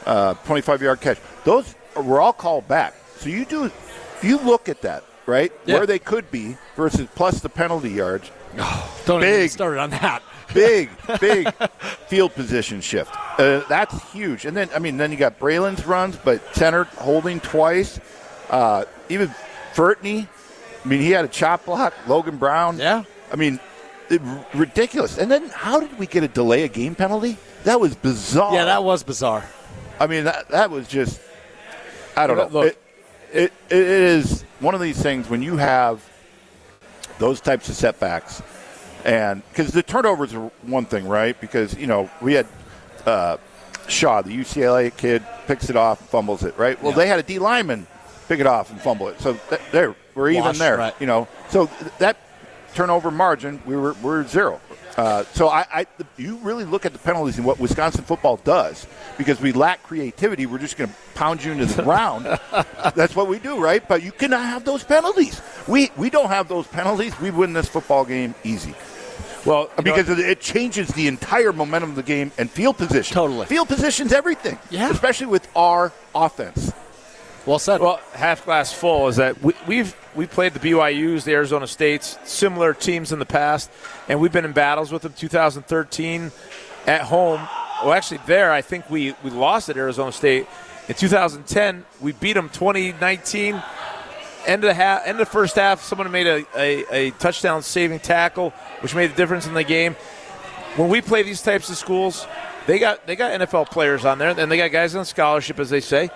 uh, 0.06 0.34
25 0.34 0.82
yard 0.82 1.00
catch. 1.00 1.18
Those 1.44 1.74
were 1.96 2.20
all 2.20 2.32
called 2.32 2.68
back. 2.68 2.94
So 3.16 3.28
you 3.28 3.44
do, 3.44 3.70
you 4.22 4.38
look 4.38 4.68
at 4.68 4.82
that. 4.82 5.02
right? 5.26 5.52
Yeah. 5.66 5.78
Where 5.78 5.86
they 5.86 5.98
could 5.98 6.30
be 6.30 6.56
versus 6.76 7.08
plus 7.14 7.40
the 7.40 7.48
penalty 7.48 7.90
yards. 7.90 8.30
Don't 9.06 9.22
even 9.24 9.40
get 9.40 9.50
started 9.50 9.80
on 9.80 9.90
that. 9.90 10.22
Big, 10.52 10.90
big 11.20 11.52
field 12.06 12.34
position 12.34 12.80
shift. 12.80 13.12
Uh, 13.38 13.62
that's 13.68 14.12
huge. 14.12 14.44
And 14.44 14.56
then, 14.56 14.68
I 14.74 14.78
mean, 14.78 14.96
then 14.96 15.10
you 15.10 15.16
got 15.16 15.38
Braelon's 15.38 15.84
runs, 15.86 16.16
but 16.16 16.54
center 16.54 16.84
holding 16.84 17.40
twice. 17.40 18.00
Uh, 18.50 18.84
even 19.08 19.28
Furtney, 19.74 20.28
I 20.84 20.88
mean, 20.88 21.00
he 21.00 21.10
had 21.10 21.24
a 21.24 21.28
chop 21.28 21.64
block. 21.64 21.94
Logan 22.06 22.36
Brown. 22.36 22.78
Yeah. 22.78 23.04
I 23.32 23.36
mean, 23.36 23.58
it, 24.10 24.20
ridiculous. 24.54 25.18
And 25.18 25.30
then 25.30 25.48
how 25.48 25.80
did 25.80 25.98
we 25.98 26.06
get 26.06 26.22
a 26.22 26.28
delay 26.28 26.62
a 26.62 26.68
game 26.68 26.94
penalty? 26.94 27.36
That 27.64 27.80
was 27.80 27.94
bizarre. 27.96 28.54
Yeah, 28.54 28.66
that 28.66 28.84
was 28.84 29.02
bizarre. 29.02 29.44
I 29.98 30.06
mean, 30.06 30.24
that, 30.24 30.48
that 30.48 30.70
was 30.70 30.86
just, 30.86 31.20
I 32.16 32.26
don't 32.26 32.36
know. 32.36 32.46
Look- 32.48 32.66
it, 32.66 32.78
it, 33.32 33.52
it 33.70 33.78
is 33.78 34.42
one 34.60 34.74
of 34.74 34.80
these 34.80 35.02
things 35.02 35.28
when 35.28 35.42
you 35.42 35.56
have 35.56 36.08
those 37.18 37.40
types 37.40 37.68
of 37.68 37.74
setbacks, 37.74 38.42
and 39.04 39.42
because 39.48 39.72
the 39.72 39.82
turnovers 39.82 40.34
are 40.34 40.50
one 40.62 40.84
thing, 40.84 41.06
right? 41.08 41.40
Because, 41.40 41.74
you 41.76 41.86
know, 41.86 42.10
we 42.20 42.34
had 42.34 42.46
uh, 43.06 43.36
Shaw, 43.88 44.22
the 44.22 44.30
UCLA 44.30 44.94
kid, 44.96 45.22
picks 45.46 45.68
it 45.70 45.76
off, 45.76 46.00
fumbles 46.08 46.42
it, 46.42 46.56
right? 46.56 46.80
Well, 46.82 46.92
Yeah. 46.92 46.96
they 46.98 47.06
had 47.06 47.18
a 47.18 47.22
D 47.22 47.38
lineman 47.38 47.86
pick 48.28 48.40
it 48.40 48.46
off 48.46 48.70
and 48.70 48.80
fumble 48.80 49.08
it. 49.08 49.20
So 49.20 49.34
th- 49.50 49.60
there, 49.72 49.94
we're 50.14 50.30
even 50.30 50.44
Wash, 50.44 50.58
there, 50.58 50.78
right. 50.78 50.94
you 50.98 51.06
know. 51.06 51.28
So 51.50 51.66
th- 51.66 51.92
that 51.98 52.16
turnover 52.74 53.10
margin, 53.10 53.62
we 53.66 53.76
were 53.76 53.92
we're 54.02 54.26
zero. 54.26 54.60
Uh, 54.96 55.24
so 55.34 55.48
I, 55.48 55.66
I, 55.72 55.86
the, 55.98 56.06
you 56.16 56.36
really 56.36 56.64
look 56.64 56.86
at 56.86 56.92
the 56.92 57.00
penalties 57.00 57.36
and 57.36 57.44
what 57.44 57.58
Wisconsin 57.58 58.04
football 58.04 58.36
does 58.36 58.86
because 59.18 59.40
we 59.40 59.50
lack 59.50 59.82
creativity. 59.82 60.46
We're 60.46 60.58
just 60.58 60.76
going 60.76 60.88
to 60.88 60.96
pound 61.16 61.42
you 61.42 61.50
into 61.50 61.66
the 61.66 61.82
ground. 61.90 62.26
That's 62.94 63.16
what 63.16 63.26
we 63.26 63.40
do, 63.40 63.58
right? 63.60 63.86
But 63.88 64.04
you 64.04 64.12
cannot 64.12 64.44
have 64.46 64.64
those 64.64 64.84
penalties. 64.84 65.42
We 65.66 65.90
we 65.96 66.10
don't 66.10 66.28
have 66.28 66.46
those 66.48 66.66
penalties. 66.68 67.18
We 67.20 67.30
win 67.32 67.52
this 67.52 67.68
football 67.68 68.04
game 68.04 68.34
easy 68.44 68.74
Well, 69.44 69.64
uh, 69.76 69.82
you 69.84 69.90
know- 69.90 69.96
because 69.96 70.18
it 70.18 70.40
changes 70.40 70.88
the 70.88 71.06
entire 71.08 71.52
momentum 71.52 71.90
of 71.90 71.96
the 71.96 72.02
game 72.02 72.32
and 72.38 72.50
field 72.50 72.76
position. 72.78 73.14
Totally. 73.14 73.46
field 73.46 73.68
position's 73.68 74.12
everything. 74.12 74.58
Yeah. 74.70 74.90
especially 74.90 75.26
with 75.26 75.46
our 75.54 75.92
offense. 76.14 76.72
Well 77.46 77.58
said. 77.58 77.80
Well, 77.82 78.00
half 78.14 78.46
glass 78.46 78.72
full 78.72 79.08
is 79.08 79.16
that 79.16 79.42
we, 79.42 79.52
we've 79.66 79.94
we 80.14 80.26
played 80.26 80.54
the 80.54 80.60
BYU's, 80.60 81.24
the 81.24 81.32
Arizona 81.32 81.66
States, 81.66 82.16
similar 82.24 82.72
teams 82.72 83.12
in 83.12 83.18
the 83.18 83.26
past, 83.26 83.70
and 84.08 84.18
we've 84.18 84.32
been 84.32 84.46
in 84.46 84.52
battles 84.52 84.90
with 84.90 85.02
them. 85.02 85.12
2013 85.12 86.32
at 86.86 87.02
home. 87.02 87.46
Well, 87.82 87.92
actually, 87.92 88.20
there 88.26 88.50
I 88.50 88.62
think 88.62 88.88
we 88.88 89.14
we 89.22 89.28
lost 89.28 89.68
at 89.68 89.76
Arizona 89.76 90.10
State. 90.12 90.46
In 90.88 90.94
2010, 90.94 91.84
we 92.00 92.12
beat 92.12 92.32
them 92.34 92.48
2019. 92.48 93.62
End 94.46 94.64
of 94.64 94.68
the 94.68 94.74
half, 94.74 95.02
end 95.06 95.20
of 95.20 95.26
the 95.26 95.32
first 95.32 95.56
half, 95.56 95.82
someone 95.82 96.10
made 96.10 96.26
a, 96.26 96.44
a, 96.56 96.84
a 97.08 97.10
touchdown 97.12 97.62
saving 97.62 98.00
tackle, 98.00 98.50
which 98.80 98.94
made 98.94 99.10
the 99.10 99.16
difference 99.16 99.46
in 99.46 99.54
the 99.54 99.64
game. 99.64 99.94
When 100.76 100.88
we 100.88 101.00
play 101.00 101.22
these 101.22 101.40
types 101.40 101.70
of 101.70 101.76
schools, 101.76 102.26
they 102.66 102.78
got 102.78 103.06
they 103.06 103.16
got 103.16 103.40
NFL 103.40 103.70
players 103.70 104.04
on 104.04 104.18
there, 104.18 104.30
and 104.38 104.50
they 104.50 104.56
got 104.56 104.70
guys 104.70 104.94
on 104.94 105.04
scholarship, 105.04 105.58
as 105.58 105.70
they 105.70 105.80
say 105.80 106.10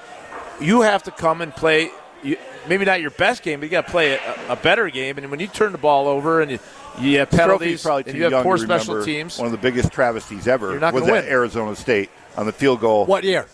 you 0.60 0.82
have 0.82 1.02
to 1.04 1.10
come 1.10 1.40
and 1.40 1.54
play. 1.54 1.90
You, 2.22 2.36
maybe 2.68 2.84
not 2.84 3.00
your 3.00 3.10
best 3.10 3.42
game, 3.42 3.60
but 3.60 3.66
you 3.66 3.70
got 3.70 3.86
to 3.86 3.92
play 3.92 4.14
a, 4.14 4.52
a 4.52 4.56
better 4.56 4.90
game. 4.90 5.18
And 5.18 5.30
when 5.30 5.40
you 5.40 5.46
turn 5.46 5.72
the 5.72 5.78
ball 5.78 6.08
over 6.08 6.40
and 6.40 6.50
you, 6.50 6.58
you 6.98 7.18
have 7.20 7.30
penalties 7.30 7.82
probably 7.82 8.04
too 8.04 8.16
you 8.16 8.24
have 8.24 8.32
young 8.32 8.42
poor 8.42 8.58
special 8.58 9.04
teams, 9.04 9.38
One 9.38 9.46
of 9.46 9.52
the 9.52 9.58
biggest 9.58 9.92
travesties 9.92 10.48
ever 10.48 10.78
was 10.90 11.08
at. 11.08 11.24
Arizona 11.26 11.76
State 11.76 12.10
on 12.36 12.46
the 12.46 12.52
field 12.52 12.80
goal. 12.80 13.06
what 13.06 13.24
year? 13.24 13.46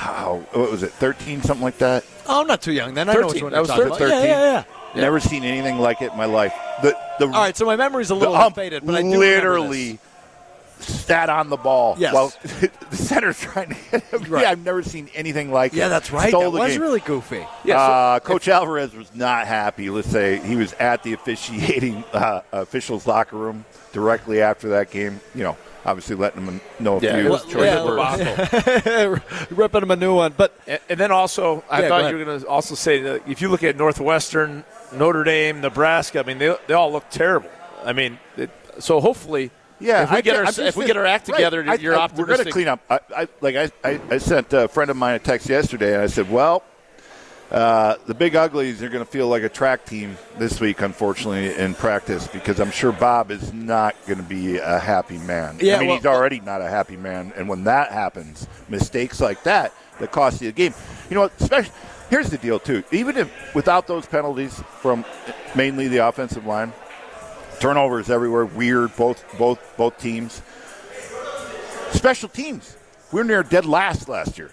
How, 0.00 0.42
what 0.52 0.70
was 0.70 0.82
it? 0.82 0.92
Thirteen, 0.92 1.42
something 1.42 1.62
like 1.62 1.76
that. 1.78 2.04
Oh, 2.26 2.40
I'm 2.40 2.46
not 2.46 2.62
too 2.62 2.72
young 2.72 2.94
then. 2.94 3.10
I 3.10 3.12
know 3.12 3.20
which 3.26 3.40
13. 3.40 3.42
one 3.44 3.52
That 3.52 3.60
was 3.60 3.68
talking 3.68 3.86
about. 3.86 3.98
13. 3.98 4.18
Yeah, 4.18 4.24
yeah, 4.24 4.64
yeah. 4.94 5.00
Never 5.02 5.20
seen 5.20 5.44
anything 5.44 5.78
like 5.78 6.00
it 6.00 6.10
in 6.12 6.16
my 6.16 6.24
life. 6.24 6.54
The 6.82 6.96
the 7.18 7.26
All 7.26 7.32
right, 7.32 7.54
so 7.54 7.66
my 7.66 7.76
memory's 7.76 8.10
a 8.10 8.14
the 8.14 8.20
little 8.20 8.34
ump 8.34 8.54
faded, 8.56 8.86
but 8.86 8.94
I 8.94 9.02
do 9.02 9.08
literally 9.18 9.98
sat 10.78 11.28
on 11.28 11.50
the 11.50 11.58
ball. 11.58 11.96
Yes. 11.98 12.14
While 12.14 12.32
the 12.90 12.96
center's 12.96 13.38
trying 13.38 13.68
to 13.68 13.74
hit 13.74 14.02
him. 14.04 14.24
Right. 14.24 14.42
Yeah, 14.44 14.50
I've 14.52 14.64
never 14.64 14.82
seen 14.82 15.10
anything 15.14 15.52
like 15.52 15.72
this. 15.72 15.78
it. 15.78 15.80
Yeah, 15.82 15.88
that's 15.88 16.10
right. 16.10 16.30
Stole 16.30 16.44
That 16.44 16.50
the 16.52 16.58
was 16.60 16.72
game. 16.72 16.80
really 16.80 17.00
goofy. 17.00 17.46
Yeah, 17.64 17.76
so- 17.76 17.92
uh, 17.92 18.20
Coach 18.20 18.48
Alvarez 18.48 18.94
was 18.94 19.14
not 19.14 19.46
happy. 19.46 19.90
Let's 19.90 20.08
say 20.08 20.38
he 20.38 20.56
was 20.56 20.72
at 20.74 21.02
the 21.02 21.12
officiating 21.12 22.04
uh, 22.14 22.40
officials' 22.52 23.06
locker 23.06 23.36
room 23.36 23.66
directly 23.92 24.40
after 24.40 24.70
that 24.70 24.90
game. 24.90 25.20
You 25.34 25.42
know, 25.44 25.56
obviously 25.84 26.16
letting 26.16 26.46
them 26.46 26.60
know 26.78 26.98
a 26.98 27.00
Yeah, 27.00 27.16
few 27.16 27.26
it 27.26 27.30
was 27.30 27.44
choice 27.44 27.64
yeah, 27.66 27.84
words. 27.84 29.20
ripping 29.50 29.80
them 29.80 29.90
a 29.90 29.96
new 29.96 30.14
one. 30.14 30.34
But 30.36 30.54
And, 30.66 30.80
and 30.88 31.00
then 31.00 31.10
also, 31.10 31.64
I 31.70 31.82
Yeah, 31.82 31.88
thought 31.88 32.00
ahead. 32.02 32.12
you 32.12 32.18
were 32.18 32.24
going 32.24 32.40
to 32.40 32.46
also 32.46 32.74
say 32.74 33.00
that 33.02 33.22
if 33.28 33.40
you 33.42 33.48
look 33.48 33.62
at 33.64 33.76
Northwestern, 33.76 34.64
Notre 34.92 35.24
Dame, 35.24 35.60
Nebraska, 35.60 36.20
I 36.20 36.22
mean, 36.24 36.38
they, 36.38 36.54
they 36.66 36.74
all 36.74 36.92
look 36.92 37.08
terrible. 37.10 37.50
I 37.84 37.92
mean, 37.92 38.18
it, 38.36 38.50
so 38.78 39.00
hopefully, 39.00 39.50
Yeah, 39.78 40.02
if 40.04 40.10
we 40.10 40.16
I 40.18 40.20
get 40.20 40.36
our 40.36 40.42
I'm 40.42 40.46
just 40.46 40.58
if 40.60 40.76
we 40.76 40.84
get 40.86 40.96
our 40.96 41.06
act 41.06 41.26
together, 41.26 41.64
I- 41.66 41.74
you're 41.74 41.96
I- 41.96 42.00
optimistic. 42.02 42.28
We're 42.28 42.34
going 42.36 42.46
to 42.46 42.52
clean 42.52 42.68
up. 42.68 42.80
I, 42.90 43.00
I 43.22 43.28
like 43.40 43.56
I, 43.56 43.70
I, 43.82 44.00
I 44.10 44.18
sent 44.18 44.52
a 44.52 44.68
friend 44.68 44.90
of 44.90 44.96
mine 44.96 45.14
a 45.14 45.18
text 45.18 45.48
yesterday, 45.48 45.94
and 45.94 46.02
I 46.02 46.06
said, 46.06 46.30
"Well, 46.30 46.62
uh, 47.50 47.96
the 48.06 48.14
big 48.14 48.36
uglies 48.36 48.82
are 48.82 48.88
going 48.88 49.04
to 49.04 49.10
feel 49.10 49.26
like 49.28 49.42
a 49.42 49.48
track 49.48 49.84
team 49.84 50.16
this 50.38 50.60
week, 50.60 50.80
unfortunately, 50.82 51.54
in 51.62 51.74
practice 51.74 52.28
because 52.28 52.60
I'm 52.60 52.70
sure 52.70 52.92
Bob 52.92 53.30
is 53.30 53.52
not 53.52 53.96
going 54.06 54.18
to 54.18 54.24
be 54.24 54.58
a 54.58 54.78
happy 54.78 55.18
man. 55.18 55.58
Yeah, 55.60 55.76
I 55.76 55.78
mean, 55.80 55.88
well- 55.88 55.96
he's 55.96 56.06
already 56.06 56.40
not 56.40 56.60
a 56.62 56.68
happy 56.68 56.96
man, 56.96 57.32
and 57.36 57.48
when 57.48 57.64
that 57.64 57.90
happens, 57.92 58.46
mistakes 58.68 59.20
like 59.20 59.42
that 59.44 59.72
that 59.98 60.12
cost 60.12 60.40
you 60.40 60.48
the 60.48 60.52
game. 60.52 60.74
You 61.08 61.14
know, 61.16 61.22
what, 61.22 61.32
especially 61.40 61.72
here's 62.08 62.30
the 62.30 62.38
deal 62.38 62.58
too. 62.58 62.84
Even 62.92 63.16
if 63.16 63.54
without 63.54 63.86
those 63.86 64.06
penalties 64.06 64.62
from 64.80 65.04
mainly 65.54 65.88
the 65.88 65.98
offensive 66.06 66.46
line, 66.46 66.72
turnovers 67.58 68.10
everywhere, 68.10 68.46
weird 68.46 68.94
both 68.96 69.24
both 69.38 69.58
both 69.76 69.98
teams. 69.98 70.40
Special 71.90 72.28
teams. 72.28 72.76
We 73.10 73.18
were 73.18 73.24
near 73.24 73.42
dead 73.42 73.66
last 73.66 74.08
last 74.08 74.38
year. 74.38 74.52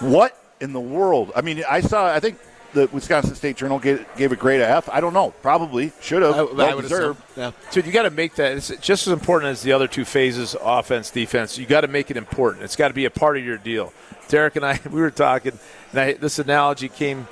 What 0.00 0.36
in 0.62 0.72
the 0.72 0.80
world? 0.80 1.32
I 1.34 1.42
mean, 1.42 1.62
I 1.68 1.80
saw. 1.80 2.06
I 2.06 2.20
think 2.20 2.38
the 2.72 2.88
Wisconsin 2.92 3.34
State 3.34 3.56
Journal 3.56 3.78
gave, 3.78 4.06
gave 4.16 4.32
a 4.32 4.36
grade 4.36 4.60
of 4.60 4.68
F. 4.68 4.88
I 4.88 5.00
don't 5.00 5.12
know. 5.12 5.30
Probably 5.42 5.92
should 6.00 6.22
have. 6.22 6.34
I, 6.34 6.42
well 6.42 6.60
I 6.70 6.74
would 6.74 6.82
deserved. 6.82 7.20
assume. 7.32 7.52
Yeah. 7.64 7.70
Dude, 7.72 7.86
you 7.86 7.92
got 7.92 8.04
to 8.04 8.10
make 8.10 8.36
that. 8.36 8.52
It's 8.56 8.68
just 8.80 9.06
as 9.06 9.12
important 9.12 9.50
as 9.50 9.62
the 9.62 9.72
other 9.72 9.88
two 9.88 10.04
phases, 10.04 10.56
offense, 10.60 11.10
defense. 11.10 11.58
You 11.58 11.66
got 11.66 11.82
to 11.82 11.88
make 11.88 12.10
it 12.10 12.16
important. 12.16 12.64
It's 12.64 12.76
got 12.76 12.88
to 12.88 12.94
be 12.94 13.04
a 13.04 13.10
part 13.10 13.36
of 13.36 13.44
your 13.44 13.58
deal. 13.58 13.92
Derek 14.28 14.56
and 14.56 14.64
I, 14.64 14.80
we 14.90 15.00
were 15.00 15.10
talking, 15.10 15.58
and 15.90 16.00
I, 16.00 16.12
this 16.14 16.38
analogy 16.38 16.88
came 16.88 17.26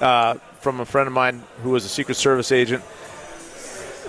uh, 0.00 0.34
from 0.60 0.80
a 0.80 0.84
friend 0.86 1.06
of 1.06 1.12
mine 1.12 1.42
who 1.62 1.70
was 1.70 1.84
a 1.84 1.88
Secret 1.88 2.14
Service 2.14 2.52
agent. 2.52 2.82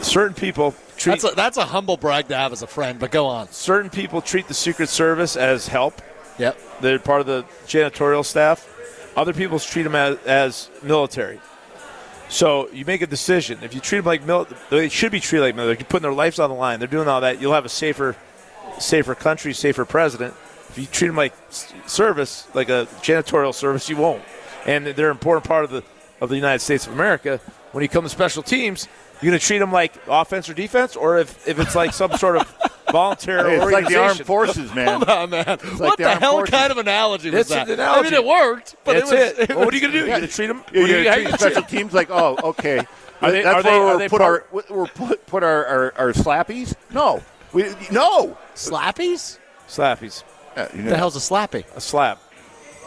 Certain 0.01 0.35
people 0.35 0.75
treat 0.95 1.19
That's 1.19 1.33
a, 1.33 1.35
that's 1.35 1.57
a 1.57 1.65
humble 1.65 1.97
brag 1.97 2.27
to 2.27 2.35
have 2.37 2.51
as 2.51 2.61
a 2.61 2.67
friend, 2.67 2.99
but 2.99 3.09
go 3.11 3.25
on. 3.25 3.49
certain 3.49 3.89
people 3.89 4.21
treat 4.21 4.47
the 4.47 4.53
Secret 4.53 4.89
Service 4.89 5.35
as 5.35 5.67
help. 5.67 6.01
Yep. 6.37 6.57
They're 6.81 6.99
part 6.99 7.21
of 7.21 7.27
the 7.27 7.43
janitorial 7.65 8.23
staff. 8.25 8.67
Other 9.15 9.33
people 9.33 9.59
treat 9.59 9.83
them 9.83 9.95
as, 9.95 10.17
as 10.25 10.69
military. 10.83 11.39
So 12.29 12.69
you 12.71 12.85
make 12.85 13.01
a 13.01 13.07
decision. 13.07 13.59
If 13.63 13.73
you 13.73 13.79
treat 13.79 13.99
them 13.99 14.05
like 14.05 14.23
mil- 14.23 14.47
they 14.69 14.89
should 14.89 15.11
be 15.11 15.19
treated 15.19 15.43
like 15.43 15.55
military. 15.55 15.77
They're 15.77 15.85
putting 15.85 16.03
their 16.03 16.13
lives 16.13 16.39
on 16.39 16.49
the 16.49 16.55
line. 16.55 16.79
They're 16.79 16.87
doing 16.87 17.07
all 17.07 17.21
that. 17.21 17.41
You'll 17.41 17.53
have 17.53 17.65
a 17.65 17.69
safer, 17.69 18.15
safer 18.79 19.15
country, 19.15 19.53
safer 19.53 19.85
president. 19.85 20.33
If 20.69 20.77
you 20.77 20.85
treat 20.85 21.07
them 21.07 21.15
like 21.15 21.33
service, 21.87 22.47
like 22.53 22.69
a 22.69 22.87
janitorial 23.01 23.53
service, 23.53 23.89
you 23.89 23.97
won't. 23.97 24.21
And 24.65 24.85
they're 24.85 25.09
an 25.09 25.15
important 25.15 25.45
part 25.45 25.63
of 25.63 25.71
the 25.71 25.83
of 26.19 26.29
the 26.29 26.35
United 26.35 26.59
States 26.59 26.87
of 26.87 26.93
America. 26.93 27.39
When 27.71 27.83
you 27.83 27.89
come 27.89 28.03
to 28.03 28.09
special 28.09 28.43
teams, 28.43 28.87
you're 29.21 29.31
going 29.31 29.39
to 29.39 29.45
treat 29.45 29.59
them 29.59 29.71
like 29.71 29.93
offense 30.07 30.49
or 30.49 30.53
defense, 30.53 30.95
or 30.95 31.19
if, 31.19 31.47
if 31.47 31.59
it's 31.59 31.75
like 31.75 31.93
some 31.93 32.11
sort 32.13 32.37
of 32.37 32.76
volunteer 32.91 33.47
Hey, 33.47 33.55
it's 33.55 33.71
like 33.71 33.87
the 33.87 33.97
organization. 33.97 34.01
armed 34.01 34.25
forces, 34.25 34.73
man. 34.75 34.87
Hold 34.87 35.09
on, 35.09 35.29
man. 35.29 35.45
like 35.47 35.59
what 35.79 35.97
the 35.97 36.03
the, 36.05 36.15
hell 36.15 36.33
forces. 36.37 36.53
kind 36.55 36.71
of 36.71 36.77
analogy 36.77 37.29
was 37.29 37.47
That's 37.47 37.67
that? 37.67 37.67
an 37.67 37.73
analogy. 37.79 37.99
I 37.99 38.03
mean, 38.03 38.13
it 38.13 38.25
worked, 38.25 38.75
but 38.83 38.93
That's 38.93 39.11
it 39.11 39.15
was. 39.15 39.39
it. 39.39 39.49
it 39.49 39.49
Well, 39.55 39.65
what 39.65 39.73
are 39.73 39.77
you 39.77 39.81
going 39.81 39.93
to 39.93 39.99
do? 39.99 40.05
You're 40.05 40.17
going 40.17 40.21
to 40.21 40.27
treat 40.27 40.47
them? 40.47 40.63
You're 40.73 40.87
going 40.87 41.03
to 41.03 41.23
treat 41.29 41.39
special 41.39 41.61
teams 41.63 41.93
like, 41.93 42.09
oh, 42.09 42.37
okay. 42.43 42.79
Are 43.21 43.31
they- 43.31 43.41
That's 43.43 43.55
are 43.57 43.63
they- 43.63 43.69
where 43.71 43.79
are 43.81 43.85
we'll 43.87 43.97
they 43.99 44.09
put 44.09 44.21
part- 44.21 44.47
our 44.53 44.63
we'll 44.69 44.87
put, 44.87 45.25
put 45.25 45.43
our, 45.43 45.65
our, 45.65 45.93
our 45.97 46.13
slappies. 46.13 46.75
No, 46.91 47.23
we 47.51 47.63
no. 47.91 48.37
Slappies? 48.53 49.39
Slappies. 49.67 50.23
Yeah, 50.55 50.61
you 50.61 50.77
What 50.77 50.83
know, 50.85 50.89
the 50.91 50.97
hell's 50.97 51.15
a 51.15 51.19
slappy? 51.19 51.65
A 51.75 51.81
slap. 51.81 52.21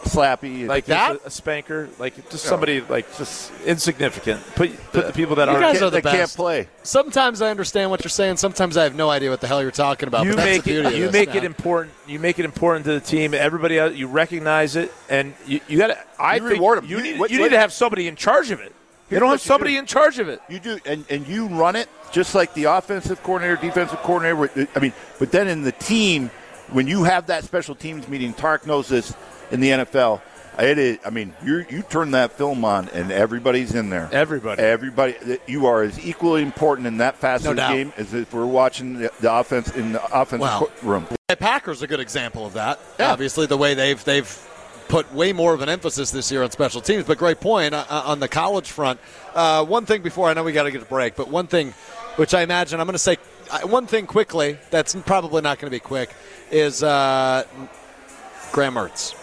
Slappy? 0.05 0.67
Like 0.67 0.87
that? 0.87 1.17
A, 1.23 1.27
a 1.27 1.31
spanker. 1.31 1.89
Like 1.99 2.15
just 2.31 2.45
somebody 2.45 2.81
like 2.83 3.07
just 3.17 3.53
insignificant. 3.67 4.43
Put 4.55 4.77
put 4.93 5.07
the 5.07 5.13
people 5.13 5.37
that 5.37 5.49
You 5.49 5.55
guys 5.55 5.73
Can't- 5.79 5.83
are 5.85 5.91
the 5.91 6.01
they 6.01 6.11
can't 6.11 6.31
play. 6.31 6.69
Sometimes 6.83 7.43
I 7.43 7.51
understand 7.51 7.91
what 7.91 8.03
you're 8.05 8.09
saying. 8.11 8.37
Sometimes 8.39 8.77
I 8.77 8.85
have 8.85 8.95
no 8.95 9.11
idea 9.11 9.31
what 9.31 9.41
the 9.41 9.47
hell 9.47 9.63
you're 9.63 9.71
talking 9.71 10.07
about. 10.09 10.25
you 10.27 10.35
make 10.37 10.67
it 10.67 10.95
you 10.95 11.11
make 11.11 11.31
now. 11.31 11.37
it 11.37 11.45
important 11.45 11.93
you 12.07 12.19
make 12.19 12.39
it 12.39 12.45
important 12.45 12.85
to 12.87 12.93
the 12.93 13.01
team 13.01 13.35
everybody 13.35 13.79
else 13.79 13.95
you 13.95 14.07
recognize 14.07 14.77
it 14.77 14.93
and 15.09 15.35
you, 15.47 15.61
you 15.69 15.79
got 15.79 15.89
to 15.89 15.99
I 16.19 16.37
You 16.37 16.41
think 16.43 16.53
reward 16.55 16.79
'em. 16.79 16.87
you, 16.87 16.97
You- 16.99 17.03
need, 17.03 17.19
what- 17.19 17.31
you 17.31 17.39
what- 17.41 17.45
need 17.47 17.51
to 17.57 17.61
have 17.61 17.73
somebody 17.73 18.09
in 18.09 18.17
charge 18.17 18.51
of 18.51 18.61
it 18.61 18.73
you 19.11 19.19
don't 19.19 19.31
have 19.31 19.41
somebody 19.41 19.73
do. 19.73 19.79
in 19.81 19.87
charge 19.87 20.19
of 20.19 20.29
it 20.29 20.41
You 20.49 20.61
do, 20.61 20.79
and, 20.87 21.05
and 21.11 21.27
you 21.27 21.47
run 21.49 21.77
it 21.77 21.89
just 22.13 22.35
like 22.35 22.55
the 22.55 22.65
offensive 22.65 23.23
coordinator, 23.23 23.61
defensive 23.61 23.99
coordinator. 24.03 24.69
I 24.75 24.79
mean, 24.81 24.93
but 25.21 25.31
then 25.31 25.47
in 25.47 25.63
the 25.63 25.71
team, 25.73 26.29
when 26.71 26.89
you 26.89 27.05
have 27.05 27.27
that 27.27 27.45
special 27.45 27.75
teams 27.77 28.09
meeting, 28.09 28.33
Tark 28.35 28.67
knows 28.67 28.89
this 28.89 29.15
in 29.51 29.61
the 29.61 29.71
NFL. 29.71 30.21
It 30.59 30.79
is. 30.79 30.99
I 31.07 31.11
mean, 31.11 31.33
you 31.43 31.65
you 31.71 31.83
turn 31.83 32.11
that 32.11 32.33
film 32.33 32.65
on, 32.65 32.89
and 32.91 33.11
everybody's 33.11 33.75
in 33.75 33.89
there. 33.89 34.11
Everybody. 34.13 34.61
Everybody. 34.61 35.15
You 35.47 35.67
are 35.67 35.83
as 35.83 36.05
equally 36.05 36.43
important 36.43 36.87
in 36.87 36.99
that 36.99 37.17
facet 37.17 37.45
No 37.47 37.51
of 37.53 37.57
the 37.57 37.63
game 37.75 37.93
as 37.97 38.13
if 38.13 38.35
we're 38.35 38.45
watching 38.45 38.99
the, 38.99 39.11
the 39.21 39.33
offense 39.33 39.75
in 39.75 39.93
the 39.93 40.05
offensive 40.07 40.41
Wow. 40.41 40.69
room. 40.83 41.07
The 41.29 41.37
Packers 41.37 41.81
are 41.81 41.85
a 41.87 41.89
good 41.89 42.01
example 42.01 42.45
of 42.45 42.55
that. 42.55 42.79
Yeah. 42.99 43.13
Obviously, 43.13 43.47
the 43.47 43.57
way 43.57 43.73
they've 43.75 44.03
they've 44.05 44.47
put 44.89 45.11
way 45.15 45.33
more 45.33 45.55
of 45.55 45.63
an 45.63 45.69
emphasis 45.69 46.11
this 46.11 46.31
year 46.33 46.43
on 46.43 46.51
special 46.51 46.81
teams. 46.81 47.05
But 47.05 47.17
great 47.17 47.41
point 47.41 47.73
uh, 47.73 47.85
on 48.05 48.19
the 48.21 48.29
college 48.29 48.71
front. 48.71 48.99
Uh, 49.35 49.65
one 49.65 49.87
thing 49.87 50.03
before 50.03 50.29
I 50.29 50.35
know 50.35 50.43
we 50.43 50.53
got 50.53 50.65
to 50.65 50.73
get 50.73 50.83
a 50.83 50.87
break, 50.87 51.15
but 51.15 51.29
one 51.29 51.47
thing, 51.47 51.71
which 52.17 52.35
I 52.35 52.43
imagine 52.43 52.81
I'm 52.81 52.87
going 52.87 52.95
to 52.95 52.99
say 52.99 53.17
uh, 53.51 53.61
one 53.61 53.87
thing 53.87 54.07
quickly. 54.07 54.59
That's 54.71 54.95
probably 55.07 55.41
not 55.43 55.59
going 55.59 55.71
to 55.71 55.75
be 55.75 55.81
quick. 55.81 56.11
Is 56.51 56.83
uh, 56.83 57.45
Graham 58.53 58.75
Mertz. 58.75 59.15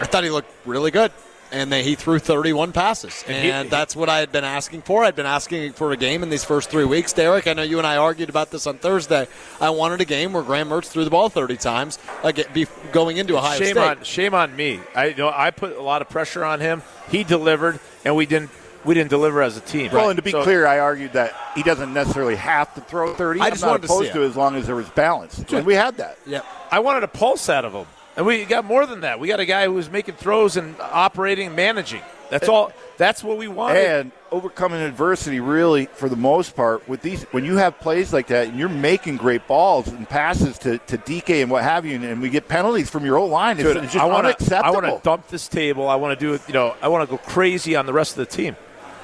I 0.00 0.06
thought 0.06 0.24
he 0.24 0.30
looked 0.30 0.50
really 0.66 0.90
good. 0.90 1.12
And 1.54 1.70
they, 1.70 1.82
he 1.82 1.96
threw 1.96 2.18
31 2.18 2.72
passes. 2.72 3.22
And 3.26 3.36
And, 3.36 3.64
he- 3.66 3.70
that's 3.70 3.94
what 3.94 4.08
I 4.08 4.20
had 4.20 4.32
been 4.32 4.42
asking 4.42 4.80
for. 4.82 5.04
I'd 5.04 5.14
been 5.14 5.26
asking 5.26 5.74
for 5.74 5.92
a 5.92 5.98
game 5.98 6.22
in 6.22 6.30
these 6.30 6.44
first 6.44 6.70
three 6.70 6.86
weeks. 6.86 7.12
Derek, 7.12 7.46
I 7.46 7.52
know 7.52 7.62
you 7.62 7.76
and 7.76 7.86
I 7.86 7.98
argued 7.98 8.30
about 8.30 8.50
this 8.50 8.66
on 8.66 8.78
Thursday. 8.78 9.28
I 9.60 9.68
wanted 9.68 10.00
a 10.00 10.06
game 10.06 10.32
where 10.32 10.42
Graham 10.42 10.70
Mertz 10.70 10.86
threw 10.86 11.04
the 11.04 11.10
ball 11.10 11.28
30 11.28 11.58
times 11.58 11.98
like, 12.24 12.54
be, 12.54 12.66
going 12.92 13.18
into 13.18 13.36
Ohio 13.36 13.58
shame 13.58 13.72
State. 13.74 13.76
on 13.98 14.02
shame 14.02 14.32
on 14.32 14.56
me. 14.56 14.80
I 14.94 15.08
you 15.08 15.16
know 15.16 15.30
I 15.34 15.50
put 15.50 15.76
a 15.76 15.82
lot 15.82 16.00
of 16.00 16.08
pressure 16.08 16.42
on 16.42 16.58
him. 16.60 16.80
He 17.10 17.22
delivered, 17.22 17.78
and 18.06 18.16
we 18.16 18.24
didn't 18.24 18.48
we 18.86 18.94
didn't 18.94 19.10
deliver 19.10 19.42
as 19.42 19.58
a 19.58 19.60
team. 19.60 19.92
Well, 19.92 20.08
and 20.08 20.16
to 20.16 20.22
be 20.22 20.30
So- 20.30 20.42
clear, 20.44 20.66
I 20.66 20.78
argued 20.78 21.12
that 21.12 21.34
he 21.54 21.62
doesn't 21.62 21.92
necessarily 21.92 22.36
have 22.36 22.72
to 22.76 22.80
throw 22.80 23.12
30. 23.14 23.40
I 23.42 23.44
I'm 23.44 23.50
just 23.52 23.62
not 23.62 23.72
wanted 23.72 23.82
to 23.82 23.88
see 23.88 23.94
opposed 23.94 24.08
it. 24.08 24.14
to 24.14 24.22
as 24.24 24.36
long 24.36 24.56
as 24.56 24.64
there 24.66 24.74
was 24.74 24.88
balance. 24.88 25.38
And 25.52 25.66
we 25.66 25.74
had 25.74 25.98
that. 25.98 26.16
Yep. 26.26 26.46
I 26.70 26.78
wanted 26.78 27.02
a 27.02 27.08
pulse 27.08 27.50
out 27.50 27.66
of 27.66 27.74
him, 27.74 27.86
and 28.16 28.26
we 28.26 28.44
got 28.44 28.64
more 28.64 28.86
than 28.86 29.00
that. 29.00 29.20
We 29.20 29.28
got 29.28 29.40
a 29.40 29.46
guy 29.46 29.64
who 29.64 29.72
was 29.72 29.90
making 29.90 30.16
throws 30.16 30.56
and 30.56 30.74
operating, 30.80 31.48
and 31.48 31.56
managing. 31.56 32.02
That's 32.30 32.48
all. 32.48 32.72
That's 32.96 33.22
what 33.22 33.36
we 33.36 33.46
wanted. 33.46 33.84
And 33.84 34.12
overcoming 34.30 34.80
adversity, 34.80 35.40
really, 35.40 35.86
for 35.86 36.08
the 36.08 36.16
most 36.16 36.56
part, 36.56 36.88
with 36.88 37.02
these, 37.02 37.24
when 37.24 37.44
you 37.44 37.56
have 37.58 37.78
plays 37.80 38.10
like 38.12 38.28
that, 38.28 38.48
and 38.48 38.58
you're 38.58 38.70
making 38.70 39.18
great 39.18 39.46
balls 39.46 39.88
and 39.88 40.08
passes 40.08 40.56
to, 40.60 40.78
to 40.78 40.96
DK 40.96 41.42
and 41.42 41.50
what 41.50 41.62
have 41.62 41.84
you, 41.84 41.96
and, 41.96 42.04
and 42.04 42.22
we 42.22 42.30
get 42.30 42.48
penalties 42.48 42.88
from 42.88 43.04
your 43.04 43.18
old 43.18 43.30
line, 43.30 43.58
it's, 43.58 43.68
Dude, 43.68 43.76
it's 43.84 43.92
just 43.92 44.02
I 44.02 44.06
wanna, 44.06 44.28
unacceptable. 44.28 44.64
I 44.64 44.70
want 44.70 44.86
to 44.86 45.04
dump 45.04 45.28
this 45.28 45.46
table. 45.48 45.88
I 45.88 45.96
want 45.96 46.18
to 46.18 46.24
do 46.24 46.32
it. 46.32 46.40
You 46.46 46.54
know, 46.54 46.74
I 46.80 46.88
want 46.88 47.06
to 47.08 47.16
go 47.16 47.22
crazy 47.22 47.76
on 47.76 47.84
the 47.84 47.92
rest 47.92 48.12
of 48.12 48.26
the 48.28 48.34
team. 48.34 48.56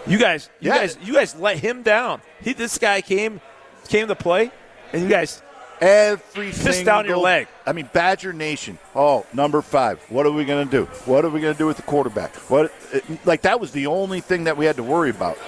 You 0.07 0.19
guys, 0.19 0.49
you 0.61 0.71
Yeah. 0.71 0.79
guys, 0.79 0.99
you 1.03 1.13
guys 1.13 1.35
let 1.37 1.59
him 1.59 1.83
down. 1.83 2.23
He, 2.41 2.55
this 2.55 2.79
guy 2.79 3.03
came, 3.03 3.43
came 3.89 4.09
to 4.09 4.15
play, 4.15 4.51
and 4.95 5.03
you 5.03 5.09
guys 5.09 5.43
Every 5.81 6.53
down 6.85 7.07
your 7.07 7.19
leg. 7.19 7.49
I 7.67 7.73
mean, 7.73 7.89
Badger 7.93 8.33
Nation. 8.33 8.79
Oh, 8.95 9.25
number 9.33 9.63
five. 9.63 10.01
What 10.09 10.27
are 10.27 10.33
we 10.33 10.45
going 10.45 10.69
to 10.69 10.71
do? 10.71 10.85
What 11.05 11.25
are 11.25 11.31
we 11.31 11.41
going 11.41 11.55
to 11.55 11.59
do 11.59 11.67
with 11.67 11.77
the 11.77 11.83
quarterback? 11.83 12.35
What? 12.51 12.73
It, 12.93 13.27
like 13.27 13.43
that 13.43 13.61
was 13.61 13.73
the 13.73 13.87
only 13.87 14.21
thing 14.21 14.45
that 14.45 14.57
we 14.57 14.65
had 14.65 14.77
to 14.77 14.83
worry 14.83 15.11
about. 15.11 15.39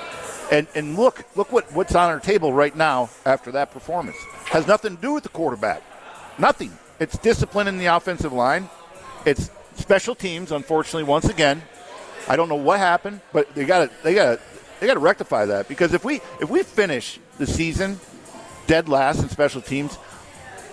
And 0.50 0.66
and 0.74 0.96
look, 0.96 1.24
look 1.36 1.52
what 1.52 1.72
what's 1.72 1.94
on 1.94 2.10
our 2.10 2.20
table 2.20 2.52
right 2.52 2.74
now 2.74 3.10
after 3.24 3.52
that 3.52 3.70
performance 3.70 4.16
has 4.46 4.66
nothing 4.66 4.96
to 4.96 5.02
do 5.02 5.12
with 5.14 5.22
the 5.22 5.28
quarterback. 5.28 5.82
Nothing. 6.38 6.76
It's 6.98 7.16
discipline 7.18 7.66
in 7.66 7.78
the 7.78 7.86
offensive 7.86 8.32
line. 8.32 8.68
It's 9.24 9.50
special 9.76 10.14
teams. 10.14 10.52
Unfortunately, 10.52 11.04
once 11.04 11.28
again, 11.28 11.62
I 12.28 12.36
don't 12.36 12.48
know 12.48 12.56
what 12.56 12.78
happened, 12.78 13.20
but 13.32 13.54
they 13.54 13.64
got 13.64 13.88
to 13.88 14.02
they 14.02 14.14
got 14.14 14.38
to 14.38 14.40
they 14.80 14.86
got 14.86 14.94
to 14.94 15.00
rectify 15.00 15.46
that 15.46 15.68
because 15.68 15.94
if 15.94 16.04
we 16.04 16.16
if 16.40 16.50
we 16.50 16.62
finish 16.62 17.18
the 17.38 17.46
season 17.46 17.98
dead 18.66 18.88
last 18.88 19.22
in 19.22 19.28
special 19.28 19.60
teams, 19.60 19.98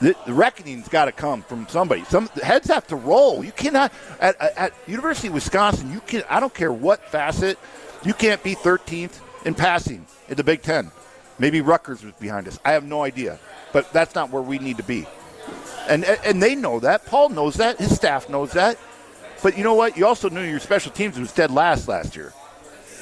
the, 0.02 0.16
the 0.26 0.34
reckoning's 0.34 0.88
got 0.88 1.06
to 1.06 1.12
come 1.12 1.42
from 1.42 1.68
somebody. 1.68 2.04
Some 2.06 2.30
the 2.36 2.46
heads 2.46 2.68
have 2.68 2.88
to 2.88 2.96
roll. 2.96 3.44
You 3.44 3.52
cannot 3.52 3.92
at, 4.20 4.40
at, 4.40 4.74
University 4.88 5.28
of 5.28 5.34
Wisconsin. 5.34 5.92
You 5.92 6.02
can. 6.02 6.24
I 6.30 6.40
don't 6.40 6.54
care 6.54 6.72
what 6.72 7.04
facet. 7.06 7.58
You 8.04 8.14
can't 8.14 8.42
be 8.44 8.56
13th 8.56 9.20
in 9.46 9.56
passing 9.56 10.06
in 10.30 10.36
the 10.36 10.44
Big 10.44 10.62
Ten. 10.62 10.92
Maybe 11.40 11.62
Rutgers 11.62 12.04
was 12.04 12.14
behind 12.14 12.48
us. 12.48 12.60
I 12.66 12.72
have 12.72 12.84
no 12.84 13.04
idea, 13.04 13.40
but 13.74 13.92
that's 13.94 14.16
not 14.16 14.32
where 14.32 14.42
we 14.42 14.60
need 14.60 14.78
to 14.78 14.84
be. 14.84 15.06
And 15.88 16.04
and 16.04 16.42
they 16.42 16.56
know 16.56 16.80
that. 16.80 17.06
Paul 17.06 17.30
knows 17.30 17.56
that. 17.56 17.78
His 17.78 17.96
staff 17.96 18.30
knows 18.30 18.52
that. 18.54 18.78
But 19.44 19.58
you 19.58 19.64
know 19.64 19.76
what? 19.76 19.98
You 19.98 20.06
also 20.08 20.30
knew 20.30 20.42
your 20.42 20.60
special 20.60 20.92
teams 20.92 21.20
was 21.20 21.32
dead 21.32 21.52
last 21.52 21.88
last 21.88 22.16
year. 22.16 22.34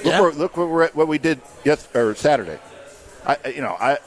Look, 0.04 0.14
Yeah. 0.14 0.22
where, 0.22 0.32
look 0.32 0.58
what, 0.58 0.68
we're, 0.68 0.84
at. 0.84 0.96
what 0.96 1.08
we 1.08 1.18
did 1.18 1.42
yes 1.64 1.88
or 1.96 2.14
Saturday. 2.16 2.60
I, 3.26 3.38
you 3.48 3.62
know, 3.62 3.76
I, 3.80 3.98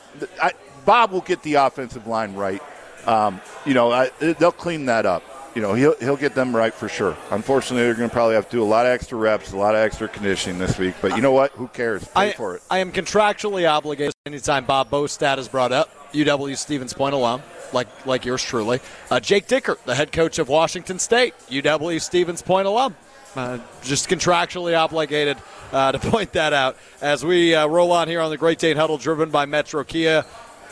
I, 0.41 0.53
Bob 0.85 1.11
will 1.11 1.23
get 1.23 1.43
the 1.43 1.55
offensive 1.55 2.07
line 2.07 2.35
right. 2.35 2.63
Um, 3.09 3.41
you 3.65 3.75
know, 3.75 3.91
I, 3.91 4.11
they'll 4.21 4.53
clean 4.53 4.87
that 4.87 5.07
up. 5.07 5.23
You 5.55 5.63
know, 5.63 5.75
he'll 5.75 5.97
he'll 5.99 6.17
get 6.17 6.35
them 6.35 6.55
right 6.55 6.73
for 6.73 6.89
sure. 6.89 7.17
Unfortunately, 7.31 7.83
they're 7.83 7.95
going 7.95 8.09
to 8.09 8.13
probably 8.13 8.35
have 8.35 8.45
to 8.51 8.57
do 8.57 8.63
a 8.63 8.65
lot 8.65 8.87
of 8.87 8.93
extra 8.93 9.19
reps, 9.19 9.53
a 9.53 9.57
lot 9.57 9.75
of 9.75 9.81
extra 9.81 10.07
conditioning 10.07 10.59
this 10.59 10.79
week. 10.79 10.95
But 11.01 11.17
you 11.17 11.23
know 11.23 11.33
what? 11.33 11.53
Who 11.53 11.69
cares? 11.69 12.05
Pay 12.05 12.29
I, 12.29 12.33
for 12.33 12.57
it. 12.57 12.63
I 12.71 12.79
am 12.79 12.93
contractually 12.93 13.69
obligated 13.69 14.15
anytime 14.27 14.67
Bob 14.67 14.91
Bostad 14.91 15.39
is 15.39 15.49
brought 15.49 15.73
up. 15.73 15.91
UW 16.13 16.57
Stevens 16.57 16.93
Point 16.93 17.15
alum, 17.15 17.43
like 17.73 17.89
like 18.07 18.25
yours 18.25 18.43
truly. 18.43 18.81
Uh, 19.11 19.21
Jake 19.21 19.49
Dickert, 19.49 19.83
the 19.85 19.95
head 19.95 20.13
coach 20.13 20.39
of 20.39 20.49
Washington 20.49 20.99
State, 20.99 21.35
UW 21.49 22.01
Stevens 22.01 22.43
Point 22.43 22.67
alum. 22.67 22.95
Uh, 23.35 23.59
just 23.83 24.09
contractually 24.09 24.77
obligated 24.77 25.37
uh, 25.73 25.93
to 25.93 25.99
point 25.99 26.33
that 26.33 26.53
out 26.53 26.77
as 27.01 27.25
we 27.25 27.55
uh, 27.55 27.67
roll 27.67 27.93
on 27.93 28.09
here 28.09 28.21
on 28.21 28.31
the 28.31 28.39
Great 28.39 28.59
Dane 28.59 28.77
Huddle, 28.77 28.99
driven 28.99 29.31
by 29.31 29.47
Metro 29.47 29.85
Kia. 29.85 30.25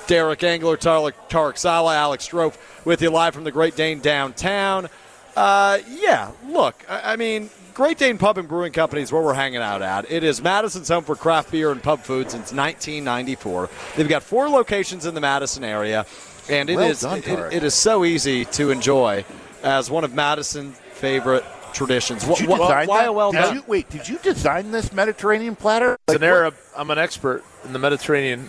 Derek 0.07 0.42
Engler, 0.42 0.76
Tarek, 0.76 1.12
Tarek 1.28 1.59
Salah, 1.59 1.96
Alex 1.96 2.28
Strofe 2.28 2.57
with 2.84 3.02
you 3.02 3.11
live 3.11 3.34
from 3.34 3.44
the 3.44 3.50
Great 3.52 3.76
Dane 3.76 4.00
downtown. 4.00 4.88
Uh, 5.36 5.78
yeah, 5.88 6.30
look, 6.48 6.84
I, 6.88 7.12
I 7.12 7.16
mean, 7.16 7.50
Great 7.74 7.98
Dane 7.98 8.16
Pub 8.16 8.38
and 8.38 8.48
Brewing 8.48 8.72
Company 8.72 9.02
is 9.02 9.12
where 9.12 9.20
we're 9.20 9.34
hanging 9.34 9.61
out 9.61 9.82
at. 9.82 10.11
It 10.11 10.24
is 10.24 10.40
Madison's 10.40 10.88
home 10.88 11.04
for 11.04 11.14
craft 11.14 11.50
beer 11.50 11.70
and 11.72 11.82
pub 11.82 12.00
food 12.00 12.30
since 12.30 12.52
1994. 12.52 13.68
They've 13.96 14.09
got 14.09 14.22
four 14.22 14.48
locations 14.48 15.04
in 15.04 15.14
the 15.14 15.20
Madison 15.20 15.62
area, 15.64 16.07
and 16.48 16.70
it 16.70 16.76
well 16.76 16.88
is 16.90 17.00
done, 17.02 17.18
it, 17.18 17.52
it 17.52 17.62
is 17.64 17.74
so 17.74 18.04
easy 18.04 18.44
to 18.46 18.70
enjoy 18.70 19.24
as 19.62 19.90
one 19.90 20.04
of 20.04 20.14
Madison's 20.14 20.78
favorite 20.92 21.44
traditions. 21.74 22.24
Did 22.24 22.40
you 22.40 22.46
Wh- 22.46 22.57
wh- 22.57 22.61
design 22.61 22.86
why 22.86 23.02
that? 23.02 23.14
well 23.14 23.32
did? 23.32 23.54
You, 23.57 23.64
wait, 23.66 23.90
did 23.90 24.09
you 24.09 24.18
design 24.18 24.70
this 24.70 24.92
Mediterranean 24.92 25.57
platter? 25.57 25.94
It's 25.94 26.09
Like, 26.09 26.16
an 26.18 26.24
Arab. 26.24 26.54
I'm 26.74 26.90
an 26.90 26.98
expert 26.98 27.44
in 27.64 27.74
the 27.74 27.78
Mediterranean. 27.78 28.48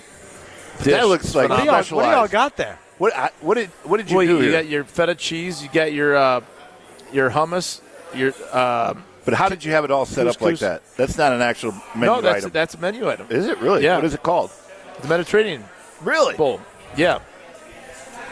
Dish. 0.77 0.93
That 0.93 1.07
looks 1.07 1.35
like 1.35 1.49
What 1.49 1.59
do, 1.59 1.65
y'all, 1.65 1.83
what 1.83 2.03
do 2.05 2.09
y'all 2.11 2.27
got 2.27 2.57
there? 2.57 2.79
What, 2.97 3.15
I, 3.15 3.29
what 3.41 3.55
did 3.55 3.69
what 3.83 3.97
did 3.97 4.09
you 4.09 4.17
well, 4.17 4.25
do 4.25 4.35
you, 4.37 4.39
here? 4.39 4.51
got 4.51 4.67
your 4.67 4.83
feta 4.83 5.15
cheese. 5.15 5.61
You 5.61 5.69
got 5.71 5.93
your 5.93 6.15
uh, 6.15 6.41
your 7.13 7.29
hummus. 7.29 7.81
Your 8.15 8.33
uh, 8.51 8.95
but 9.25 9.33
how 9.33 9.49
did 9.49 9.63
you 9.63 9.73
have 9.73 9.83
it 9.83 9.91
all 9.91 10.05
set 10.05 10.25
up 10.25 10.39
like 10.41 10.59
that? 10.59 10.81
That's 10.95 11.17
not 11.17 11.33
an 11.33 11.41
actual 11.41 11.73
menu 11.93 12.07
no, 12.07 12.21
that's 12.21 12.37
item. 12.37 12.51
that's 12.51 12.73
a 12.75 12.77
menu 12.79 13.09
item. 13.09 13.27
Is 13.29 13.45
it 13.45 13.59
really? 13.59 13.83
Yeah. 13.83 13.97
What 13.97 14.05
is 14.05 14.13
it 14.13 14.23
called? 14.23 14.51
The 15.01 15.07
Mediterranean 15.07 15.63
Really? 16.01 16.35
bowl. 16.35 16.61
Yeah, 16.95 17.19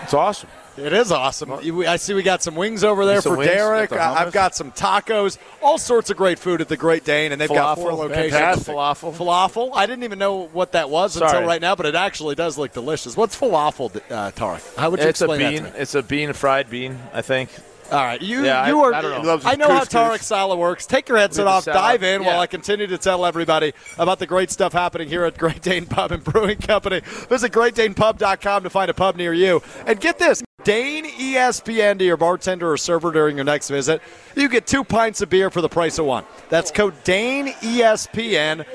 it's 0.03 0.13
awesome. 0.13 0.49
It 0.77 0.91
is 0.93 1.11
awesome. 1.11 1.51
I 1.53 1.95
see 1.95 2.13
we 2.13 2.23
got 2.23 2.43
some 2.43 2.55
wings 2.55 2.83
over 2.83 3.05
there 3.05 3.21
for 3.21 3.37
wings, 3.37 3.49
Derek. 3.51 3.89
the 3.91 4.01
I've 4.01 4.33
got 4.33 4.55
some 4.55 4.71
tacos, 4.73 5.37
all 5.61 5.77
sorts 5.77 6.09
of 6.09 6.17
great 6.17 6.37
food 6.37 6.59
at 6.59 6.67
the 6.67 6.75
Great 6.77 7.05
Dane, 7.05 7.31
and 7.31 7.39
they've 7.39 7.47
got 7.49 7.75
four 7.75 7.91
Falafel, 7.91 7.97
locations. 7.97 8.33
fantastic. 8.33 8.75
Falafel. 8.75 9.13
Falafel. 9.13 9.71
I 9.73 9.85
didn't 9.85 10.03
even 10.03 10.19
know 10.19 10.47
what 10.47 10.73
that 10.73 10.89
was 10.89 11.15
until 11.15 11.43
right 11.43 11.61
now, 11.61 11.75
but 11.75 11.85
it 11.85 11.95
actually 11.95 12.35
does 12.35 12.57
look 12.57 12.73
delicious. 12.73 13.15
What's 13.15 13.39
falafel, 13.39 13.95
uh, 14.11 14.31
Tarek? 14.31 14.75
How 14.77 14.89
would 14.89 14.99
you 14.99 15.07
It's 15.07 15.21
a 15.21 15.27
bean. 15.27 15.39
that 15.39 15.51
to 15.57 15.63
me? 15.63 15.79
It's 15.79 15.95
a 15.95 16.03
bean, 16.03 16.33
fried 16.33 16.69
bean. 16.69 16.99
I 17.13 17.21
think. 17.21 17.49
All 17.91 17.99
right, 18.03 18.21
you 18.21 18.43
Yeah, 18.43 18.67
you 18.67 18.81
I- 18.81 18.87
are. 18.87 18.93
I 18.95 19.01
don't 19.01 19.11
know. 19.11 19.21
He 19.21 19.27
loves 19.27 19.43
his 19.43 19.53
I 19.53 19.55
know 19.55 19.67
how 19.69 19.81
couscous. 19.83 20.17
Tarek 20.17 20.21
Salah 20.23 20.55
works. 20.55 20.85
Take 20.85 21.07
your 21.07 21.17
headset 21.19 21.45
off, 21.47 21.65
dive 21.65 22.01
in 22.03 22.25
while 22.25 22.39
I 22.39 22.47
continue 22.47 22.87
to 22.87 22.97
tell 22.97 23.25
everybody 23.25 23.73
about 23.99 24.19
the 24.19 24.25
great 24.25 24.49
stuff 24.51 24.73
happening 24.73 25.07
here 25.07 25.23
at 25.23 25.37
Great 25.37 25.61
Dane 25.61 25.85
Pub 25.85 26.11
and 26.11 26.23
Brewing 26.23 26.57
Company. 26.57 27.01
Visit 27.29 27.51
GreatDanePub.com 27.51 28.63
to 28.63 28.69
find 28.69 28.89
a 28.89 28.93
pub 28.93 29.15
near 29.17 29.33
you. 29.33 29.61
And 29.85 29.99
get 29.99 30.17
this. 30.19 30.43
Dane 30.63 31.05
ESPN 31.05 31.99
to 31.99 32.05
your 32.05 32.17
bartender 32.17 32.71
or 32.71 32.77
server 32.77 33.11
during 33.11 33.35
your 33.35 33.45
next 33.45 33.69
visit. 33.69 34.01
You 34.35 34.49
get 34.49 34.65
two 34.65 34.83
pints 34.83 35.21
of 35.21 35.29
beer 35.29 35.51
for 35.51 35.61
the 35.61 35.69
price 35.69 35.99
of 35.99 36.05
one. 36.07 36.23
That's 36.49 36.71
code 36.71 36.95
Dane 37.03 37.49
ESPN 37.61 38.65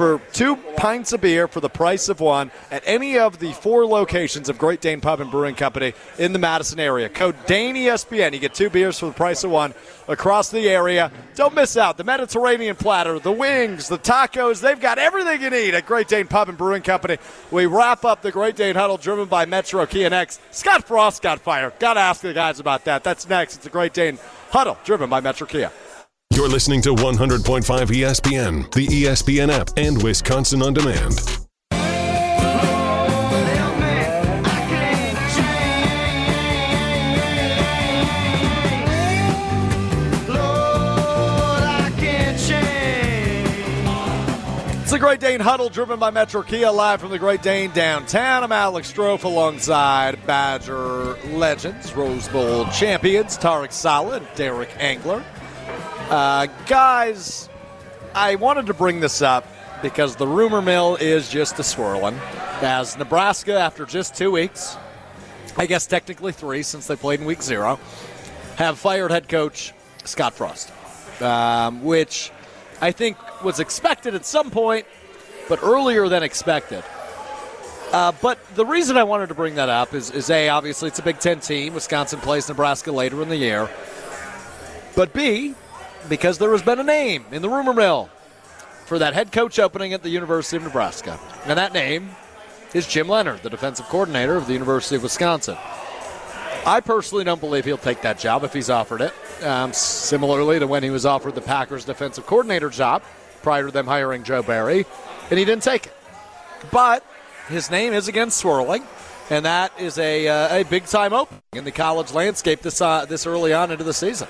for 0.00 0.18
two 0.32 0.56
pints 0.56 1.12
of 1.12 1.20
beer 1.20 1.46
for 1.46 1.60
the 1.60 1.68
price 1.68 2.08
of 2.08 2.20
one 2.20 2.50
at 2.70 2.82
any 2.86 3.18
of 3.18 3.38
the 3.38 3.52
four 3.52 3.84
locations 3.84 4.48
of 4.48 4.56
Great 4.56 4.80
Dane 4.80 5.02
Pub 5.02 5.20
and 5.20 5.30
Brewing 5.30 5.54
Company 5.54 5.92
in 6.16 6.32
the 6.32 6.38
Madison 6.38 6.80
area. 6.80 7.10
Code 7.10 7.36
Dane 7.44 7.74
ESPN. 7.74 8.32
You 8.32 8.38
get 8.38 8.54
two 8.54 8.70
beers 8.70 8.98
for 8.98 9.04
the 9.04 9.12
price 9.12 9.44
of 9.44 9.50
one 9.50 9.74
across 10.08 10.48
the 10.48 10.70
area. 10.70 11.12
Don't 11.34 11.54
miss 11.54 11.76
out. 11.76 11.98
The 11.98 12.04
Mediterranean 12.04 12.76
platter, 12.76 13.18
the 13.18 13.30
wings, 13.30 13.88
the 13.88 13.98
tacos, 13.98 14.62
they've 14.62 14.80
got 14.80 14.96
everything 14.96 15.42
you 15.42 15.50
need 15.50 15.74
at 15.74 15.84
Great 15.84 16.08
Dane 16.08 16.26
Pub 16.26 16.48
and 16.48 16.56
Brewing 16.56 16.80
Company. 16.80 17.18
We 17.50 17.66
wrap 17.66 18.06
up 18.06 18.22
the 18.22 18.32
Great 18.32 18.56
Dane 18.56 18.76
Huddle 18.76 18.96
driven 18.96 19.28
by 19.28 19.44
Metro 19.44 19.84
Kia 19.84 20.08
next. 20.08 20.40
Scott 20.50 20.84
Frost 20.84 21.20
got 21.20 21.40
fired. 21.40 21.78
Got 21.78 21.94
to 21.94 22.00
ask 22.00 22.22
the 22.22 22.32
guys 22.32 22.58
about 22.58 22.86
that. 22.86 23.04
That's 23.04 23.28
next. 23.28 23.56
It's 23.56 23.66
a 23.66 23.70
Great 23.70 23.92
Dane 23.92 24.18
Huddle 24.48 24.78
driven 24.82 25.10
by 25.10 25.20
Metro 25.20 25.46
Kia. 25.46 25.70
You're 26.40 26.48
listening 26.48 26.80
to 26.80 26.94
100.5 26.94 27.62
ESPN, 27.88 28.72
the 28.72 28.86
ESPN 28.86 29.50
app, 29.50 29.68
and 29.76 30.02
Wisconsin 30.02 30.62
On 30.62 30.72
Demand. 30.72 31.12
It's 44.80 44.92
a 44.92 44.98
Great 44.98 45.20
Dane 45.20 45.40
Huddle 45.40 45.68
driven 45.68 45.98
by 45.98 46.10
Metro 46.10 46.40
Kia 46.40 46.70
live 46.70 47.02
from 47.02 47.10
the 47.10 47.18
Great 47.18 47.42
Dane 47.42 47.70
downtown. 47.72 48.44
I'm 48.44 48.50
Alex 48.50 48.90
Strofe 48.90 49.24
alongside 49.24 50.18
Badger 50.26 51.18
legends, 51.34 51.94
Rose 51.94 52.28
Bowl 52.28 52.64
champions, 52.68 53.36
Tarek 53.36 53.72
Salah 53.72 54.16
and 54.16 54.28
Derek 54.36 54.70
Engler. 54.78 55.22
Uh, 56.10 56.48
guys, 56.66 57.48
I 58.16 58.34
wanted 58.34 58.66
to 58.66 58.74
bring 58.74 58.98
this 58.98 59.22
up 59.22 59.46
because 59.80 60.16
the 60.16 60.26
rumor 60.26 60.60
mill 60.60 60.96
is 60.96 61.28
just 61.28 61.56
a 61.60 61.62
swirling. 61.62 62.16
As 62.62 62.98
Nebraska, 62.98 63.56
after 63.56 63.86
just 63.86 64.16
two 64.16 64.32
weeks, 64.32 64.76
I 65.56 65.66
guess 65.66 65.86
technically 65.86 66.32
three 66.32 66.64
since 66.64 66.88
they 66.88 66.96
played 66.96 67.20
in 67.20 67.26
week 67.26 67.42
zero, 67.42 67.78
have 68.56 68.76
fired 68.76 69.12
head 69.12 69.28
coach 69.28 69.72
Scott 70.02 70.34
Frost, 70.34 70.72
um, 71.22 71.84
which 71.84 72.32
I 72.80 72.90
think 72.90 73.16
was 73.44 73.60
expected 73.60 74.16
at 74.16 74.26
some 74.26 74.50
point, 74.50 74.86
but 75.48 75.62
earlier 75.62 76.08
than 76.08 76.24
expected. 76.24 76.82
Uh, 77.92 78.10
but 78.20 78.36
the 78.56 78.66
reason 78.66 78.96
I 78.96 79.04
wanted 79.04 79.28
to 79.28 79.34
bring 79.36 79.54
that 79.54 79.68
up 79.68 79.94
is, 79.94 80.10
is 80.10 80.28
A, 80.28 80.48
obviously 80.48 80.88
it's 80.88 80.98
a 80.98 81.04
Big 81.04 81.20
Ten 81.20 81.38
team. 81.38 81.72
Wisconsin 81.72 82.18
plays 82.18 82.48
Nebraska 82.48 82.90
later 82.90 83.22
in 83.22 83.28
the 83.28 83.36
year. 83.36 83.70
But 84.96 85.12
B, 85.12 85.54
because 86.08 86.38
there 86.38 86.52
has 86.52 86.62
been 86.62 86.78
a 86.78 86.84
name 86.84 87.24
in 87.30 87.42
the 87.42 87.48
rumor 87.48 87.74
mill 87.74 88.08
for 88.86 88.98
that 88.98 89.14
head 89.14 89.32
coach 89.32 89.58
opening 89.58 89.92
at 89.92 90.02
the 90.02 90.10
University 90.10 90.56
of 90.56 90.64
Nebraska. 90.64 91.18
And 91.46 91.58
that 91.58 91.72
name 91.72 92.10
is 92.74 92.86
Jim 92.86 93.08
Leonhard, 93.08 93.42
the 93.42 93.50
defensive 93.50 93.86
coordinator 93.86 94.36
of 94.36 94.46
the 94.46 94.52
University 94.52 94.96
of 94.96 95.02
Wisconsin. 95.02 95.56
I 96.66 96.80
personally 96.80 97.24
don't 97.24 97.40
believe 97.40 97.64
he'll 97.64 97.78
take 97.78 98.02
that 98.02 98.18
job 98.18 98.44
if 98.44 98.52
he's 98.52 98.68
offered 98.68 99.00
it. 99.00 99.14
Um, 99.44 99.72
similarly 99.72 100.58
to 100.58 100.66
when 100.66 100.82
he 100.82 100.90
was 100.90 101.06
offered 101.06 101.34
the 101.34 101.40
Packers 101.40 101.84
defensive 101.84 102.26
coordinator 102.26 102.68
job 102.68 103.02
prior 103.42 103.66
to 103.66 103.70
them 103.70 103.86
hiring 103.86 104.22
Joe 104.22 104.42
Barry, 104.42 104.84
and 105.30 105.38
he 105.38 105.44
didn't 105.44 105.62
take 105.62 105.86
it. 105.86 105.94
But 106.70 107.04
his 107.48 107.70
name 107.70 107.94
is 107.94 108.06
again 108.06 108.30
swirling, 108.30 108.84
and 109.30 109.46
that 109.46 109.72
is 109.80 109.98
a, 109.98 110.28
uh, 110.28 110.56
a 110.58 110.64
big 110.64 110.84
time 110.84 111.14
opening 111.14 111.40
in 111.54 111.64
the 111.64 111.72
college 111.72 112.12
landscape 112.12 112.60
this 112.60 112.80
uh, 112.80 113.06
this 113.06 113.26
early 113.26 113.54
on 113.54 113.70
into 113.70 113.84
the 113.84 113.94
season. 113.94 114.28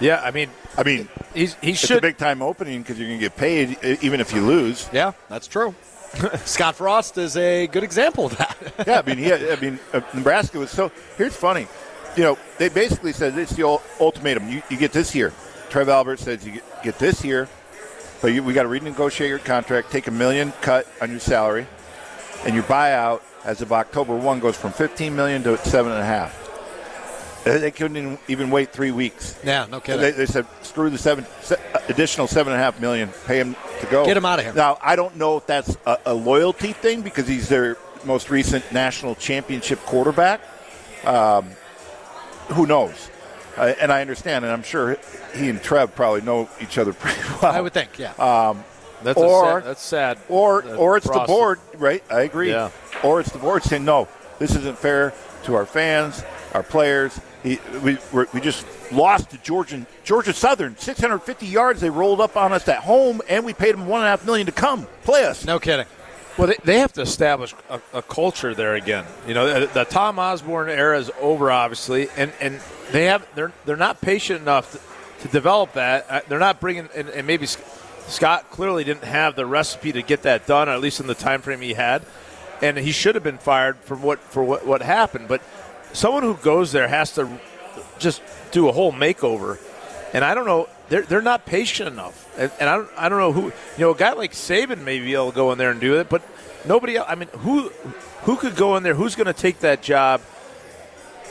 Yeah, 0.00 0.20
I 0.22 0.30
mean, 0.30 0.50
I 0.76 0.82
mean, 0.82 1.08
he's, 1.34 1.54
he 1.56 1.72
it's 1.72 1.84
a 1.84 1.86
should. 1.86 2.02
big 2.02 2.16
time 2.16 2.42
opening 2.42 2.80
because 2.82 2.98
you're 2.98 3.08
going 3.08 3.20
to 3.20 3.24
get 3.24 3.36
paid 3.36 3.78
even 4.02 4.20
if 4.20 4.32
you 4.32 4.40
lose. 4.40 4.88
Yeah, 4.92 5.12
that's 5.28 5.46
true. 5.46 5.74
Scott 6.44 6.74
Frost 6.74 7.18
is 7.18 7.36
a 7.36 7.66
good 7.68 7.84
example 7.84 8.26
of 8.26 8.36
that. 8.38 8.56
yeah, 8.86 8.98
I 8.98 9.02
mean, 9.02 9.18
he 9.18 9.24
had, 9.24 9.42
I 9.50 9.60
mean, 9.60 9.78
uh, 9.92 10.00
Nebraska 10.14 10.58
was 10.58 10.70
so. 10.70 10.90
Here's 11.16 11.36
funny, 11.36 11.68
you 12.16 12.24
know, 12.24 12.38
they 12.58 12.68
basically 12.68 13.12
said 13.12 13.38
it's 13.38 13.54
the 13.54 13.64
ul- 13.64 13.82
ultimatum. 14.00 14.48
You, 14.48 14.62
you 14.70 14.76
get 14.76 14.92
this 14.92 15.14
year. 15.14 15.32
Trev 15.68 15.88
Albert 15.88 16.18
says 16.18 16.44
you 16.44 16.52
get, 16.52 16.82
get 16.82 16.98
this 16.98 17.24
year, 17.24 17.48
but 18.20 18.28
you, 18.28 18.42
we 18.42 18.52
got 18.52 18.64
to 18.64 18.68
renegotiate 18.68 19.28
your 19.28 19.38
contract, 19.38 19.92
take 19.92 20.08
a 20.08 20.10
million 20.10 20.52
cut 20.62 20.88
on 21.00 21.10
your 21.10 21.20
salary, 21.20 21.66
and 22.44 22.54
your 22.54 22.64
buyout 22.64 23.20
as 23.44 23.62
of 23.62 23.72
October 23.72 24.16
one 24.16 24.40
goes 24.40 24.56
from 24.56 24.72
15 24.72 25.14
million 25.14 25.42
to 25.44 25.56
seven 25.58 25.92
and 25.92 26.00
a 26.00 26.04
half. 26.04 26.39
They 27.44 27.70
couldn't 27.70 27.96
even- 27.96 28.18
even 28.28 28.50
wait 28.50 28.72
three 28.72 28.90
weeks. 28.90 29.34
yeah, 29.42 29.66
no 29.70 29.80
kidding. 29.80 30.00
They, 30.02 30.10
they 30.10 30.26
said 30.26 30.46
screw 30.62 30.90
the 30.90 30.98
seven 30.98 31.26
se- 31.40 31.56
additional 31.88 32.26
seven 32.26 32.52
and 32.52 32.60
a 32.60 32.64
half 32.64 32.80
million, 32.80 33.08
pay 33.26 33.38
him 33.40 33.56
to 33.80 33.86
go, 33.86 34.04
Get 34.04 34.16
him 34.16 34.26
out 34.26 34.38
of 34.38 34.44
here. 34.44 34.54
Now 34.54 34.78
I 34.82 34.94
don't 34.96 35.16
know 35.16 35.36
if 35.38 35.46
that's 35.46 35.76
a, 35.86 35.98
a 36.06 36.14
loyalty 36.14 36.72
thing 36.72 37.02
because 37.02 37.26
he's 37.26 37.48
their 37.48 37.76
most 38.04 38.30
recent 38.30 38.70
national 38.72 39.14
championship 39.14 39.78
quarterback. 39.80 40.40
Um, 41.04 41.50
who 42.48 42.66
knows? 42.66 43.10
Uh, 43.56 43.72
and 43.80 43.90
I 43.92 44.00
understand, 44.00 44.44
and 44.44 44.52
I'm 44.52 44.62
sure 44.62 44.96
he 45.34 45.48
and 45.48 45.62
Trev 45.62 45.94
probably 45.94 46.20
know 46.20 46.48
each 46.60 46.78
other 46.78 46.92
pretty 46.94 47.20
well. 47.42 47.52
I 47.52 47.60
would 47.60 47.72
think, 47.72 47.98
yeah. 47.98 48.12
that's, 49.02 49.18
or- 49.18 49.58
a 49.58 49.62
sad, 49.62 49.68
that's 49.68 49.82
sad. 49.82 50.18
or 50.28 50.62
Uh, 50.64 50.74
or 50.76 50.96
it's 50.96 51.06
Frost- 51.06 51.22
the 51.22 51.26
board, 51.32 51.58
right? 51.76 52.02
I 52.10 52.20
agree. 52.22 52.50
Yeah. 52.50 52.70
Or 53.02 53.20
it's 53.20 53.32
the 53.32 53.38
board 53.38 53.62
saying 53.62 53.84
no, 53.84 54.08
this 54.38 54.54
isn't 54.54 54.78
fair 54.78 55.12
to 55.44 55.54
our 55.54 55.64
fans, 55.66 56.22
our 56.54 56.62
players. 56.62 57.18
He, 57.42 57.58
we 57.82 57.96
we 58.34 58.40
just 58.40 58.66
lost 58.92 59.30
to 59.30 59.38
Georgia 59.38 59.86
Georgia 60.04 60.32
Southern, 60.32 60.76
650 60.76 61.46
yards. 61.46 61.80
They 61.80 61.90
rolled 61.90 62.20
up 62.20 62.36
on 62.36 62.52
us 62.52 62.68
at 62.68 62.80
home, 62.80 63.22
and 63.28 63.44
we 63.44 63.54
paid 63.54 63.72
them 63.72 63.86
one 63.86 64.00
and 64.00 64.08
a 64.08 64.10
half 64.10 64.26
million 64.26 64.46
to 64.46 64.52
come 64.52 64.86
play 65.04 65.24
us. 65.24 65.44
no 65.44 65.58
kidding. 65.58 65.86
Well, 66.38 66.46
they, 66.48 66.56
they 66.64 66.78
have 66.78 66.92
to 66.94 67.02
establish 67.02 67.54
a, 67.68 67.80
a 67.92 68.02
culture 68.02 68.54
there 68.54 68.74
again. 68.74 69.04
You 69.26 69.34
know, 69.34 69.60
the, 69.60 69.66
the 69.66 69.84
Tom 69.84 70.18
Osborne 70.18 70.70
era 70.70 70.98
is 70.98 71.10
over, 71.20 71.50
obviously, 71.50 72.08
and, 72.16 72.32
and 72.40 72.60
they 72.92 73.06
have 73.06 73.26
they're 73.34 73.52
they're 73.66 73.76
not 73.76 74.00
patient 74.00 74.40
enough 74.40 74.72
to, 74.72 75.26
to 75.26 75.28
develop 75.32 75.72
that. 75.74 76.06
Uh, 76.08 76.20
They're 76.28 76.38
not 76.38 76.60
bringing, 76.60 76.88
and, 76.94 77.08
and 77.10 77.26
maybe 77.26 77.46
Scott 77.46 78.50
clearly 78.50 78.84
didn't 78.84 79.04
have 79.04 79.36
the 79.36 79.46
recipe 79.46 79.92
to 79.92 80.02
get 80.02 80.22
that 80.22 80.46
done, 80.46 80.68
or 80.68 80.72
at 80.72 80.80
least 80.80 81.00
in 81.00 81.06
the 81.06 81.14
time 81.14 81.42
frame 81.42 81.60
he 81.60 81.74
had, 81.74 82.02
and 82.62 82.76
he 82.78 82.92
should 82.92 83.14
have 83.16 83.24
been 83.24 83.38
fired 83.38 83.76
from 83.78 84.02
what 84.02 84.18
for 84.20 84.42
what, 84.42 84.66
what 84.66 84.82
happened. 84.82 85.28
But 85.28 85.42
someone 85.92 86.22
who 86.22 86.34
goes 86.34 86.72
there 86.72 86.88
has 86.88 87.12
to 87.14 87.28
just 87.98 88.22
do 88.50 88.68
a 88.68 88.72
whole 88.72 88.92
makeover. 88.92 89.58
And 90.12 90.24
I 90.24 90.34
don't 90.34 90.46
know, 90.46 90.68
they're, 90.88 91.02
they're 91.02 91.22
not 91.22 91.46
patient 91.46 91.88
enough. 91.88 92.28
And, 92.36 92.50
and 92.58 92.68
I, 92.68 92.76
don't, 92.76 92.90
I 92.96 93.08
don't 93.08 93.18
know 93.18 93.32
who, 93.32 93.42
you 93.44 93.52
know, 93.78 93.90
a 93.90 93.96
guy 93.96 94.12
like 94.12 94.32
Saban 94.32 94.82
may 94.82 94.98
be 94.98 95.14
able 95.14 95.30
to 95.30 95.36
go 95.36 95.52
in 95.52 95.58
there 95.58 95.70
and 95.70 95.80
do 95.80 96.00
it, 96.00 96.08
but 96.08 96.22
nobody 96.66 96.96
else. 96.96 97.06
I 97.08 97.14
mean, 97.14 97.28
who 97.28 97.70
who 98.22 98.36
could 98.36 98.56
go 98.56 98.76
in 98.76 98.82
there? 98.82 98.94
Who's 98.94 99.14
going 99.14 99.28
to 99.28 99.32
take 99.32 99.60
that 99.60 99.82
job, 99.82 100.20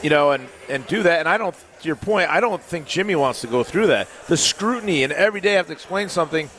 you 0.02 0.10
know, 0.10 0.32
and, 0.32 0.48
and 0.70 0.88
do 0.88 1.04
that? 1.04 1.20
And 1.20 1.28
I 1.30 1.38
don't, 1.38 1.54
to 1.54 1.88
your 1.88 1.96
point, 1.96 2.30
I 2.30 2.40
don't 2.40 2.62
think 2.62 2.88
Jimmy 2.88 3.16
wants 3.16 3.42
to 3.42 3.48
go 3.48 3.64
through 3.64 3.88
that. 3.88 4.08
The 4.28 4.38
scrutiny 4.38 5.04
and 5.04 5.14
every 5.14 5.42
day 5.42 5.54
have 5.54 5.68
to 5.68 5.74
explain 5.74 6.10
something. 6.10 6.50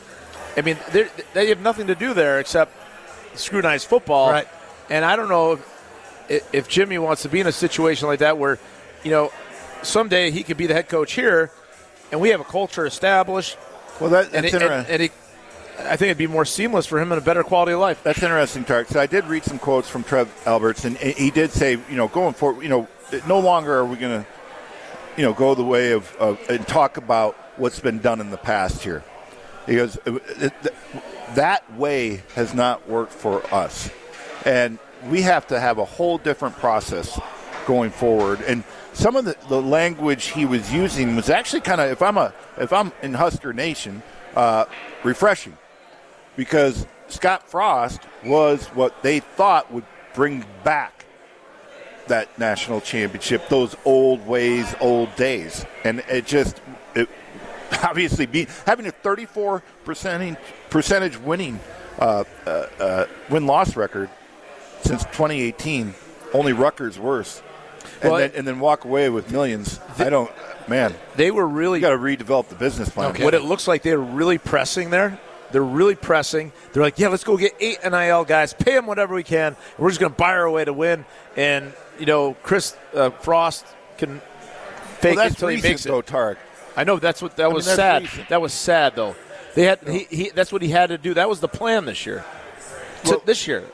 I 0.56 0.62
mean, 0.62 0.76
they 1.32 1.48
have 1.48 1.60
nothing 1.60 1.88
to 1.88 1.94
do 1.94 2.14
there 2.14 2.38
except 2.38 2.72
scrutinize 3.34 3.84
football. 3.84 4.30
Right. 4.30 4.48
And 4.88 5.04
I 5.04 5.16
don't 5.16 5.28
know 5.28 5.58
if, 6.52 6.68
Jimmy 6.68 6.98
wants 6.98 7.22
to 7.22 7.28
be 7.28 7.40
in 7.40 7.46
a 7.46 7.52
situation 7.52 8.08
like 8.08 8.20
that 8.20 8.38
where, 8.38 8.58
you 9.04 9.10
know, 9.10 9.32
someday 9.82 10.30
he 10.30 10.42
could 10.42 10.56
be 10.56 10.66
the 10.66 10.74
head 10.74 10.88
coach 10.88 11.12
here, 11.12 11.50
and 12.12 12.20
we 12.20 12.30
have 12.30 12.40
a 12.40 12.44
culture 12.44 12.86
established, 12.86 13.56
Well, 14.00 14.10
that, 14.10 14.26
and, 14.26 14.44
that's 14.44 14.54
it, 14.54 14.62
interesting. 14.62 14.78
and, 14.78 14.88
and 14.88 15.02
it, 15.02 15.12
I 15.78 15.96
think 15.96 16.02
it'd 16.08 16.18
be 16.18 16.26
more 16.26 16.44
seamless 16.44 16.86
for 16.86 17.00
him 17.00 17.10
and 17.12 17.20
a 17.20 17.24
better 17.24 17.42
quality 17.42 17.72
of 17.72 17.80
life. 17.80 18.02
That's 18.02 18.22
interesting, 18.22 18.64
Tark. 18.64 18.88
So 18.88 19.00
I 19.00 19.06
did 19.06 19.24
read 19.24 19.44
some 19.44 19.58
quotes 19.58 19.88
from 19.88 20.04
Trev 20.04 20.28
Alberts, 20.46 20.84
and 20.84 20.96
he 20.98 21.30
did 21.30 21.50
say, 21.52 21.72
you 21.72 21.96
know, 21.96 22.08
going 22.08 22.34
forward, 22.34 22.62
you 22.62 22.68
know, 22.68 22.86
no 23.26 23.40
longer 23.40 23.74
are 23.78 23.84
we 23.84 23.96
going 23.96 24.22
to, 24.22 24.28
you 25.16 25.22
know, 25.24 25.32
go 25.32 25.54
the 25.54 25.64
way 25.64 25.92
of, 25.92 26.14
of 26.16 26.38
and 26.50 26.66
talk 26.68 26.96
about 26.98 27.34
what's 27.56 27.80
been 27.80 27.98
done 27.98 28.20
in 28.20 28.30
the 28.30 28.36
past 28.36 28.82
here. 28.82 29.02
He 29.66 29.76
goes, 29.76 29.96
"It- 30.06 30.22
it- 30.64 30.74
that 31.34 31.72
way 31.74 32.22
has 32.34 32.54
not 32.54 32.88
worked 32.88 33.12
for 33.12 33.42
us, 33.54 33.88
and 34.44 34.78
we 35.08 35.22
have 35.22 35.46
to 35.48 35.60
have 35.60 35.78
a 35.78 35.84
whole 35.84 36.18
different 36.18 36.56
process 36.56 37.18
going 37.66 37.90
forward. 37.90 38.40
And 38.42 38.64
some 38.92 39.16
of 39.16 39.24
the, 39.24 39.36
the 39.48 39.60
language 39.60 40.26
he 40.26 40.44
was 40.44 40.72
using 40.72 41.16
was 41.16 41.30
actually 41.30 41.60
kind 41.60 41.80
of, 41.80 41.90
if 41.90 42.02
I'm 42.02 42.18
a, 42.18 42.32
if 42.58 42.72
I'm 42.72 42.92
in 43.02 43.14
Husker 43.14 43.52
Nation, 43.52 44.02
uh, 44.34 44.64
refreshing 45.02 45.56
because 46.36 46.86
Scott 47.08 47.48
Frost 47.48 48.00
was 48.24 48.66
what 48.68 49.02
they 49.02 49.20
thought 49.20 49.72
would 49.72 49.84
bring 50.14 50.44
back 50.64 51.04
that 52.08 52.38
national 52.38 52.80
championship, 52.80 53.48
those 53.48 53.76
old 53.84 54.26
ways, 54.26 54.74
old 54.80 55.14
days, 55.16 55.64
and 55.84 56.00
it 56.08 56.26
just 56.26 56.60
it, 56.94 57.08
obviously 57.82 58.26
be 58.26 58.46
having 58.66 58.86
a 58.86 58.90
34 58.90 59.62
percentage 59.84 60.36
percentage 60.70 61.16
winning 61.16 61.60
uh, 61.98 62.24
uh, 62.46 62.50
uh, 62.80 63.06
win 63.28 63.46
loss 63.46 63.76
record 63.76 64.10
since 64.82 65.02
2018. 65.04 65.94
Only 66.32 66.52
Rutgers 66.52 66.98
worse, 66.98 67.42
and 68.02 68.10
Well, 68.12 68.20
then 68.20 68.32
and 68.36 68.46
then 68.46 68.60
walk 68.60 68.84
away 68.84 69.08
with 69.10 69.32
millions. 69.32 69.80
I 69.98 70.10
don't, 70.10 70.30
man. 70.68 70.94
They 71.16 71.30
were 71.32 71.46
really 71.46 71.78
You 71.80 71.82
got 71.82 71.90
to 71.90 71.96
redevelop 71.98 72.48
the 72.48 72.54
business 72.54 72.88
plan. 72.88 73.14
what 73.22 73.34
it 73.34 73.42
looks 73.42 73.66
like. 73.66 73.82
They're 73.82 73.98
really 73.98 74.38
pressing 74.38 74.90
there. 74.90 75.18
They're 75.50 75.60
really 75.64 75.96
pressing. 75.96 76.52
They're 76.72 76.84
like, 76.84 77.00
yeah, 77.00 77.08
let's 77.08 77.24
go 77.24 77.36
get 77.36 77.54
eight 77.58 77.78
NIL 77.82 78.22
guys, 78.24 78.54
pay 78.54 78.74
them 78.74 78.86
whatever 78.86 79.16
we 79.16 79.24
can. 79.24 79.56
We're 79.78 79.88
just 79.88 80.00
going 80.00 80.12
to 80.12 80.16
buy 80.16 80.34
our 80.36 80.48
way 80.48 80.64
to 80.64 80.72
win. 80.72 81.04
And 81.36 81.72
you 81.98 82.06
know, 82.06 82.34
Chris 82.44 82.76
uh, 82.94 83.10
Frost 83.10 83.66
can 83.98 84.20
fake 85.00 85.16
Well, 85.16 85.26
until 85.26 85.48
he 85.48 85.60
makes 85.60 85.84
it. 85.84 85.88
though, 85.88 86.02
Tarek. 86.02 86.36
I 86.76 86.84
know 86.84 87.00
that's 87.00 87.20
what 87.20 87.34
that 87.38 87.46
mean, 87.46 87.54
was 87.54 87.64
that's 87.66 87.76
sad. 87.76 88.02
recent. 88.02 88.28
That 88.28 88.40
was 88.40 88.52
sad 88.52 88.94
though. 88.94 89.16
They 89.56 89.64
had 89.64 89.80
he, 89.88 90.04
he 90.08 90.30
that's 90.30 90.52
what 90.52 90.62
he 90.62 90.68
had 90.68 90.90
to 90.90 90.98
do. 90.98 91.14
That 91.14 91.28
was 91.28 91.40
the 91.40 91.48
plan 91.48 91.86
this 91.86 92.06
year. 92.06 92.24
To- 93.06 93.10
Well- 93.10 93.22
this 93.26 93.48
year. 93.48 93.64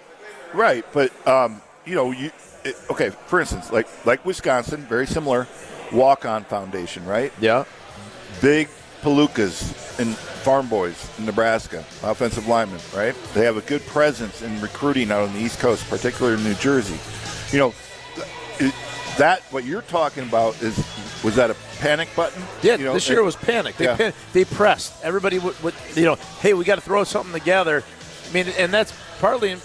Right, 0.56 0.84
but 0.92 1.12
um, 1.28 1.60
you 1.84 1.94
know, 1.94 2.10
you 2.12 2.30
it, 2.64 2.76
okay. 2.90 3.10
For 3.10 3.40
instance, 3.40 3.70
like 3.70 3.86
like 4.06 4.24
Wisconsin, 4.24 4.80
very 4.86 5.06
similar 5.06 5.46
walk-on 5.92 6.44
foundation, 6.44 7.04
right? 7.04 7.32
Yeah. 7.40 7.64
Big 8.40 8.68
palookas 9.02 9.98
and 10.00 10.16
farm 10.16 10.66
boys 10.68 11.10
in 11.18 11.26
Nebraska, 11.26 11.84
offensive 12.02 12.48
linemen, 12.48 12.80
right? 12.94 13.14
They 13.34 13.44
have 13.44 13.56
a 13.56 13.60
good 13.60 13.84
presence 13.86 14.42
in 14.42 14.60
recruiting 14.60 15.10
out 15.10 15.22
on 15.28 15.32
the 15.34 15.40
East 15.40 15.58
Coast, 15.60 15.88
particularly 15.90 16.38
in 16.38 16.44
New 16.44 16.54
Jersey. 16.54 16.98
You 17.52 17.58
know, 17.60 17.74
it, 18.58 18.74
that 19.18 19.42
what 19.50 19.64
you're 19.64 19.82
talking 19.82 20.22
about 20.24 20.60
is 20.62 20.76
was 21.22 21.36
that 21.36 21.50
a 21.50 21.56
panic 21.78 22.08
button? 22.16 22.42
Yeah, 22.62 22.76
You 22.76 22.86
know, 22.86 22.94
this 22.94 23.08
year 23.10 23.20
it- 23.20 23.24
was 23.24 23.36
panic. 23.36 23.76
They 23.76 23.84
Yeah. 23.84 23.96
pan- 23.96 24.12
they 24.32 24.44
pressed. 24.46 24.92
Everybody 25.04 25.38
would, 25.38 25.62
would 25.62 25.74
you 25.94 26.04
know, 26.04 26.14
hey, 26.40 26.54
we 26.54 26.64
got 26.64 26.76
to 26.76 26.80
throw 26.80 27.04
something 27.04 27.32
together. 27.38 27.84
I 28.28 28.32
mean, 28.32 28.48
and 28.58 28.72
that's 28.72 28.92
partly 29.20 29.56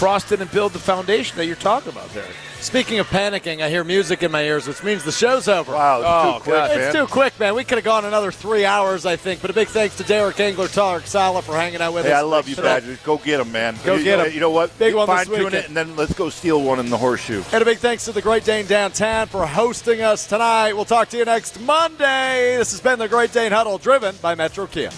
in, 0.00 0.28
didn't 0.28 0.52
build 0.52 0.72
the 0.72 0.78
foundation 0.78 1.36
that 1.36 1.46
you're 1.46 1.56
talking 1.56 1.90
about 1.92 2.08
there. 2.14 2.24
Speaking 2.60 2.98
of 2.98 3.06
panicking, 3.08 3.62
I 3.62 3.70
hear 3.70 3.84
music 3.84 4.22
in 4.22 4.30
my 4.30 4.42
ears, 4.42 4.68
which 4.68 4.82
means 4.84 5.02
the 5.02 5.12
show's 5.12 5.48
over. 5.48 5.72
Wow, 5.72 6.00
it's 6.00 6.06
Oh, 6.06 6.32
too 6.38 6.42
quick, 6.44 6.54
God. 6.56 6.70
man. 6.76 6.80
It's 6.80 6.94
too 6.94 7.06
quick, 7.06 7.40
man. 7.40 7.54
We 7.54 7.64
could 7.64 7.78
have 7.78 7.84
gone 7.86 8.04
another 8.04 8.30
three 8.30 8.66
hours, 8.66 9.06
I 9.06 9.16
think. 9.16 9.40
But 9.40 9.50
a 9.50 9.54
big 9.54 9.68
thanks 9.68 9.96
to 9.96 10.04
Derek 10.04 10.38
Engler, 10.40 10.66
Tarek 10.66 11.06
Salah 11.06 11.40
for 11.40 11.54
hanging 11.54 11.80
out 11.80 11.94
with 11.94 12.04
Hey, 12.04 12.12
us. 12.12 12.18
I 12.18 12.20
love 12.20 12.48
you, 12.50 12.54
today. 12.56 12.68
Badgers. 12.68 12.98
Go 13.00 13.16
get 13.16 13.38
them, 13.38 13.50
man. 13.50 13.76
Go 13.82 13.94
you, 13.94 14.04
get 14.04 14.20
'em. 14.20 14.30
You 14.32 14.40
know 14.40 14.50
what? 14.50 14.78
Big 14.78 14.94
one 14.94 15.08
this 15.08 15.24
Fine 15.24 15.30
weekend. 15.30 15.54
it, 15.54 15.68
and 15.68 15.76
then 15.76 15.96
let's 15.96 16.12
go 16.12 16.28
steal 16.28 16.60
one 16.60 16.78
in 16.78 16.90
the 16.90 16.98
horseshoe. 16.98 17.42
And 17.50 17.62
a 17.62 17.64
big 17.64 17.78
thanks 17.78 18.04
to 18.04 18.12
the 18.12 18.20
Great 18.22 18.44
Dane 18.44 18.66
Downtown 18.66 19.26
for 19.28 19.46
hosting 19.46 20.02
us 20.02 20.26
tonight. 20.26 20.74
We'll 20.74 20.84
talk 20.84 21.08
to 21.10 21.16
you 21.16 21.24
next 21.24 21.58
Monday. 21.60 22.56
This 22.58 22.72
has 22.72 22.80
been 22.80 22.98
the 22.98 23.08
Great 23.08 23.32
Dane 23.32 23.52
Huddle, 23.52 23.78
driven 23.78 24.14
by 24.20 24.34
Metro 24.34 24.66
Kia. 24.66 24.90